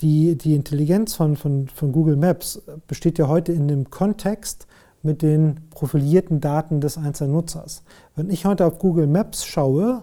die, 0.00 0.36
die 0.36 0.54
Intelligenz 0.54 1.14
von, 1.14 1.36
von, 1.36 1.68
von 1.68 1.92
Google 1.92 2.16
Maps 2.16 2.62
besteht 2.86 3.18
ja 3.18 3.28
heute 3.28 3.52
in 3.52 3.68
dem 3.68 3.90
Kontext 3.90 4.66
mit 5.02 5.22
den 5.22 5.68
profilierten 5.70 6.40
Daten 6.40 6.80
des 6.80 6.98
einzelnen 6.98 7.32
Nutzers. 7.32 7.82
Wenn 8.16 8.30
ich 8.30 8.44
heute 8.44 8.66
auf 8.66 8.78
Google 8.78 9.06
Maps 9.06 9.44
schaue 9.44 10.02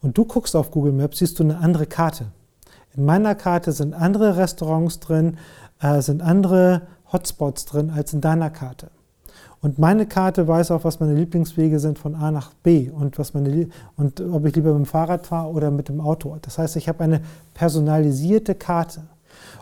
und 0.00 0.16
du 0.16 0.24
guckst 0.24 0.54
auf 0.54 0.70
Google 0.70 0.92
Maps, 0.92 1.18
siehst 1.18 1.38
du 1.38 1.44
eine 1.44 1.58
andere 1.58 1.86
Karte. 1.86 2.26
In 2.94 3.04
meiner 3.04 3.34
Karte 3.34 3.72
sind 3.72 3.94
andere 3.94 4.36
Restaurants 4.36 5.00
drin, 5.00 5.38
äh, 5.80 6.00
sind 6.00 6.22
andere 6.22 6.82
Hotspots 7.12 7.64
drin 7.64 7.90
als 7.90 8.12
in 8.12 8.20
deiner 8.20 8.50
Karte. 8.50 8.90
Und 9.62 9.78
meine 9.78 10.06
Karte 10.06 10.48
weiß 10.48 10.72
auch, 10.72 10.82
was 10.82 10.98
meine 10.98 11.14
Lieblingswege 11.14 11.78
sind 11.78 11.96
von 11.96 12.16
A 12.16 12.32
nach 12.32 12.52
B 12.52 12.90
und, 12.90 13.16
was 13.16 13.32
meine, 13.32 13.68
und 13.96 14.20
ob 14.20 14.44
ich 14.44 14.56
lieber 14.56 14.70
mit 14.72 14.84
dem 14.84 14.86
Fahrrad 14.86 15.24
fahre 15.24 15.50
oder 15.52 15.70
mit 15.70 15.88
dem 15.88 16.00
Auto. 16.00 16.36
Das 16.42 16.58
heißt, 16.58 16.74
ich 16.74 16.88
habe 16.88 17.04
eine 17.04 17.20
personalisierte 17.54 18.56
Karte. 18.56 19.02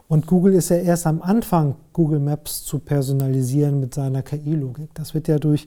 Und 0.09 0.27
Google 0.27 0.55
ist 0.55 0.71
ja 0.71 0.77
erst 0.77 1.07
am 1.07 1.21
Anfang, 1.21 1.77
Google 1.93 2.19
Maps 2.19 2.65
zu 2.65 2.79
personalisieren 2.79 3.79
mit 3.79 3.93
seiner 3.93 4.23
KI-Logik. 4.23 4.89
Das 4.95 5.13
wird 5.13 5.29
ja 5.29 5.39
durch 5.39 5.67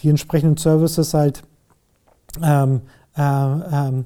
die 0.00 0.08
entsprechenden 0.08 0.56
Services 0.56 1.14
halt 1.14 1.42
ähm, 2.42 2.80
äh, 3.16 3.22
ähm, 3.22 4.04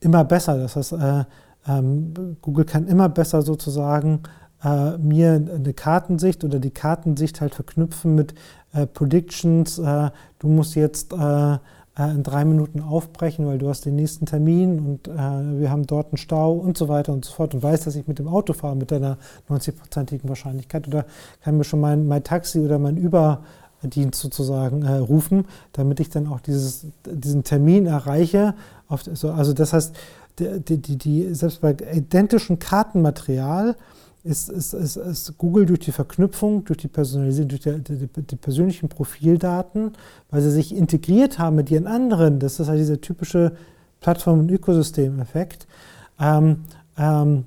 immer 0.00 0.24
besser. 0.24 0.58
Das 0.58 0.76
heißt, 0.76 0.92
äh, 0.92 1.24
ähm, 1.66 2.36
Google 2.42 2.66
kann 2.66 2.86
immer 2.86 3.08
besser 3.08 3.40
sozusagen 3.40 4.20
äh, 4.62 4.96
mir 4.98 5.34
eine 5.34 5.72
Kartensicht 5.74 6.44
oder 6.44 6.58
die 6.58 6.70
Kartensicht 6.70 7.40
halt 7.40 7.54
verknüpfen 7.54 8.14
mit 8.14 8.34
äh, 8.76 8.86
Predictions. 8.86 9.78
Äh, 9.78 10.10
du 10.38 10.48
musst 10.48 10.74
jetzt 10.74 11.12
äh, 11.12 11.58
äh, 11.98 12.10
in 12.10 12.22
drei 12.22 12.44
Minuten 12.44 12.80
aufbrechen, 12.80 13.46
weil 13.46 13.58
du 13.58 13.68
hast 13.68 13.86
den 13.86 13.96
nächsten 13.96 14.26
Termin 14.26 14.78
und 14.78 15.08
äh, 15.08 15.60
wir 15.60 15.70
haben 15.70 15.86
dort 15.86 16.08
einen 16.08 16.18
Stau 16.18 16.52
und 16.52 16.76
so 16.76 16.88
weiter 16.88 17.12
und 17.12 17.24
so 17.24 17.32
fort 17.32 17.54
und 17.54 17.62
weiß, 17.62 17.84
dass 17.84 17.96
ich 17.96 18.06
mit 18.06 18.18
dem 18.18 18.28
Auto 18.28 18.52
fahre 18.52 18.76
mit 18.76 18.90
deiner 18.90 19.16
90-prozentigen 19.48 20.28
Wahrscheinlichkeit 20.28 20.86
oder 20.86 21.06
kann 21.42 21.56
mir 21.56 21.64
schon 21.64 21.80
mein, 21.80 22.06
mein 22.06 22.22
Taxi 22.22 22.60
oder 22.60 22.78
mein 22.78 22.98
Überdienst 22.98 24.20
sozusagen 24.20 24.82
äh, 24.82 24.92
rufen, 24.92 25.46
damit 25.72 26.00
ich 26.00 26.10
dann 26.10 26.26
auch 26.26 26.40
dieses, 26.40 26.86
diesen 27.06 27.44
Termin 27.44 27.86
erreiche. 27.86 28.54
Also 28.88 29.52
das 29.52 29.72
heißt, 29.72 29.96
die, 30.38 30.60
die, 30.78 30.98
die, 30.98 31.34
selbst 31.34 31.62
bei 31.62 31.74
identischem 31.94 32.58
Kartenmaterial 32.58 33.74
ist, 34.26 34.48
ist, 34.48 34.72
ist, 34.72 34.96
ist, 34.96 35.38
Google 35.38 35.66
durch 35.66 35.80
die 35.80 35.92
Verknüpfung, 35.92 36.64
durch 36.64 36.78
die 36.78 36.88
Personalisierung, 36.88 37.48
durch 37.48 37.60
die, 37.62 37.80
die, 37.80 38.22
die, 38.22 38.36
persönlichen 38.36 38.88
Profildaten, 38.88 39.92
weil 40.30 40.42
sie 40.42 40.50
sich 40.50 40.74
integriert 40.74 41.38
haben 41.38 41.56
mit 41.56 41.70
ihren 41.70 41.86
anderen, 41.86 42.38
das 42.40 42.58
ist 42.58 42.68
halt 42.68 42.80
dieser 42.80 43.00
typische 43.00 43.52
Plattform- 44.00 44.40
und 44.40 44.50
Ökosystem-Effekt, 44.50 45.66
ähm, 46.20 46.64
ähm, 46.98 47.44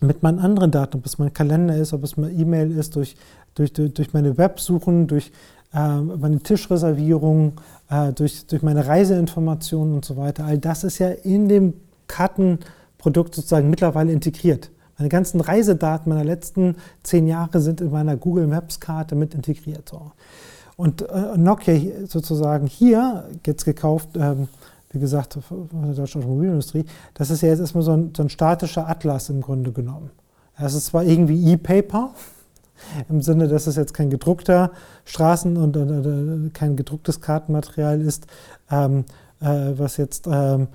mit 0.00 0.22
meinen 0.22 0.38
anderen 0.38 0.70
Daten, 0.70 0.98
ob 0.98 1.06
es 1.06 1.18
mein 1.18 1.32
Kalender 1.32 1.76
ist, 1.76 1.92
ob 1.92 2.02
es 2.04 2.16
mein 2.16 2.38
E-Mail 2.38 2.70
ist, 2.70 2.96
durch, 2.96 3.16
durch, 3.54 3.72
durch 3.72 4.12
meine 4.12 4.36
Websuchen, 4.38 5.06
durch 5.06 5.30
äh, 5.74 6.00
meine 6.00 6.40
Tischreservierung, 6.40 7.60
äh, 7.88 8.12
durch, 8.12 8.46
durch 8.46 8.62
meine 8.62 8.86
Reiseinformationen 8.86 9.94
und 9.94 10.04
so 10.04 10.16
weiter. 10.16 10.44
All 10.44 10.58
das 10.58 10.84
ist 10.84 10.98
ja 10.98 11.10
in 11.10 11.48
dem 11.48 11.74
Kartenprodukt 12.06 13.34
sozusagen 13.34 13.70
mittlerweile 13.70 14.12
integriert. 14.12 14.70
Meine 15.00 15.08
ganzen 15.08 15.40
Reisedaten 15.40 16.12
meiner 16.12 16.24
letzten 16.24 16.76
zehn 17.02 17.26
Jahre 17.26 17.62
sind 17.62 17.80
in 17.80 17.90
meiner 17.90 18.18
Google 18.18 18.46
Maps 18.46 18.80
Karte 18.80 19.14
mit 19.14 19.34
integriert. 19.34 19.88
So. 19.88 20.12
Und 20.76 21.08
äh, 21.08 21.38
Nokia 21.38 22.06
sozusagen 22.06 22.66
hier, 22.66 23.24
jetzt 23.46 23.64
gekauft, 23.64 24.10
ähm, 24.16 24.48
wie 24.90 24.98
gesagt, 24.98 25.38
von 25.48 25.68
der 25.72 25.94
deutschen 25.94 26.20
Automobilindustrie, 26.20 26.84
das 27.14 27.30
ist 27.30 27.40
ja 27.40 27.48
jetzt 27.48 27.60
erstmal 27.60 27.82
so 27.82 27.92
ein, 27.92 28.12
so 28.14 28.22
ein 28.22 28.28
statischer 28.28 28.90
Atlas 28.90 29.30
im 29.30 29.40
Grunde 29.40 29.72
genommen. 29.72 30.10
Es 30.58 30.74
ist 30.74 30.86
zwar 30.86 31.02
irgendwie 31.04 31.50
E-Paper, 31.50 32.10
im 33.08 33.22
Sinne, 33.22 33.48
dass 33.48 33.66
es 33.66 33.76
jetzt 33.76 33.94
kein 33.94 34.10
gedruckter 34.10 34.70
Straßen- 35.06 35.56
und 35.56 35.76
äh, 35.78 36.50
kein 36.50 36.76
gedrucktes 36.76 37.22
Kartenmaterial 37.22 38.02
ist, 38.02 38.26
ähm, 38.70 39.06
äh, 39.40 39.72
was 39.76 39.96
jetzt 39.96 40.26
ähm, 40.26 40.62
äh, 40.62 40.66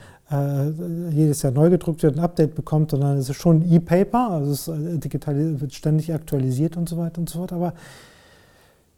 jedes 1.11 1.43
Jahr 1.43 1.53
neu 1.53 1.69
gedruckt 1.69 2.01
wird, 2.01 2.17
ein 2.17 2.23
Update 2.23 2.55
bekommt, 2.55 2.91
sondern 2.91 3.17
es 3.17 3.29
ist 3.29 3.35
schon 3.35 3.71
E-Paper, 3.71 4.31
also 4.31 4.51
es 4.51 4.67
äh, 4.67 5.61
wird 5.61 5.73
ständig 5.73 6.13
aktualisiert 6.13 6.77
und 6.77 6.89
so 6.89 6.97
weiter 6.97 7.19
und 7.19 7.29
so 7.29 7.39
fort. 7.39 7.53
Aber 7.53 7.73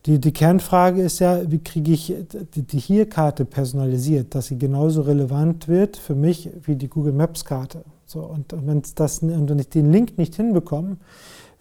die, 0.05 0.19
die 0.19 0.31
Kernfrage 0.31 1.01
ist 1.01 1.19
ja, 1.19 1.51
wie 1.51 1.59
kriege 1.59 1.91
ich 1.91 2.15
die, 2.55 2.61
die 2.61 2.79
Hier-Karte 2.79 3.43
personalisiert, 3.43 4.35
dass 4.35 4.47
sie 4.47 4.57
genauso 4.57 5.01
relevant 5.01 5.67
wird 5.67 5.97
für 5.97 6.15
mich 6.15 6.49
wie 6.63 6.75
die 6.75 6.87
Google 6.87 7.11
Maps-Karte. 7.11 7.83
So, 8.05 8.21
und 8.21 8.53
und 8.53 8.65
wenn 8.65 9.59
ich 9.59 9.69
den 9.69 9.91
Link 9.91 10.17
nicht 10.17 10.35
hinbekomme, 10.35 10.95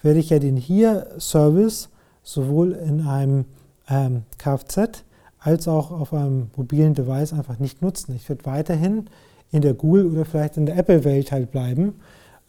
werde 0.02 0.20
ich 0.20 0.30
ja 0.30 0.38
den 0.38 0.56
Hier-Service 0.56 1.88
sowohl 2.22 2.70
in 2.72 3.00
einem 3.00 3.46
ähm, 3.88 4.22
Kfz 4.38 5.02
als 5.40 5.66
auch 5.66 5.90
auf 5.90 6.12
einem 6.12 6.50
mobilen 6.56 6.94
Device 6.94 7.32
einfach 7.32 7.58
nicht 7.58 7.82
nutzen. 7.82 8.14
Ich 8.14 8.28
werde 8.28 8.44
weiterhin 8.44 9.08
in 9.56 9.62
der 9.62 9.74
Google- 9.74 10.06
oder 10.06 10.24
vielleicht 10.24 10.56
in 10.56 10.66
der 10.66 10.76
Apple-Welt 10.76 11.32
halt 11.32 11.50
bleiben, 11.50 11.94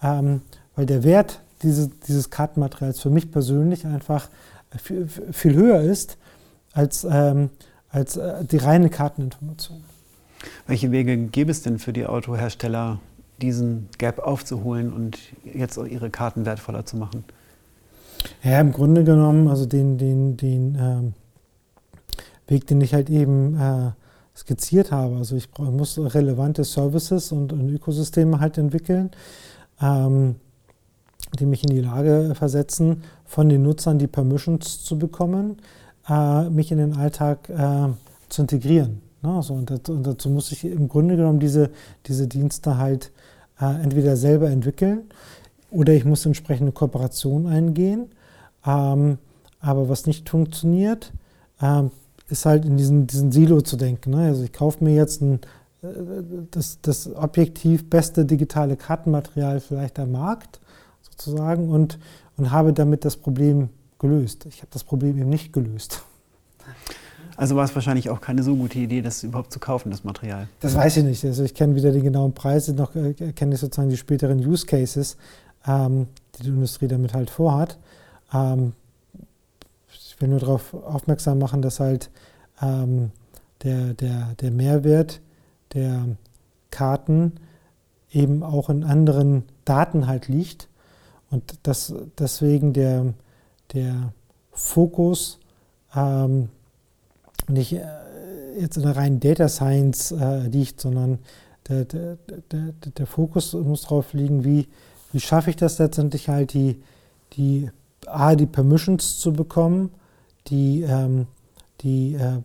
ähm, 0.01 0.41
weil 0.75 0.85
der 0.85 1.03
Wert 1.03 1.41
dieses, 1.63 1.89
dieses 2.07 2.29
Kartenmaterials 2.29 2.99
für 2.99 3.09
mich 3.09 3.31
persönlich 3.31 3.85
einfach 3.85 4.29
viel, 4.77 5.07
viel 5.07 5.55
höher 5.55 5.81
ist 5.81 6.17
als, 6.73 7.07
ähm, 7.09 7.49
als 7.89 8.17
äh, 8.17 8.45
die 8.45 8.57
reine 8.57 8.89
Karteninformation. 8.89 9.83
Welche 10.67 10.91
Wege 10.91 11.17
gäbe 11.17 11.49
es 11.51 11.63
denn 11.63 11.79
für 11.79 11.93
die 11.93 12.05
Autohersteller, 12.05 12.99
diesen 13.41 13.89
Gap 13.97 14.19
aufzuholen 14.19 14.93
und 14.93 15.17
jetzt 15.43 15.77
auch 15.77 15.85
ihre 15.85 16.09
Karten 16.09 16.45
wertvoller 16.45 16.85
zu 16.85 16.97
machen? 16.97 17.23
Ja, 18.43 18.59
im 18.59 18.71
Grunde 18.71 19.03
genommen, 19.03 19.47
also 19.47 19.65
den, 19.65 19.97
den, 19.97 20.37
den 20.37 20.77
ähm, 20.79 21.13
Weg, 22.47 22.67
den 22.67 22.81
ich 22.81 22.93
halt 22.93 23.09
eben 23.09 23.55
äh, 23.59 23.91
skizziert 24.37 24.91
habe. 24.91 25.17
Also 25.17 25.35
ich 25.35 25.49
muss 25.57 25.97
relevante 25.97 26.63
Services 26.63 27.31
und, 27.31 27.51
und 27.51 27.69
Ökosysteme 27.69 28.39
halt 28.39 28.57
entwickeln, 28.57 29.09
ähm, 29.81 30.35
die 31.39 31.45
mich 31.45 31.63
in 31.63 31.71
die 31.71 31.81
Lage 31.81 32.33
versetzen, 32.35 33.03
von 33.25 33.49
den 33.49 33.63
Nutzern 33.63 33.97
die 33.97 34.07
Permissions 34.07 34.83
zu 34.83 34.99
bekommen, 34.99 35.57
äh, 36.07 36.49
mich 36.49 36.71
in 36.71 36.77
den 36.77 36.95
Alltag 36.95 37.49
äh, 37.49 37.89
zu 38.29 38.43
integrieren. 38.43 39.01
Ne? 39.23 39.31
Also, 39.31 39.55
und, 39.55 39.69
dazu, 39.71 39.93
und, 39.93 40.05
dazu, 40.05 40.29
muss 40.29 40.51
ich 40.51 40.63
im 40.65 40.87
Grunde 40.87 41.15
genommen 41.15 41.39
diese, 41.39 41.71
diese 42.05 42.27
Dienste 42.27 42.77
halt 42.77 43.11
äh, 43.59 43.65
entweder 43.65 44.15
selber 44.15 44.49
entwickeln 44.49 45.03
oder 45.71 45.93
ich 45.93 46.05
muss 46.05 46.25
entsprechende 46.25 46.71
Kooperationen 46.71 47.47
eingehen. 47.47 48.11
Ähm, 48.65 49.17
aber 49.59 49.89
was 49.89 50.05
nicht 50.05 50.29
funktioniert, 50.29 51.11
ähm, 51.61 51.89
ist 52.29 52.45
halt 52.45 52.65
in 52.65 52.77
diesen, 52.77 53.07
diesen 53.07 53.31
Silo 53.31 53.61
zu 53.61 53.77
denken. 53.77 54.11
Ne? 54.11 54.27
Also 54.27 54.43
ich 54.43 54.53
kaufe 54.53 54.83
mir 54.83 54.93
jetzt 54.93 55.21
ein, 55.21 55.39
äh, 55.81 55.87
das, 56.51 56.79
das 56.81 57.13
objektiv 57.15 57.89
beste 57.89 58.25
digitale 58.25 58.75
Kartenmaterial 58.75 59.59
vielleicht 59.59 59.99
am 59.99 60.11
Markt 60.11 60.59
sozusagen 61.01 61.69
und, 61.69 61.99
und 62.35 62.51
habe 62.51 62.73
damit 62.73 63.05
das 63.05 63.17
Problem 63.17 63.69
gelöst. 63.99 64.45
Ich 64.45 64.59
habe 64.59 64.69
das 64.71 64.83
Problem 64.83 65.17
eben 65.17 65.29
nicht 65.29 65.53
gelöst. 65.53 66.03
Also 67.37 67.55
war 67.55 67.63
es 67.63 67.75
wahrscheinlich 67.75 68.09
auch 68.09 68.19
keine 68.19 68.41
so 68.41 68.55
gute 68.55 68.79
Idee, 68.79 69.01
das 69.01 69.23
überhaupt 69.23 69.53
zu 69.53 69.59
kaufen, 69.59 69.91
das 69.91 70.03
Material. 70.03 70.47
Das 70.59 70.75
weiß 70.75 70.97
ich 70.97 71.03
nicht. 71.03 71.23
Also 71.23 71.43
ich 71.43 71.53
kenne 71.53 71.75
weder 71.75 71.91
die 71.91 72.01
genauen 72.01 72.33
Preise 72.33 72.73
noch 72.73 72.95
äh, 72.95 73.13
kenne 73.13 73.53
ich 73.53 73.61
sozusagen 73.61 73.89
die 73.89 73.97
späteren 73.97 74.39
Use 74.39 74.65
Cases, 74.65 75.17
ähm, 75.67 76.07
die 76.37 76.43
die 76.43 76.49
Industrie 76.49 76.87
damit 76.87 77.13
halt 77.13 77.29
vorhat. 77.29 77.77
Ähm, 78.33 78.73
ich 80.17 80.21
will 80.21 80.29
nur 80.29 80.39
darauf 80.39 80.73
aufmerksam 80.73 81.37
machen, 81.37 81.61
dass 81.61 81.79
halt 81.79 82.09
ähm, 82.59 83.11
der, 83.61 83.93
der, 83.93 84.33
der 84.41 84.49
Mehrwert 84.49 85.21
der 85.75 86.07
Karten 86.71 87.33
eben 88.11 88.41
auch 88.41 88.71
in 88.71 88.83
anderen 88.83 89.43
Daten 89.63 90.07
halt 90.07 90.27
liegt 90.27 90.69
und 91.29 91.59
dass 91.61 91.93
deswegen 92.17 92.73
der, 92.73 93.13
der 93.73 94.11
Fokus 94.53 95.37
ähm, 95.95 96.49
nicht 97.47 97.73
äh, 97.73 97.83
jetzt 98.59 98.77
in 98.77 98.83
der 98.83 98.95
reinen 98.95 99.19
Data 99.19 99.47
Science 99.47 100.11
äh, 100.13 100.47
liegt, 100.47 100.81
sondern 100.81 101.19
der, 101.69 101.85
der, 101.85 102.17
der, 102.51 102.73
der 102.97 103.05
Fokus 103.05 103.53
muss 103.53 103.83
darauf 103.83 104.13
liegen, 104.13 104.43
wie, 104.43 104.67
wie 105.11 105.19
schaffe 105.19 105.51
ich 105.51 105.57
das 105.57 105.77
letztendlich 105.77 106.27
halt, 106.27 106.53
die, 106.53 106.81
die, 107.33 107.69
A, 108.07 108.35
die 108.35 108.47
Permissions 108.47 109.19
zu 109.19 109.31
bekommen, 109.31 109.91
die, 110.47 110.81
ähm, 110.81 111.27
die 111.81 112.15
äh, 112.15 112.41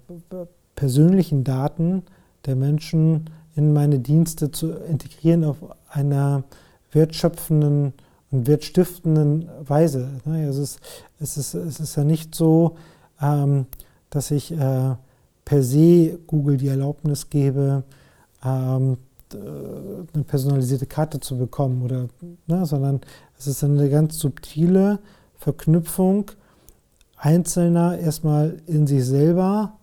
persönlichen 0.75 1.45
Daten 1.45 2.03
der 2.47 2.57
Menschen 2.57 3.31
in 3.55 3.73
meine 3.73 3.99
Dienste 3.99 4.51
zu 4.51 4.73
integrieren 4.73 5.45
auf 5.45 5.59
einer 5.89 6.45
wertschöpfenden 6.93 7.93
und 8.31 8.47
wertstiftenden 8.47 9.49
Weise. 9.67 10.09
Ne? 10.25 10.47
Es, 10.47 10.57
ist, 10.57 10.81
es, 11.21 11.37
ist, 11.37 11.55
es 11.55 11.81
ist 11.81 11.97
ja 11.97 12.05
nicht 12.05 12.35
so, 12.35 12.77
ähm, 13.21 13.67
dass 14.11 14.31
ich 14.31 14.53
äh, 14.53 14.95
per 15.45 15.63
se 15.63 16.19
Google 16.27 16.57
die 16.57 16.69
Erlaubnis 16.69 17.29
gebe, 17.31 17.85
ähm, 18.45 18.97
eine 19.35 20.25
personalisierte 20.25 20.87
Karte 20.87 21.19
zu 21.19 21.39
bekommen, 21.39 21.83
oder, 21.83 22.09
ne, 22.47 22.67
sondern 22.67 23.01
es 23.39 23.47
ist 23.47 23.65
eine 23.65 23.89
ganz 23.89 24.19
subtile 24.19 24.99
Verknüpfung 25.37 26.31
einzelner 27.23 27.99
erstmal 27.99 28.57
in 28.67 28.87
sich 28.87 29.07
selber 29.07 29.75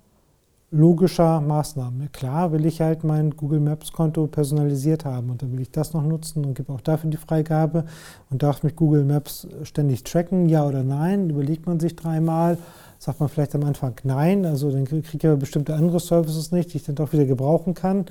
logischer 0.72 1.42
Maßnahmen. 1.42 2.12
Klar 2.12 2.52
will 2.52 2.66
ich 2.66 2.82
halt 2.82 3.04
mein 3.04 3.32
Google 3.32 3.62
Maps 3.62 3.92
Konto 3.92 4.28
personalisiert 4.28 5.06
haben 5.06 5.32
und 5.32 5.42
dann 5.42 5.54
will 5.54 5.62
ich 5.62 5.72
das 5.72 5.94
noch 5.94 6.04
nutzen 6.04 6.46
und 6.46 6.54
gebe 6.54 6.72
auch 6.72 6.82
dafür 6.82 7.10
die 7.10 7.18
Freigabe 7.18 7.86
und 8.30 8.44
darf 8.44 8.62
mich 8.62 8.76
Google 8.76 9.06
Maps 9.06 9.48
ständig 9.64 10.04
tracken, 10.04 10.48
ja 10.50 10.68
oder 10.68 10.84
nein, 10.84 11.30
überlegt 11.30 11.66
man 11.66 11.80
sich 11.80 11.96
dreimal, 11.96 12.58
sagt 13.00 13.20
man 13.20 13.30
vielleicht 13.30 13.56
am 13.56 13.64
Anfang 13.64 13.96
nein, 14.04 14.46
also 14.46 14.70
dann 14.70 14.86
kriege 14.86 15.04
ich 15.12 15.26
aber 15.26 15.38
bestimmte 15.38 15.74
andere 15.74 16.00
Services 16.00 16.52
nicht, 16.52 16.74
die 16.74 16.78
ich 16.78 16.84
dann 16.84 16.96
doch 16.96 17.14
wieder 17.14 17.26
gebrauchen 17.26 17.74
kann. 17.74 18.06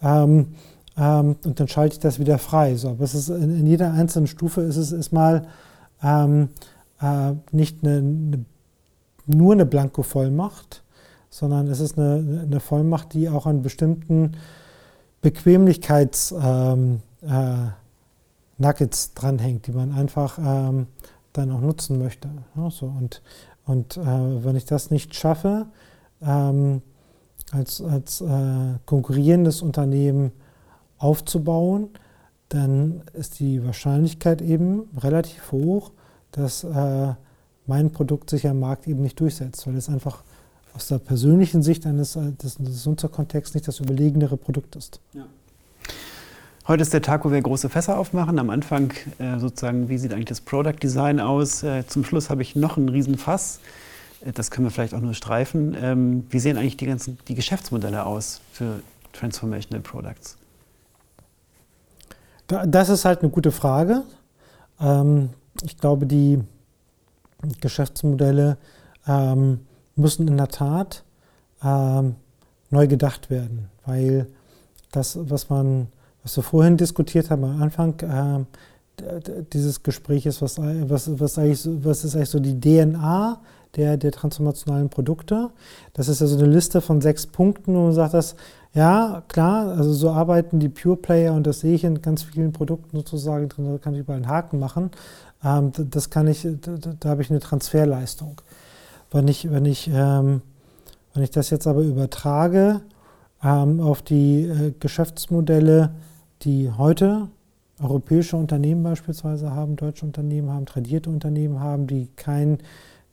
Ähm, 0.00 0.54
ähm, 0.96 1.36
und 1.44 1.60
dann 1.60 1.68
schalte 1.68 1.94
ich 1.94 2.00
das 2.00 2.18
wieder 2.18 2.38
frei. 2.38 2.76
So, 2.76 2.90
aber 2.90 3.04
es 3.04 3.14
ist 3.14 3.28
in, 3.28 3.58
in 3.58 3.66
jeder 3.66 3.92
einzelnen 3.92 4.28
Stufe 4.28 4.62
ist 4.62 4.76
es 4.76 4.92
erstmal 4.92 5.46
ähm, 6.02 6.48
äh, 7.02 7.32
nicht 7.52 7.84
eine, 7.84 7.98
eine, 7.98 8.44
nur 9.28 9.52
eine 9.52 9.66
Blanko-Vollmacht, 9.66 10.82
sondern 11.30 11.66
es 11.68 11.80
ist 11.80 11.98
eine, 11.98 12.42
eine 12.44 12.60
Vollmacht, 12.60 13.12
die 13.14 13.28
auch 13.28 13.46
an 13.46 13.62
bestimmten 13.62 14.32
Bequemlichkeits 15.20 16.34
ähm, 16.40 17.00
äh, 17.22 17.70
dranhängt, 19.14 19.66
die 19.66 19.72
man 19.72 19.92
einfach 19.92 20.38
ähm, 20.38 20.86
dann 21.32 21.50
auch 21.50 21.60
nutzen 21.60 21.98
möchte. 21.98 22.28
Ja, 22.56 22.70
so. 22.70 22.86
Und, 22.86 23.22
und 23.66 23.96
äh, 23.96 24.44
wenn 24.44 24.56
ich 24.56 24.64
das 24.64 24.90
nicht 24.90 25.14
schaffe, 25.14 25.66
ähm, 26.22 26.82
als, 27.52 27.80
als 27.80 28.20
äh, 28.20 28.78
konkurrierendes 28.86 29.62
Unternehmen 29.62 30.32
aufzubauen, 30.98 31.90
dann 32.48 33.02
ist 33.12 33.40
die 33.40 33.64
Wahrscheinlichkeit 33.64 34.42
eben 34.42 34.88
relativ 34.96 35.52
hoch, 35.52 35.92
dass 36.32 36.64
äh, 36.64 37.14
mein 37.68 37.92
Produkt 37.92 38.30
sich 38.30 38.48
am 38.48 38.60
Markt 38.60 38.88
eben 38.88 39.02
nicht 39.02 39.20
durchsetzt, 39.20 39.66
weil 39.66 39.76
es 39.76 39.88
einfach 39.88 40.22
aus 40.74 40.88
der 40.88 40.98
persönlichen 40.98 41.62
Sicht 41.62 41.86
eines 41.86 42.14
des, 42.14 42.56
des 42.56 42.86
Nutzerkontexts 42.86 43.54
nicht 43.54 43.68
das 43.68 43.80
überlegenere 43.80 44.36
Produkt 44.36 44.74
ist. 44.74 45.00
Ja. 45.12 45.26
Heute 46.66 46.82
ist 46.82 46.92
der 46.92 47.02
Tag, 47.02 47.24
wo 47.24 47.30
wir 47.30 47.40
große 47.40 47.68
Fässer 47.68 47.98
aufmachen. 47.98 48.38
Am 48.38 48.50
Anfang 48.50 48.92
äh, 49.18 49.38
sozusagen, 49.38 49.88
wie 49.88 49.96
sieht 49.96 50.12
eigentlich 50.12 50.26
das 50.26 50.40
Product 50.40 50.76
Design 50.82 51.18
aus? 51.18 51.62
Äh, 51.62 51.86
zum 51.86 52.04
Schluss 52.04 52.28
habe 52.28 52.42
ich 52.42 52.56
noch 52.56 52.76
einen 52.76 52.90
Riesenfass. 52.90 53.60
Äh, 54.24 54.32
das 54.32 54.50
können 54.50 54.66
wir 54.66 54.70
vielleicht 54.70 54.94
auch 54.94 55.00
nur 55.00 55.14
streifen. 55.14 55.74
Ähm, 55.80 56.26
wie 56.30 56.38
sehen 56.38 56.58
eigentlich 56.58 56.76
die 56.76 56.86
ganzen 56.86 57.18
die 57.26 57.34
Geschäftsmodelle 57.34 58.04
aus 58.04 58.40
für 58.52 58.80
Transformational 59.14 59.80
Products? 59.80 60.36
Das 62.46 62.88
ist 62.88 63.04
halt 63.04 63.20
eine 63.20 63.30
gute 63.30 63.50
Frage. 63.50 64.02
Ähm, 64.80 65.30
ich 65.64 65.78
glaube, 65.78 66.06
die 66.06 66.40
Geschäftsmodelle 67.60 68.56
ähm, 69.06 69.60
müssen 69.96 70.28
in 70.28 70.36
der 70.36 70.48
Tat 70.48 71.04
ähm, 71.62 72.16
neu 72.70 72.86
gedacht 72.86 73.30
werden, 73.30 73.68
weil 73.86 74.26
das, 74.92 75.18
was 75.20 75.50
man, 75.50 75.88
was 76.22 76.36
wir 76.36 76.42
vorhin 76.42 76.76
diskutiert 76.76 77.30
haben 77.30 77.44
am 77.44 77.62
Anfang 77.62 77.98
äh, 78.00 78.44
dieses 79.52 79.82
Gesprächs, 79.82 80.42
was, 80.42 80.58
was, 80.58 81.20
was, 81.20 81.36
was 81.38 82.04
ist 82.04 82.16
eigentlich 82.16 82.30
so 82.30 82.40
die 82.40 82.60
DNA 82.60 83.40
der, 83.76 83.96
der 83.96 84.10
transformationalen 84.10 84.88
Produkte? 84.88 85.50
Das 85.92 86.08
ist 86.08 86.20
ja 86.20 86.26
so 86.26 86.36
eine 86.36 86.46
Liste 86.46 86.80
von 86.80 87.00
sechs 87.00 87.26
Punkten, 87.26 87.74
wo 87.74 87.84
man 87.84 87.92
sagt, 87.92 88.14
dass 88.14 88.34
ja, 88.74 89.22
klar, 89.28 89.68
also 89.68 89.92
so 89.92 90.10
arbeiten 90.10 90.60
die 90.60 90.68
Pure 90.68 90.96
Player 90.96 91.32
und 91.32 91.46
das 91.46 91.60
sehe 91.60 91.74
ich 91.74 91.84
in 91.84 92.02
ganz 92.02 92.22
vielen 92.22 92.52
Produkten 92.52 92.96
sozusagen 92.98 93.48
drin, 93.48 93.72
da 93.72 93.78
kann 93.78 93.94
ich 93.94 94.00
überall 94.00 94.18
einen 94.18 94.28
Haken 94.28 94.58
machen. 94.58 94.90
Ähm, 95.44 95.72
das 95.76 96.10
kann 96.10 96.26
ich, 96.26 96.46
da, 97.00 97.10
habe 97.10 97.22
ich 97.22 97.30
eine 97.30 97.40
Transferleistung. 97.40 98.40
Wenn 99.10 99.28
ich, 99.28 99.50
wenn 99.50 99.64
ich, 99.64 99.88
ähm, 99.92 100.42
wenn 101.14 101.22
ich 101.22 101.30
das 101.30 101.50
jetzt 101.50 101.66
aber 101.66 101.82
übertrage 101.82 102.80
ähm, 103.42 103.80
auf 103.80 104.02
die 104.02 104.42
äh, 104.42 104.74
Geschäftsmodelle, 104.78 105.90
die 106.42 106.70
heute 106.70 107.28
europäische 107.80 108.36
Unternehmen 108.36 108.82
beispielsweise 108.82 109.52
haben, 109.52 109.76
deutsche 109.76 110.04
Unternehmen 110.04 110.50
haben, 110.50 110.66
tradierte 110.66 111.10
Unternehmen 111.10 111.60
haben, 111.60 111.86
die 111.86 112.08
kein, 112.16 112.58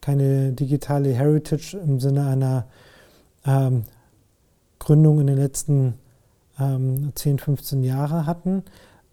keine 0.02 0.54
digitale 0.54 1.14
Heritage 1.14 1.78
im 1.78 2.00
Sinne 2.00 2.28
einer 2.28 2.66
ähm, 3.46 3.84
Gründung 4.80 5.20
in 5.20 5.28
den 5.28 5.38
letzten 5.38 5.96
ähm, 6.60 7.12
10, 7.14 7.40
15 7.40 7.84
Jahren 7.84 8.26
hatten, 8.26 8.64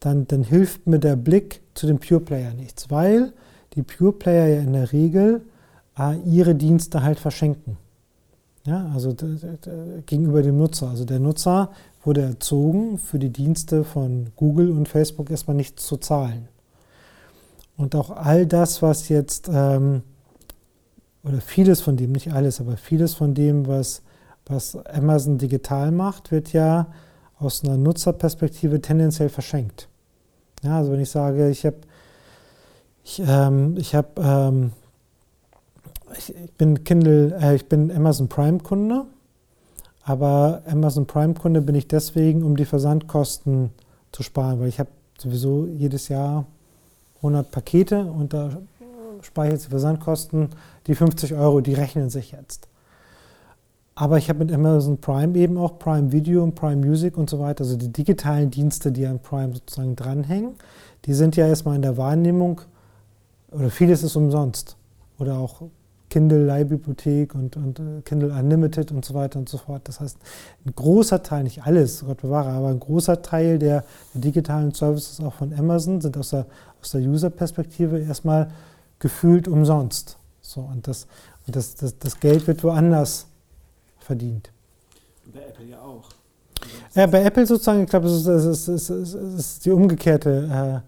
dann, 0.04 0.26
dann 0.26 0.42
hilft 0.42 0.86
mir 0.86 0.98
der 0.98 1.16
Blick 1.16 1.62
zu 1.74 1.86
dem 1.86 1.98
Pure 1.98 2.20
Player 2.20 2.52
nichts, 2.54 2.90
weil 2.90 3.32
die 3.74 3.82
Pure 3.82 4.12
Player 4.12 4.46
ja 4.46 4.60
in 4.60 4.72
der 4.72 4.92
Regel 4.92 5.42
äh, 5.98 6.18
ihre 6.24 6.54
Dienste 6.54 7.02
halt 7.02 7.18
verschenken. 7.18 7.76
Ja, 8.64 8.90
also 8.94 9.14
gegenüber 10.06 10.42
dem 10.42 10.58
Nutzer. 10.58 10.88
Also 10.88 11.04
der 11.04 11.18
Nutzer 11.18 11.70
wurde 12.04 12.22
erzogen, 12.22 12.98
für 12.98 13.18
die 13.18 13.30
Dienste 13.30 13.82
von 13.82 14.30
Google 14.36 14.70
und 14.70 14.88
Facebook 14.88 15.30
erstmal 15.30 15.56
nichts 15.56 15.86
zu 15.86 15.96
zahlen. 15.96 16.48
Und 17.76 17.96
auch 17.96 18.10
all 18.10 18.46
das, 18.46 18.82
was 18.82 19.08
jetzt, 19.08 19.50
ähm, 19.52 20.02
oder 21.24 21.40
vieles 21.40 21.80
von 21.80 21.96
dem, 21.96 22.12
nicht 22.12 22.32
alles, 22.32 22.60
aber 22.60 22.76
vieles 22.76 23.14
von 23.14 23.34
dem, 23.34 23.66
was, 23.66 24.02
was 24.46 24.76
Amazon 24.86 25.38
digital 25.38 25.90
macht, 25.90 26.30
wird 26.30 26.52
ja 26.52 26.86
aus 27.38 27.64
einer 27.64 27.76
Nutzerperspektive 27.76 28.80
tendenziell 28.80 29.28
verschenkt. 29.28 29.88
Ja, 30.62 30.78
also 30.78 30.92
wenn 30.92 31.00
ich 31.00 31.10
sage, 31.10 31.50
ich 31.50 31.66
habe 31.66 31.76
ich, 33.04 33.20
ähm, 33.26 33.76
ich 33.78 33.94
hab, 33.94 34.18
ähm, 34.18 34.72
ich, 36.16 36.34
ich 36.34 36.52
bin 36.52 36.84
Kindle, 36.84 37.36
äh, 37.40 37.56
ich 37.56 37.68
bin 37.68 37.90
Amazon 37.90 38.28
Prime 38.28 38.60
Kunde, 38.60 39.04
aber 40.04 40.62
Amazon 40.66 41.06
Prime 41.06 41.34
Kunde 41.34 41.62
bin 41.62 41.74
ich 41.74 41.88
deswegen, 41.88 42.44
um 42.44 42.56
die 42.56 42.64
Versandkosten 42.64 43.70
zu 44.12 44.22
sparen, 44.22 44.60
weil 44.60 44.68
ich 44.68 44.78
habe 44.78 44.90
sowieso 45.18 45.66
jedes 45.66 46.08
Jahr 46.08 46.46
100 47.16 47.50
Pakete 47.50 48.04
und 48.04 48.32
da 48.32 48.50
spare 49.22 49.48
ich 49.48 49.52
jetzt 49.54 49.66
die 49.66 49.70
Versandkosten, 49.70 50.50
die 50.86 50.94
50 50.94 51.34
Euro, 51.34 51.60
die 51.60 51.74
rechnen 51.74 52.10
sich 52.10 52.32
jetzt. 52.32 52.68
Aber 54.02 54.18
ich 54.18 54.28
habe 54.28 54.40
mit 54.40 54.50
Amazon 54.50 54.98
Prime 54.98 55.38
eben 55.38 55.56
auch 55.56 55.78
Prime 55.78 56.10
Video 56.10 56.42
und 56.42 56.56
Prime 56.56 56.84
Music 56.84 57.16
und 57.16 57.30
so 57.30 57.38
weiter, 57.38 57.62
also 57.62 57.76
die 57.76 57.92
digitalen 57.92 58.50
Dienste, 58.50 58.90
die 58.90 59.06
an 59.06 59.20
Prime 59.20 59.54
sozusagen 59.54 59.94
dranhängen, 59.94 60.56
die 61.04 61.14
sind 61.14 61.36
ja 61.36 61.46
erstmal 61.46 61.76
in 61.76 61.82
der 61.82 61.96
Wahrnehmung, 61.96 62.62
oder 63.52 63.70
vieles 63.70 64.02
ist 64.02 64.16
umsonst. 64.16 64.76
Oder 65.20 65.38
auch 65.38 65.62
Kindle 66.10 66.44
Leihbibliothek 66.44 67.32
und, 67.36 67.56
und 67.56 67.78
äh, 67.78 68.02
Kindle 68.04 68.32
Unlimited 68.32 68.90
und 68.90 69.04
so 69.04 69.14
weiter 69.14 69.38
und 69.38 69.48
so 69.48 69.56
fort. 69.56 69.82
Das 69.84 70.00
heißt, 70.00 70.18
ein 70.66 70.74
großer 70.74 71.22
Teil, 71.22 71.44
nicht 71.44 71.64
alles, 71.64 72.04
Gott 72.04 72.22
bewahre, 72.22 72.50
aber 72.50 72.70
ein 72.70 72.80
großer 72.80 73.22
Teil 73.22 73.60
der, 73.60 73.84
der 74.14 74.20
digitalen 74.20 74.74
Services 74.74 75.20
auch 75.20 75.34
von 75.34 75.52
Amazon 75.56 76.00
sind 76.00 76.16
aus 76.16 76.30
der, 76.30 76.46
aus 76.80 76.90
der 76.90 77.02
User-Perspektive 77.02 78.00
erstmal 78.00 78.50
gefühlt 78.98 79.46
umsonst. 79.46 80.16
So, 80.40 80.60
und 80.60 80.88
das, 80.88 81.06
und 81.46 81.54
das, 81.54 81.76
das, 81.76 81.96
das 82.00 82.18
Geld 82.18 82.48
wird 82.48 82.64
woanders 82.64 83.28
verdient. 84.02 84.50
Bei 85.32 85.40
Apple 85.40 85.66
ja 85.66 85.80
auch. 85.80 86.08
Ja, 86.94 87.06
bei 87.06 87.22
Apple 87.22 87.46
sozusagen, 87.46 87.82
ich 87.82 87.90
glaube, 87.90 88.06
es 88.06 88.26
ist, 88.26 88.26
es, 88.26 88.68
ist, 88.68 88.90
es 88.90 89.14
ist, 89.14 89.64
die 89.64 89.70
umgekehrte. 89.70 90.82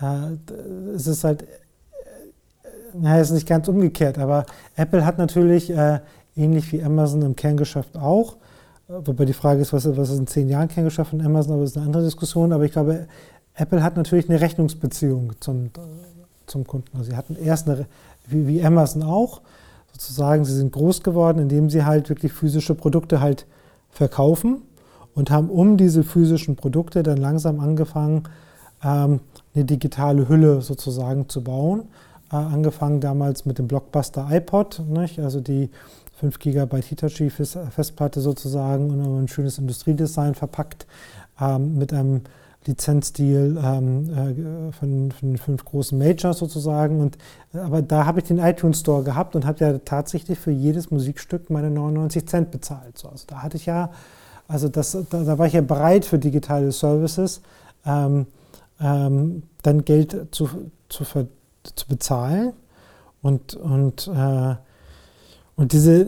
Äh, 0.00 0.04
äh, 0.04 0.94
es 0.94 1.06
ist 1.06 1.24
halt 1.24 1.44
naja, 2.94 3.20
ist 3.20 3.30
nicht 3.32 3.48
ganz 3.48 3.68
umgekehrt, 3.68 4.18
aber 4.18 4.46
Apple 4.76 5.04
hat 5.04 5.18
natürlich, 5.18 5.70
äh, 5.70 6.00
ähnlich 6.36 6.72
wie 6.72 6.82
Amazon 6.82 7.22
im 7.22 7.36
Kerngeschäft 7.36 7.96
auch, 7.96 8.36
wobei 8.88 9.24
die 9.24 9.32
Frage 9.32 9.60
ist, 9.60 9.72
was, 9.72 9.84
was 9.96 10.10
ist 10.10 10.18
in 10.18 10.26
zehn 10.26 10.48
Jahren 10.48 10.68
Kerngeschäft 10.68 11.10
von 11.10 11.20
Amazon, 11.20 11.54
aber 11.54 11.62
das 11.62 11.72
ist 11.72 11.76
eine 11.76 11.86
andere 11.86 12.04
Diskussion, 12.04 12.52
aber 12.52 12.64
ich 12.64 12.72
glaube, 12.72 13.06
Apple 13.54 13.82
hat 13.82 13.96
natürlich 13.96 14.28
eine 14.28 14.40
Rechnungsbeziehung 14.40 15.32
zum, 15.40 15.70
zum 16.46 16.66
Kunden. 16.66 16.96
Also 16.96 17.10
sie 17.10 17.16
hatten 17.16 17.36
erst 17.36 17.68
eine, 17.68 17.86
wie, 18.26 18.46
wie 18.46 18.64
Amazon 18.64 19.02
auch, 19.02 19.42
sozusagen, 19.94 20.44
sie 20.44 20.54
sind 20.54 20.72
groß 20.72 21.02
geworden, 21.02 21.38
indem 21.38 21.70
sie 21.70 21.84
halt 21.84 22.08
wirklich 22.08 22.32
physische 22.32 22.74
Produkte 22.74 23.20
halt 23.20 23.46
verkaufen 23.90 24.62
und 25.14 25.30
haben 25.30 25.48
um 25.48 25.76
diese 25.76 26.02
physischen 26.02 26.56
Produkte 26.56 27.02
dann 27.02 27.18
langsam 27.18 27.60
angefangen, 27.60 28.24
ähm, 28.82 29.20
eine 29.54 29.64
digitale 29.64 30.28
Hülle 30.28 30.60
sozusagen 30.62 31.28
zu 31.28 31.44
bauen. 31.44 31.84
Äh, 32.32 32.36
angefangen 32.36 33.00
damals 33.00 33.46
mit 33.46 33.58
dem 33.58 33.68
Blockbuster 33.68 34.26
iPod, 34.30 34.82
nicht? 34.88 35.20
also 35.20 35.40
die 35.40 35.70
5 36.18 36.38
GB 36.40 36.82
Hitachi 36.82 37.30
Festplatte 37.30 38.20
sozusagen 38.20 38.90
und 38.90 39.24
ein 39.24 39.28
schönes 39.28 39.58
Industriedesign 39.58 40.34
verpackt 40.34 40.86
ähm, 41.40 41.78
mit 41.78 41.92
einem 41.92 42.22
Lizenzdeal 42.66 43.58
ähm, 43.62 44.10
äh, 44.10 44.72
von, 44.72 45.10
von, 45.10 45.28
den 45.30 45.38
fünf 45.38 45.64
großen 45.64 45.98
Majors 45.98 46.38
sozusagen. 46.38 47.00
Und, 47.00 47.18
aber 47.52 47.82
da 47.82 48.06
habe 48.06 48.20
ich 48.20 48.26
den 48.26 48.38
iTunes 48.38 48.80
Store 48.80 49.02
gehabt 49.02 49.36
und 49.36 49.44
habe 49.46 49.64
ja 49.64 49.78
tatsächlich 49.78 50.38
für 50.38 50.50
jedes 50.50 50.90
Musikstück 50.90 51.50
meine 51.50 51.70
99 51.70 52.26
Cent 52.26 52.50
bezahlt. 52.50 52.98
So, 52.98 53.08
also 53.08 53.24
da 53.26 53.42
hatte 53.42 53.56
ich 53.56 53.66
ja, 53.66 53.90
also 54.48 54.68
das, 54.68 54.92
da, 55.10 55.24
da 55.24 55.38
war 55.38 55.46
ich 55.46 55.52
ja 55.52 55.60
bereit 55.60 56.04
für 56.04 56.18
digitale 56.18 56.72
Services, 56.72 57.40
ähm, 57.86 58.26
ähm, 58.80 59.42
dann 59.62 59.84
Geld 59.84 60.34
zu, 60.34 60.48
zu, 60.88 61.04
zu 61.04 61.86
bezahlen. 61.88 62.52
Und, 63.22 63.54
und 63.54 64.08
äh, 64.08 64.56
und 65.56 65.72
diese 65.72 66.06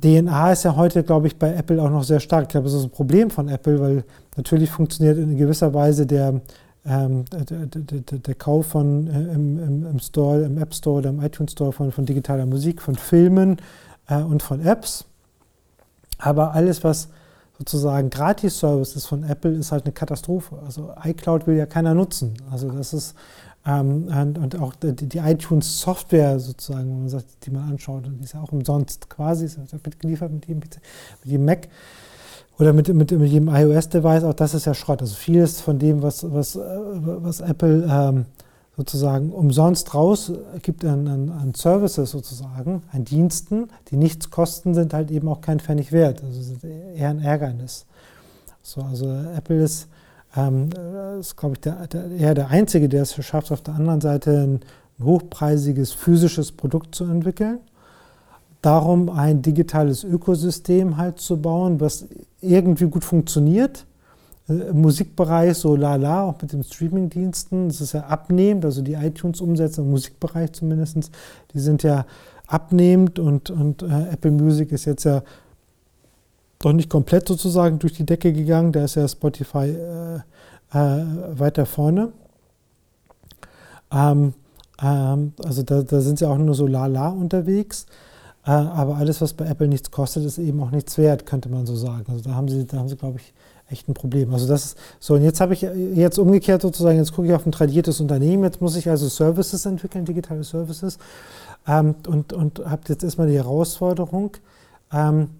DNA 0.00 0.52
ist 0.52 0.64
ja 0.64 0.74
heute, 0.74 1.04
glaube 1.04 1.28
ich, 1.28 1.38
bei 1.38 1.54
Apple 1.54 1.80
auch 1.80 1.90
noch 1.90 2.02
sehr 2.02 2.20
stark. 2.20 2.44
Ich 2.44 2.48
glaube, 2.48 2.64
das 2.64 2.74
ist 2.74 2.84
ein 2.84 2.90
Problem 2.90 3.30
von 3.30 3.48
Apple, 3.48 3.80
weil 3.80 4.04
natürlich 4.36 4.70
funktioniert 4.70 5.18
in 5.18 5.36
gewisser 5.36 5.74
Weise 5.74 6.06
der, 6.06 6.40
ähm, 6.84 7.24
der, 7.30 7.66
der, 7.66 8.18
der, 8.18 8.34
Kauf 8.34 8.66
von 8.66 9.06
äh, 9.06 9.34
im, 9.34 9.86
im, 9.86 9.98
Store, 9.98 10.42
im 10.42 10.58
App 10.58 10.74
Store 10.74 10.98
oder 10.98 11.10
im 11.10 11.22
iTunes 11.22 11.52
Store 11.52 11.72
von, 11.72 11.92
von 11.92 12.06
digitaler 12.06 12.46
Musik, 12.46 12.82
von 12.82 12.96
Filmen 12.96 13.58
äh, 14.08 14.16
und 14.16 14.42
von 14.42 14.64
Apps. 14.64 15.04
Aber 16.18 16.54
alles, 16.54 16.82
was 16.82 17.08
sozusagen 17.58 18.10
Gratis-Service 18.10 18.96
ist 18.96 19.06
von 19.06 19.22
Apple, 19.24 19.52
ist 19.52 19.72
halt 19.72 19.84
eine 19.84 19.92
Katastrophe. 19.92 20.58
Also 20.64 20.92
iCloud 21.04 21.46
will 21.46 21.56
ja 21.56 21.66
keiner 21.66 21.94
nutzen. 21.94 22.34
Also 22.50 22.70
das 22.70 22.92
ist 22.92 23.14
ähm, 23.64 24.08
und, 24.08 24.38
und, 24.38 24.58
auch 24.58 24.74
die, 24.74 24.92
die 24.92 25.18
iTunes-Software 25.18 26.40
sozusagen, 26.40 27.00
man 27.00 27.08
sagt, 27.08 27.26
die 27.46 27.50
man 27.50 27.70
anschaut, 27.70 28.04
die 28.06 28.24
ist 28.24 28.34
ja 28.34 28.40
auch 28.40 28.50
umsonst 28.50 29.08
quasi, 29.08 29.44
ist 29.44 29.56
ja 29.56 29.78
mitgeliefert 29.84 30.32
mit 30.32 30.46
jedem, 30.46 30.60
mit 30.60 30.80
jedem 31.24 31.44
Mac 31.44 31.68
oder 32.62 32.72
mit, 32.72 32.88
mit, 32.94 33.10
mit 33.10 33.28
jedem 33.28 33.48
iOS-Device, 33.48 34.24
auch 34.24 34.34
das 34.34 34.54
ist 34.54 34.66
ja 34.66 34.74
Schrott. 34.74 35.02
Also 35.02 35.14
vieles 35.14 35.60
von 35.60 35.78
dem, 35.78 36.02
was, 36.02 36.24
was, 36.32 36.56
was 36.56 37.40
Apple 37.40 37.88
ähm, 37.90 38.26
sozusagen 38.76 39.32
umsonst 39.32 39.94
raus 39.94 40.32
gibt 40.62 40.84
an, 40.84 41.08
an, 41.08 41.28
an, 41.28 41.54
Services 41.54 42.10
sozusagen, 42.10 42.82
an 42.92 43.04
Diensten, 43.04 43.68
die 43.90 43.96
nichts 43.96 44.30
kosten, 44.30 44.74
sind 44.74 44.94
halt 44.94 45.10
eben 45.10 45.28
auch 45.28 45.40
kein 45.40 45.60
Pfennig 45.60 45.90
wert. 45.90 46.22
Also 46.22 46.66
eher 46.94 47.10
ein 47.10 47.20
Ärgernis. 47.20 47.84
So, 48.62 48.80
also 48.82 49.06
Apple 49.36 49.62
ist 49.62 49.88
ähm, 50.36 50.70
ist, 51.20 51.36
glaube 51.36 51.56
ich, 51.56 51.60
der, 51.60 51.86
der, 51.88 52.10
eher 52.10 52.34
der 52.34 52.48
Einzige, 52.48 52.88
der 52.88 53.02
es 53.02 53.14
schafft, 53.24 53.52
auf 53.52 53.60
der 53.62 53.74
anderen 53.74 54.00
Seite 54.00 54.30
ein 54.30 54.60
hochpreisiges 55.02 55.92
physisches 55.92 56.52
Produkt 56.52 56.94
zu 56.94 57.04
entwickeln. 57.04 57.58
Darum 58.62 59.10
ein 59.10 59.42
digitales 59.42 60.04
Ökosystem 60.04 60.96
halt 60.96 61.18
zu 61.18 61.40
bauen, 61.40 61.80
was 61.80 62.06
irgendwie 62.40 62.86
gut 62.86 63.04
funktioniert. 63.04 63.86
Äh, 64.48 64.70
Im 64.70 64.80
Musikbereich 64.80 65.56
so 65.56 65.76
lala, 65.76 66.22
auch 66.24 66.40
mit 66.40 66.52
den 66.52 66.64
Streamingdiensten, 66.64 67.68
das 67.68 67.80
ist 67.80 67.92
ja 67.92 68.02
abnehmend, 68.04 68.64
also 68.64 68.82
die 68.82 68.94
iTunes-Umsätze 68.94 69.82
im 69.82 69.90
Musikbereich 69.90 70.52
zumindest, 70.52 71.10
die 71.52 71.58
sind 71.60 71.82
ja 71.82 72.06
abnehmend 72.46 73.18
und, 73.18 73.50
und 73.50 73.82
äh, 73.82 74.12
Apple 74.12 74.30
Music 74.30 74.72
ist 74.72 74.84
jetzt 74.84 75.04
ja 75.04 75.22
noch 76.64 76.72
nicht 76.72 76.88
komplett 76.88 77.26
sozusagen 77.26 77.78
durch 77.78 77.94
die 77.94 78.06
Decke 78.06 78.32
gegangen. 78.32 78.72
Da 78.72 78.84
ist 78.84 78.94
ja 78.94 79.08
Spotify 79.08 79.68
äh, 79.70 80.16
äh, 80.72 81.04
weiter 81.38 81.66
vorne. 81.66 82.12
Ähm, 83.90 84.34
ähm, 84.80 85.32
also 85.44 85.62
da, 85.62 85.82
da, 85.82 86.00
sind 86.00 86.18
sie 86.18 86.28
auch 86.28 86.38
nur 86.38 86.54
so 86.54 86.66
lala 86.66 87.08
unterwegs. 87.08 87.86
Äh, 88.44 88.50
aber 88.50 88.96
alles, 88.96 89.20
was 89.20 89.32
bei 89.34 89.46
Apple 89.46 89.68
nichts 89.68 89.90
kostet, 89.90 90.24
ist 90.24 90.38
eben 90.38 90.60
auch 90.62 90.70
nichts 90.70 90.98
wert, 90.98 91.26
könnte 91.26 91.48
man 91.48 91.66
so 91.66 91.76
sagen. 91.76 92.04
Also 92.08 92.24
da 92.24 92.34
haben 92.34 92.48
sie, 92.48 92.66
da 92.66 92.78
haben 92.78 92.88
sie, 92.88 92.96
glaube 92.96 93.18
ich, 93.18 93.32
echt 93.70 93.88
ein 93.88 93.94
Problem. 93.94 94.32
Also 94.32 94.46
das 94.46 94.64
ist 94.64 94.78
so, 95.00 95.14
und 95.14 95.22
jetzt 95.22 95.40
habe 95.40 95.54
ich 95.54 95.62
jetzt 95.62 96.18
umgekehrt 96.18 96.62
sozusagen, 96.62 96.98
jetzt 96.98 97.12
gucke 97.12 97.28
ich 97.28 97.34
auf 97.34 97.46
ein 97.46 97.52
tradiertes 97.52 98.00
Unternehmen, 98.00 98.44
jetzt 98.44 98.60
muss 98.60 98.76
ich 98.76 98.88
also 98.88 99.08
Services 99.08 99.64
entwickeln, 99.66 100.04
digitale 100.04 100.44
Services. 100.44 100.98
Ähm, 101.66 101.94
und 102.08 102.32
und 102.32 102.58
habe 102.64 102.82
jetzt 102.88 103.04
erstmal 103.04 103.28
die 103.28 103.36
Herausforderung, 103.36 104.36
ähm, 104.92 105.30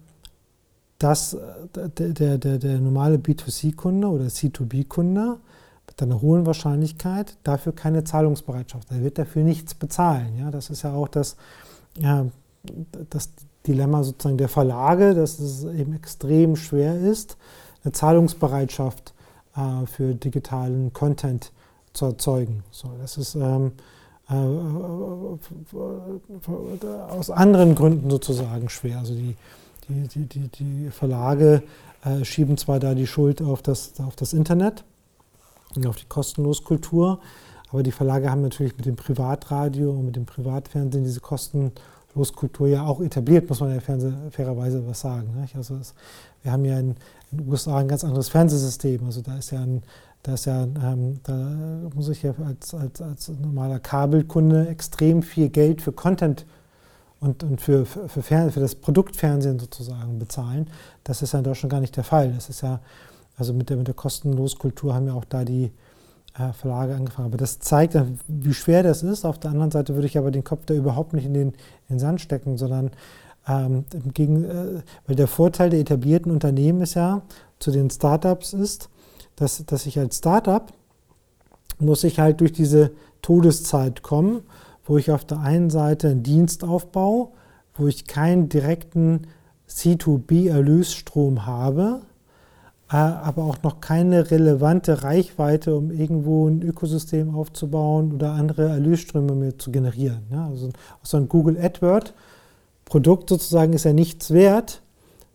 dass 0.97 1.33
äh, 1.33 1.89
der, 1.97 2.37
der, 2.37 2.57
der 2.57 2.79
normale 2.79 3.17
B2C-Kunde 3.17 4.07
oder 4.07 4.25
C2B-Kunde 4.25 5.37
mit 5.85 6.01
einer 6.01 6.21
hohen 6.21 6.45
Wahrscheinlichkeit 6.45 7.35
dafür 7.43 7.73
keine 7.73 8.03
Zahlungsbereitschaft. 8.05 8.89
Er 8.91 9.03
wird 9.03 9.17
dafür 9.17 9.43
nichts 9.43 9.73
bezahlen. 9.73 10.37
Ja? 10.39 10.49
Das 10.49 10.69
ist 10.69 10.83
ja 10.83 10.93
auch 10.93 11.09
das, 11.09 11.35
ja, 11.99 12.25
das 13.09 13.29
Dilemma 13.67 14.03
sozusagen 14.03 14.37
der 14.37 14.49
Verlage, 14.49 15.13
dass 15.13 15.39
es 15.39 15.63
eben 15.63 15.93
extrem 15.93 16.55
schwer 16.55 16.99
ist, 16.99 17.37
eine 17.83 17.91
Zahlungsbereitschaft 17.91 19.13
äh, 19.55 19.85
für 19.85 20.15
digitalen 20.15 20.93
Content 20.93 21.51
zu 21.93 22.05
erzeugen. 22.05 22.63
So, 22.71 22.89
das 23.01 23.17
ist 23.17 23.35
ähm, 23.35 23.73
äh, 24.29 24.33
aus 27.09 27.29
anderen 27.29 27.75
Gründen 27.75 28.09
sozusagen 28.09 28.69
schwer. 28.69 28.99
Also 28.99 29.13
die 29.13 29.35
die, 29.89 30.27
die, 30.27 30.47
die, 30.47 30.89
Verlage 30.91 31.63
äh, 32.03 32.23
schieben 32.23 32.57
zwar 32.57 32.79
da 32.79 32.93
die 32.93 33.07
Schuld 33.07 33.41
auf 33.41 33.61
das, 33.61 33.99
auf 33.99 34.15
das 34.15 34.33
Internet 34.33 34.83
und 35.75 35.87
auf 35.87 35.97
die 35.97 36.05
Kostenloskultur, 36.05 37.19
aber 37.71 37.83
die 37.83 37.91
Verlage 37.91 38.29
haben 38.29 38.41
natürlich 38.41 38.77
mit 38.77 38.85
dem 38.85 38.95
Privatradio 38.95 39.91
und 39.91 40.05
mit 40.05 40.15
dem 40.15 40.25
Privatfernsehen 40.25 41.03
diese 41.03 41.19
Kostenloskultur 42.13 42.67
ja 42.67 42.85
auch 42.85 43.01
etabliert, 43.01 43.49
muss 43.49 43.59
man 43.59 43.73
ja 43.73 43.79
fairerweise 43.79 44.85
was 44.87 45.01
sagen. 45.01 45.35
Nicht? 45.41 45.55
Also 45.55 45.75
es, 45.75 45.93
wir 46.43 46.51
haben 46.51 46.65
ja 46.65 46.79
in, 46.79 46.95
den 47.31 47.49
USA 47.49 47.77
ein 47.77 47.87
ganz 47.87 48.03
anderes 48.03 48.29
Fernsehsystem. 48.29 49.03
Also 49.05 49.21
da 49.21 49.37
ist 49.37 49.51
ja 49.51 49.61
ein, 49.61 49.81
da, 50.21 50.33
ist 50.35 50.45
ja, 50.45 50.63
ähm, 50.63 51.19
da 51.23 51.33
muss 51.95 52.09
ich 52.09 52.21
ja 52.23 52.33
als, 52.45 52.73
als, 52.73 53.01
als 53.01 53.29
normaler 53.29 53.79
Kabelkunde 53.79 54.67
extrem 54.67 55.23
viel 55.23 55.49
Geld 55.49 55.81
für 55.81 55.91
Content 55.91 56.45
und, 57.19 57.43
und 57.43 57.61
für, 57.61 57.85
für, 57.85 58.21
für, 58.21 58.59
das 58.59 58.75
Produktfernsehen 58.75 59.57
sozusagen 59.57 60.19
bezahlen. 60.19 60.69
Das 61.03 61.21
ist 61.21 61.33
ja 61.33 61.39
in 61.39 61.45
Deutschland 61.45 61.71
gar 61.71 61.81
nicht 61.81 61.97
der 61.97 62.03
Fall. 62.03 62.31
Das 62.33 62.49
ist 62.49 62.61
ja, 62.61 62.79
also 63.37 63.53
mit 63.53 63.69
der, 63.69 63.77
mit 63.77 63.87
der 63.87 63.95
Kostenloskultur 63.95 64.93
haben 64.93 65.07
ja 65.07 65.13
auch 65.13 65.25
da 65.25 65.43
die 65.43 65.71
Verlage 66.53 66.95
angefangen. 66.95 67.27
Aber 67.27 67.37
das 67.37 67.59
zeigt, 67.59 67.95
wie 68.27 68.53
schwer 68.53 68.83
das 68.83 69.03
ist. 69.03 69.25
Auf 69.25 69.39
der 69.39 69.51
anderen 69.51 69.71
Seite 69.71 69.95
würde 69.95 70.07
ich 70.07 70.17
aber 70.17 70.31
den 70.31 70.43
Kopf 70.43 70.65
da 70.65 70.73
überhaupt 70.73 71.13
nicht 71.13 71.25
in 71.25 71.33
den, 71.33 71.47
in 71.49 71.55
den 71.89 71.99
Sand 71.99 72.21
stecken, 72.21 72.57
sondern 72.57 72.91
ähm, 73.47 73.85
gegen, 74.13 74.43
äh, 74.43 74.81
weil 75.05 75.15
der 75.15 75.27
Vorteil 75.27 75.69
der 75.69 75.79
etablierten 75.79 76.31
Unternehmen 76.31 76.81
ist 76.81 76.95
ja 76.95 77.21
zu 77.59 77.71
den 77.71 77.89
Startups 77.89 78.53
ist, 78.53 78.89
dass, 79.35 79.65
dass 79.65 79.85
ich 79.85 79.99
als 79.99 80.17
Startup 80.17 80.71
muss 81.79 82.03
ich 82.03 82.19
halt 82.19 82.39
durch 82.39 82.53
diese 82.53 82.91
Todeszeit 83.21 84.03
kommen 84.03 84.41
wo 84.85 84.97
ich 84.97 85.11
auf 85.11 85.25
der 85.25 85.39
einen 85.39 85.69
Seite 85.69 86.09
einen 86.09 86.23
Dienst 86.23 86.63
aufbaue, 86.63 87.29
wo 87.75 87.87
ich 87.87 88.05
keinen 88.05 88.49
direkten 88.49 89.27
C2B-Erlösstrom 89.69 91.45
habe, 91.45 92.01
äh, 92.01 92.12
aber 92.97 93.43
auch 93.43 93.63
noch 93.63 93.81
keine 93.81 94.29
relevante 94.29 95.03
Reichweite, 95.03 95.75
um 95.75 95.91
irgendwo 95.91 96.47
ein 96.47 96.61
Ökosystem 96.61 97.35
aufzubauen 97.35 98.13
oder 98.13 98.31
andere 98.31 98.69
Erlösströme 98.69 99.33
mir 99.33 99.57
zu 99.57 99.71
generieren. 99.71 100.23
Also 100.31 100.69
so 101.01 101.17
ein 101.17 101.27
Google 101.27 101.57
AdWord-Produkt 101.59 103.29
sozusagen 103.29 103.73
ist 103.73 103.85
ja 103.85 103.93
nichts 103.93 104.31
wert, 104.31 104.81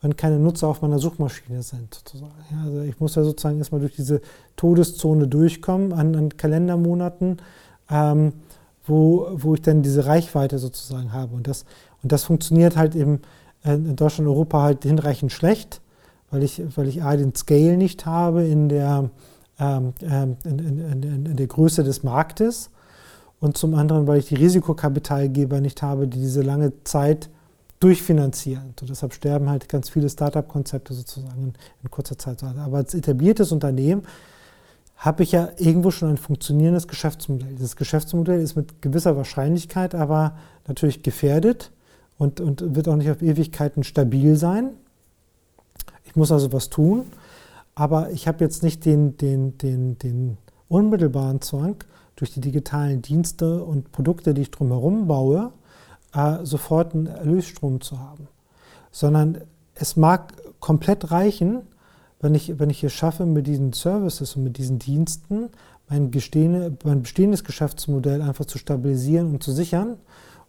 wenn 0.01 0.17
keine 0.17 0.39
Nutzer 0.39 0.69
auf 0.69 0.83
meiner 0.83 0.99
Suchmaschine 0.99 1.63
sind. 1.63 1.95
Sozusagen. 1.95 2.33
also 2.65 2.81
ich 2.83 3.01
muss 3.01 3.15
ja 3.15 3.25
sozusagen 3.25 3.59
erstmal 3.59 3.81
durch 3.81 3.97
diese 3.97 4.21
Todeszone 4.57 5.27
durchkommen 5.27 5.93
an, 5.93 6.15
an 6.15 6.37
Kalendermonaten. 6.37 7.39
Ähm, 7.91 8.33
wo, 8.89 9.29
wo 9.33 9.55
ich 9.55 9.63
dann 9.63 9.83
diese 9.83 10.07
Reichweite 10.07 10.59
sozusagen 10.59 11.13
habe. 11.13 11.35
Und 11.35 11.47
das, 11.47 11.65
und 12.03 12.11
das 12.11 12.25
funktioniert 12.25 12.77
halt 12.77 12.97
eben 12.97 13.21
in 13.65 13.97
Deutschland 13.97 14.29
und 14.29 14.35
Europa 14.35 14.63
halt 14.63 14.85
hinreichend 14.85 15.33
schlecht, 15.33 15.81
weil 16.31 16.43
ich, 16.43 16.63
weil 16.77 16.89
ich 16.89 17.03
A, 17.03 17.17
den 17.17 17.35
Scale 17.35 17.77
nicht 17.77 18.07
habe 18.07 18.45
in 18.45 18.69
der, 18.69 19.11
ähm, 19.59 19.93
ähm 20.03 20.37
in, 20.45 20.59
in, 20.59 21.03
in, 21.03 21.27
in, 21.27 21.37
der 21.37 21.47
Größe 21.47 21.85
des 21.85 22.03
Marktes 22.03 22.71
und 23.41 23.57
zum 23.57 23.75
anderen, 23.75 24.07
weil 24.07 24.19
ich 24.19 24.27
die 24.27 24.35
Risikokapitalgeber 24.35 25.61
nicht 25.61 25.83
habe, 25.83 26.09
die 26.09 26.19
diese 26.19 26.43
lange 26.43 26.73
Zeit 26.85 27.31
durchfinanzieren. 27.81 28.75
So, 28.79 28.87
deshalb 28.87 29.15
sterben 29.15 29.49
halt 29.49 29.69
ganz 29.69 29.89
viele 29.89 30.09
Startup-Konzepte 30.09 30.95
sozusagen 30.95 31.55
in, 31.83 31.91
kurzer 31.91 32.19
Zeit. 32.19 32.43
Aber 32.43 32.79
als 32.79 32.95
etabliertes 32.95 33.53
Unternehmen 33.53 34.03
habe 34.97 35.23
ich 35.23 35.31
ja 35.31 35.51
irgendwo 35.59 35.93
schon 35.93 36.09
ein 36.09 36.17
funktionierendes 36.17 36.89
Geschäftsmodell. 36.89 37.55
Das 37.61 37.77
Geschäftsmodell 37.77 38.41
ist 38.41 38.57
mit 38.57 38.83
gewisser 38.83 39.17
Wahrscheinlichkeit 39.17 39.95
aber 39.95 40.37
natürlich 40.67 41.05
gefährdet 41.05 41.71
und, 42.19 42.41
und 42.41 42.75
wird 42.75 42.89
auch 42.89 42.97
nicht 42.97 43.11
auf 43.11 43.23
Ewigkeiten 43.23 43.85
stabil 43.85 44.35
sein. 44.35 44.71
Ich 46.09 46.17
muss 46.17 46.33
also 46.33 46.55
was 46.55 46.71
tun, 46.71 47.05
aber 47.75 48.11
ich 48.11 48.27
habe 48.27 48.43
jetzt 48.43 48.63
nicht 48.63 48.87
den, 48.87 49.19
den, 49.19 49.59
den, 49.59 49.99
den 49.99 50.39
unmittelbaren 50.69 51.43
Zwang, 51.43 51.77
durch 52.17 52.33
die 52.33 52.41
digitalen 52.41 53.03
Dienste 53.03 53.63
und 53.63 53.93
Produkte, 53.93 54.33
die 54.33 54.43
ich 54.43 54.51
drumherum 54.51 55.07
baue, 55.07 55.53
äh, 56.15 56.39
sofort 56.45 56.95
einen 56.95 57.07
Erlösstrom 57.07 57.83
zu 57.83 58.01
haben. 58.01 58.27
Sondern 58.91 59.43
es 59.75 59.97
mag 59.97 60.33
komplett 60.61 61.13
reichen, 61.13 61.61
wenn 62.21 62.35
ich, 62.35 62.59
wenn 62.59 62.71
ich 62.71 62.83
es 62.83 62.95
schaffe, 62.95 63.27
mit 63.27 63.47
diesen 63.47 63.75
Services 63.75 64.35
und 64.35 64.45
mit 64.45 64.57
diesen 64.57 64.79
Diensten 64.79 65.51
mein, 65.91 66.11
mein 66.85 67.03
bestehendes 67.03 67.45
Geschäftsmodell 67.45 68.23
einfach 68.23 68.47
zu 68.47 68.57
stabilisieren 68.57 69.35
und 69.35 69.43
zu 69.43 69.53
sichern 69.53 69.99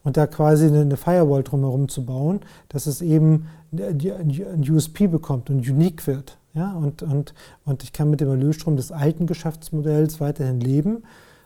und 0.04 0.18
da 0.18 0.28
quasi 0.28 0.68
eine 0.68 0.98
Firewall 0.98 1.44
drumherum 1.44 1.90
zu 1.90 2.06
bauen, 2.06 2.42
dass 2.70 2.88
es 2.88 3.02
eben 3.02 3.48
ein 3.72 4.66
USP 4.70 5.08
bekommt 5.08 5.50
und 5.50 5.68
unique 5.68 6.08
wird. 6.08 6.38
Ja? 6.54 6.74
Und, 6.74 7.04
und, 7.04 7.34
und 7.66 7.84
ich 7.84 7.94
kann 7.94 8.10
mit 8.10 8.22
dem 8.22 8.30
Erlösstrom 8.30 8.78
des 8.78 8.92
alten 8.92 9.28
Geschäftsmodells 9.28 10.20
weiterhin 10.20 10.60
leben, 10.60 11.04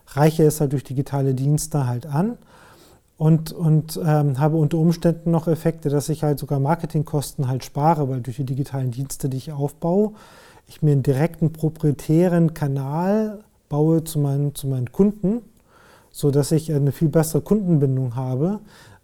reiche 0.07 0.43
es 0.43 0.61
halt 0.61 0.73
durch 0.73 0.83
digitale 0.83 1.33
Dienste 1.33 1.87
halt 1.87 2.05
an 2.05 2.37
und, 3.17 3.51
und 3.51 3.99
ähm, 4.03 4.39
habe 4.39 4.57
unter 4.57 4.77
Umständen 4.77 5.31
noch 5.31 5.47
Effekte, 5.47 5.89
dass 5.89 6.09
ich 6.09 6.23
halt 6.23 6.39
sogar 6.39 6.59
Marketingkosten 6.59 7.47
halt 7.47 7.63
spare, 7.63 8.09
weil 8.09 8.21
durch 8.21 8.37
die 8.37 8.45
digitalen 8.45 8.91
Dienste, 8.91 9.29
die 9.29 9.37
ich 9.37 9.51
aufbaue, 9.51 10.13
ich 10.67 10.81
mir 10.81 10.91
einen 10.91 11.03
direkten 11.03 11.53
proprietären 11.53 12.53
Kanal 12.53 13.39
baue 13.69 14.03
zu 14.03 14.19
meinen, 14.19 14.55
zu 14.55 14.67
meinen 14.67 14.91
Kunden, 14.91 15.41
sodass 16.13 16.51
ich 16.53 16.71
eine 16.71 16.93
viel 16.93 17.09
bessere 17.09 17.41
Kundenbindung 17.41 18.15
habe, 18.15 18.59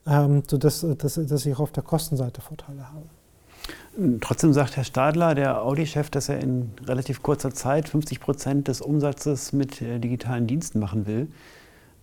ähm, 0.07 0.43
sodass 0.47 0.86
dass, 0.97 1.16
dass 1.16 1.45
ich 1.45 1.55
auch 1.55 1.60
auf 1.60 1.72
der 1.72 1.84
Kostenseite 1.84 2.39
Vorteile 2.39 2.88
habe. 2.88 4.20
Trotzdem 4.22 4.53
sagt 4.53 4.78
Herr 4.78 4.86
Stadler, 4.86 5.36
der 5.36 5.62
Audi-Chef, 5.62 6.10
dass 6.10 6.30
er 6.30 6.39
in 6.39 6.72
relativ 6.86 7.22
kurzer 7.22 7.53
Zeit 7.53 7.89
50 7.89 8.22
Prozent 8.22 8.68
des 8.70 8.80
Umsatzes 8.80 9.51
mit 9.51 9.82
äh, 9.82 9.99
digitalen 9.99 10.47
Diensten 10.47 10.80
machen 10.80 11.05
will. 11.05 11.28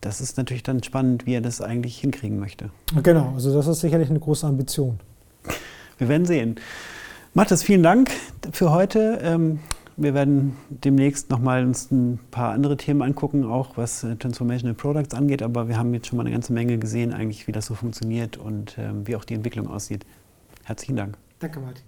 Das 0.02 0.20
ist 0.20 0.36
natürlich 0.36 0.62
dann 0.62 0.82
spannend, 0.82 1.24
wie 1.24 1.34
er 1.34 1.40
das 1.40 1.62
eigentlich 1.62 1.98
hinkriegen 1.98 2.38
möchte. 2.38 2.70
Genau, 3.02 3.32
also 3.34 3.54
das 3.54 3.66
ist 3.66 3.80
sicherlich 3.80 4.10
eine 4.10 4.20
große 4.20 4.46
Ambition. 4.46 5.00
Wir 5.98 6.08
werden 6.08 6.26
sehen. 6.26 6.56
Mathis, 7.32 7.62
vielen 7.62 7.82
Dank 7.82 8.10
für 8.52 8.72
heute. 8.72 9.18
Wir 9.98 10.12
werden 10.12 10.56
demnächst 10.68 11.30
nochmal 11.30 11.64
uns 11.64 11.90
ein 11.90 12.20
paar 12.30 12.52
andere 12.52 12.76
Themen 12.76 13.00
angucken, 13.00 13.44
auch 13.44 13.78
was 13.78 14.04
äh, 14.04 14.14
Transformational 14.16 14.74
Products 14.74 15.14
angeht. 15.14 15.42
Aber 15.42 15.68
wir 15.68 15.78
haben 15.78 15.94
jetzt 15.94 16.08
schon 16.08 16.18
mal 16.18 16.22
eine 16.24 16.32
ganze 16.32 16.52
Menge 16.52 16.76
gesehen, 16.78 17.14
eigentlich, 17.14 17.46
wie 17.46 17.52
das 17.52 17.66
so 17.66 17.74
funktioniert 17.74 18.36
und 18.36 18.76
ähm, 18.78 19.06
wie 19.06 19.16
auch 19.16 19.24
die 19.24 19.34
Entwicklung 19.34 19.68
aussieht. 19.68 20.04
Herzlichen 20.64 20.96
Dank. 20.96 21.16
Danke, 21.38 21.60
Martin. 21.60 21.84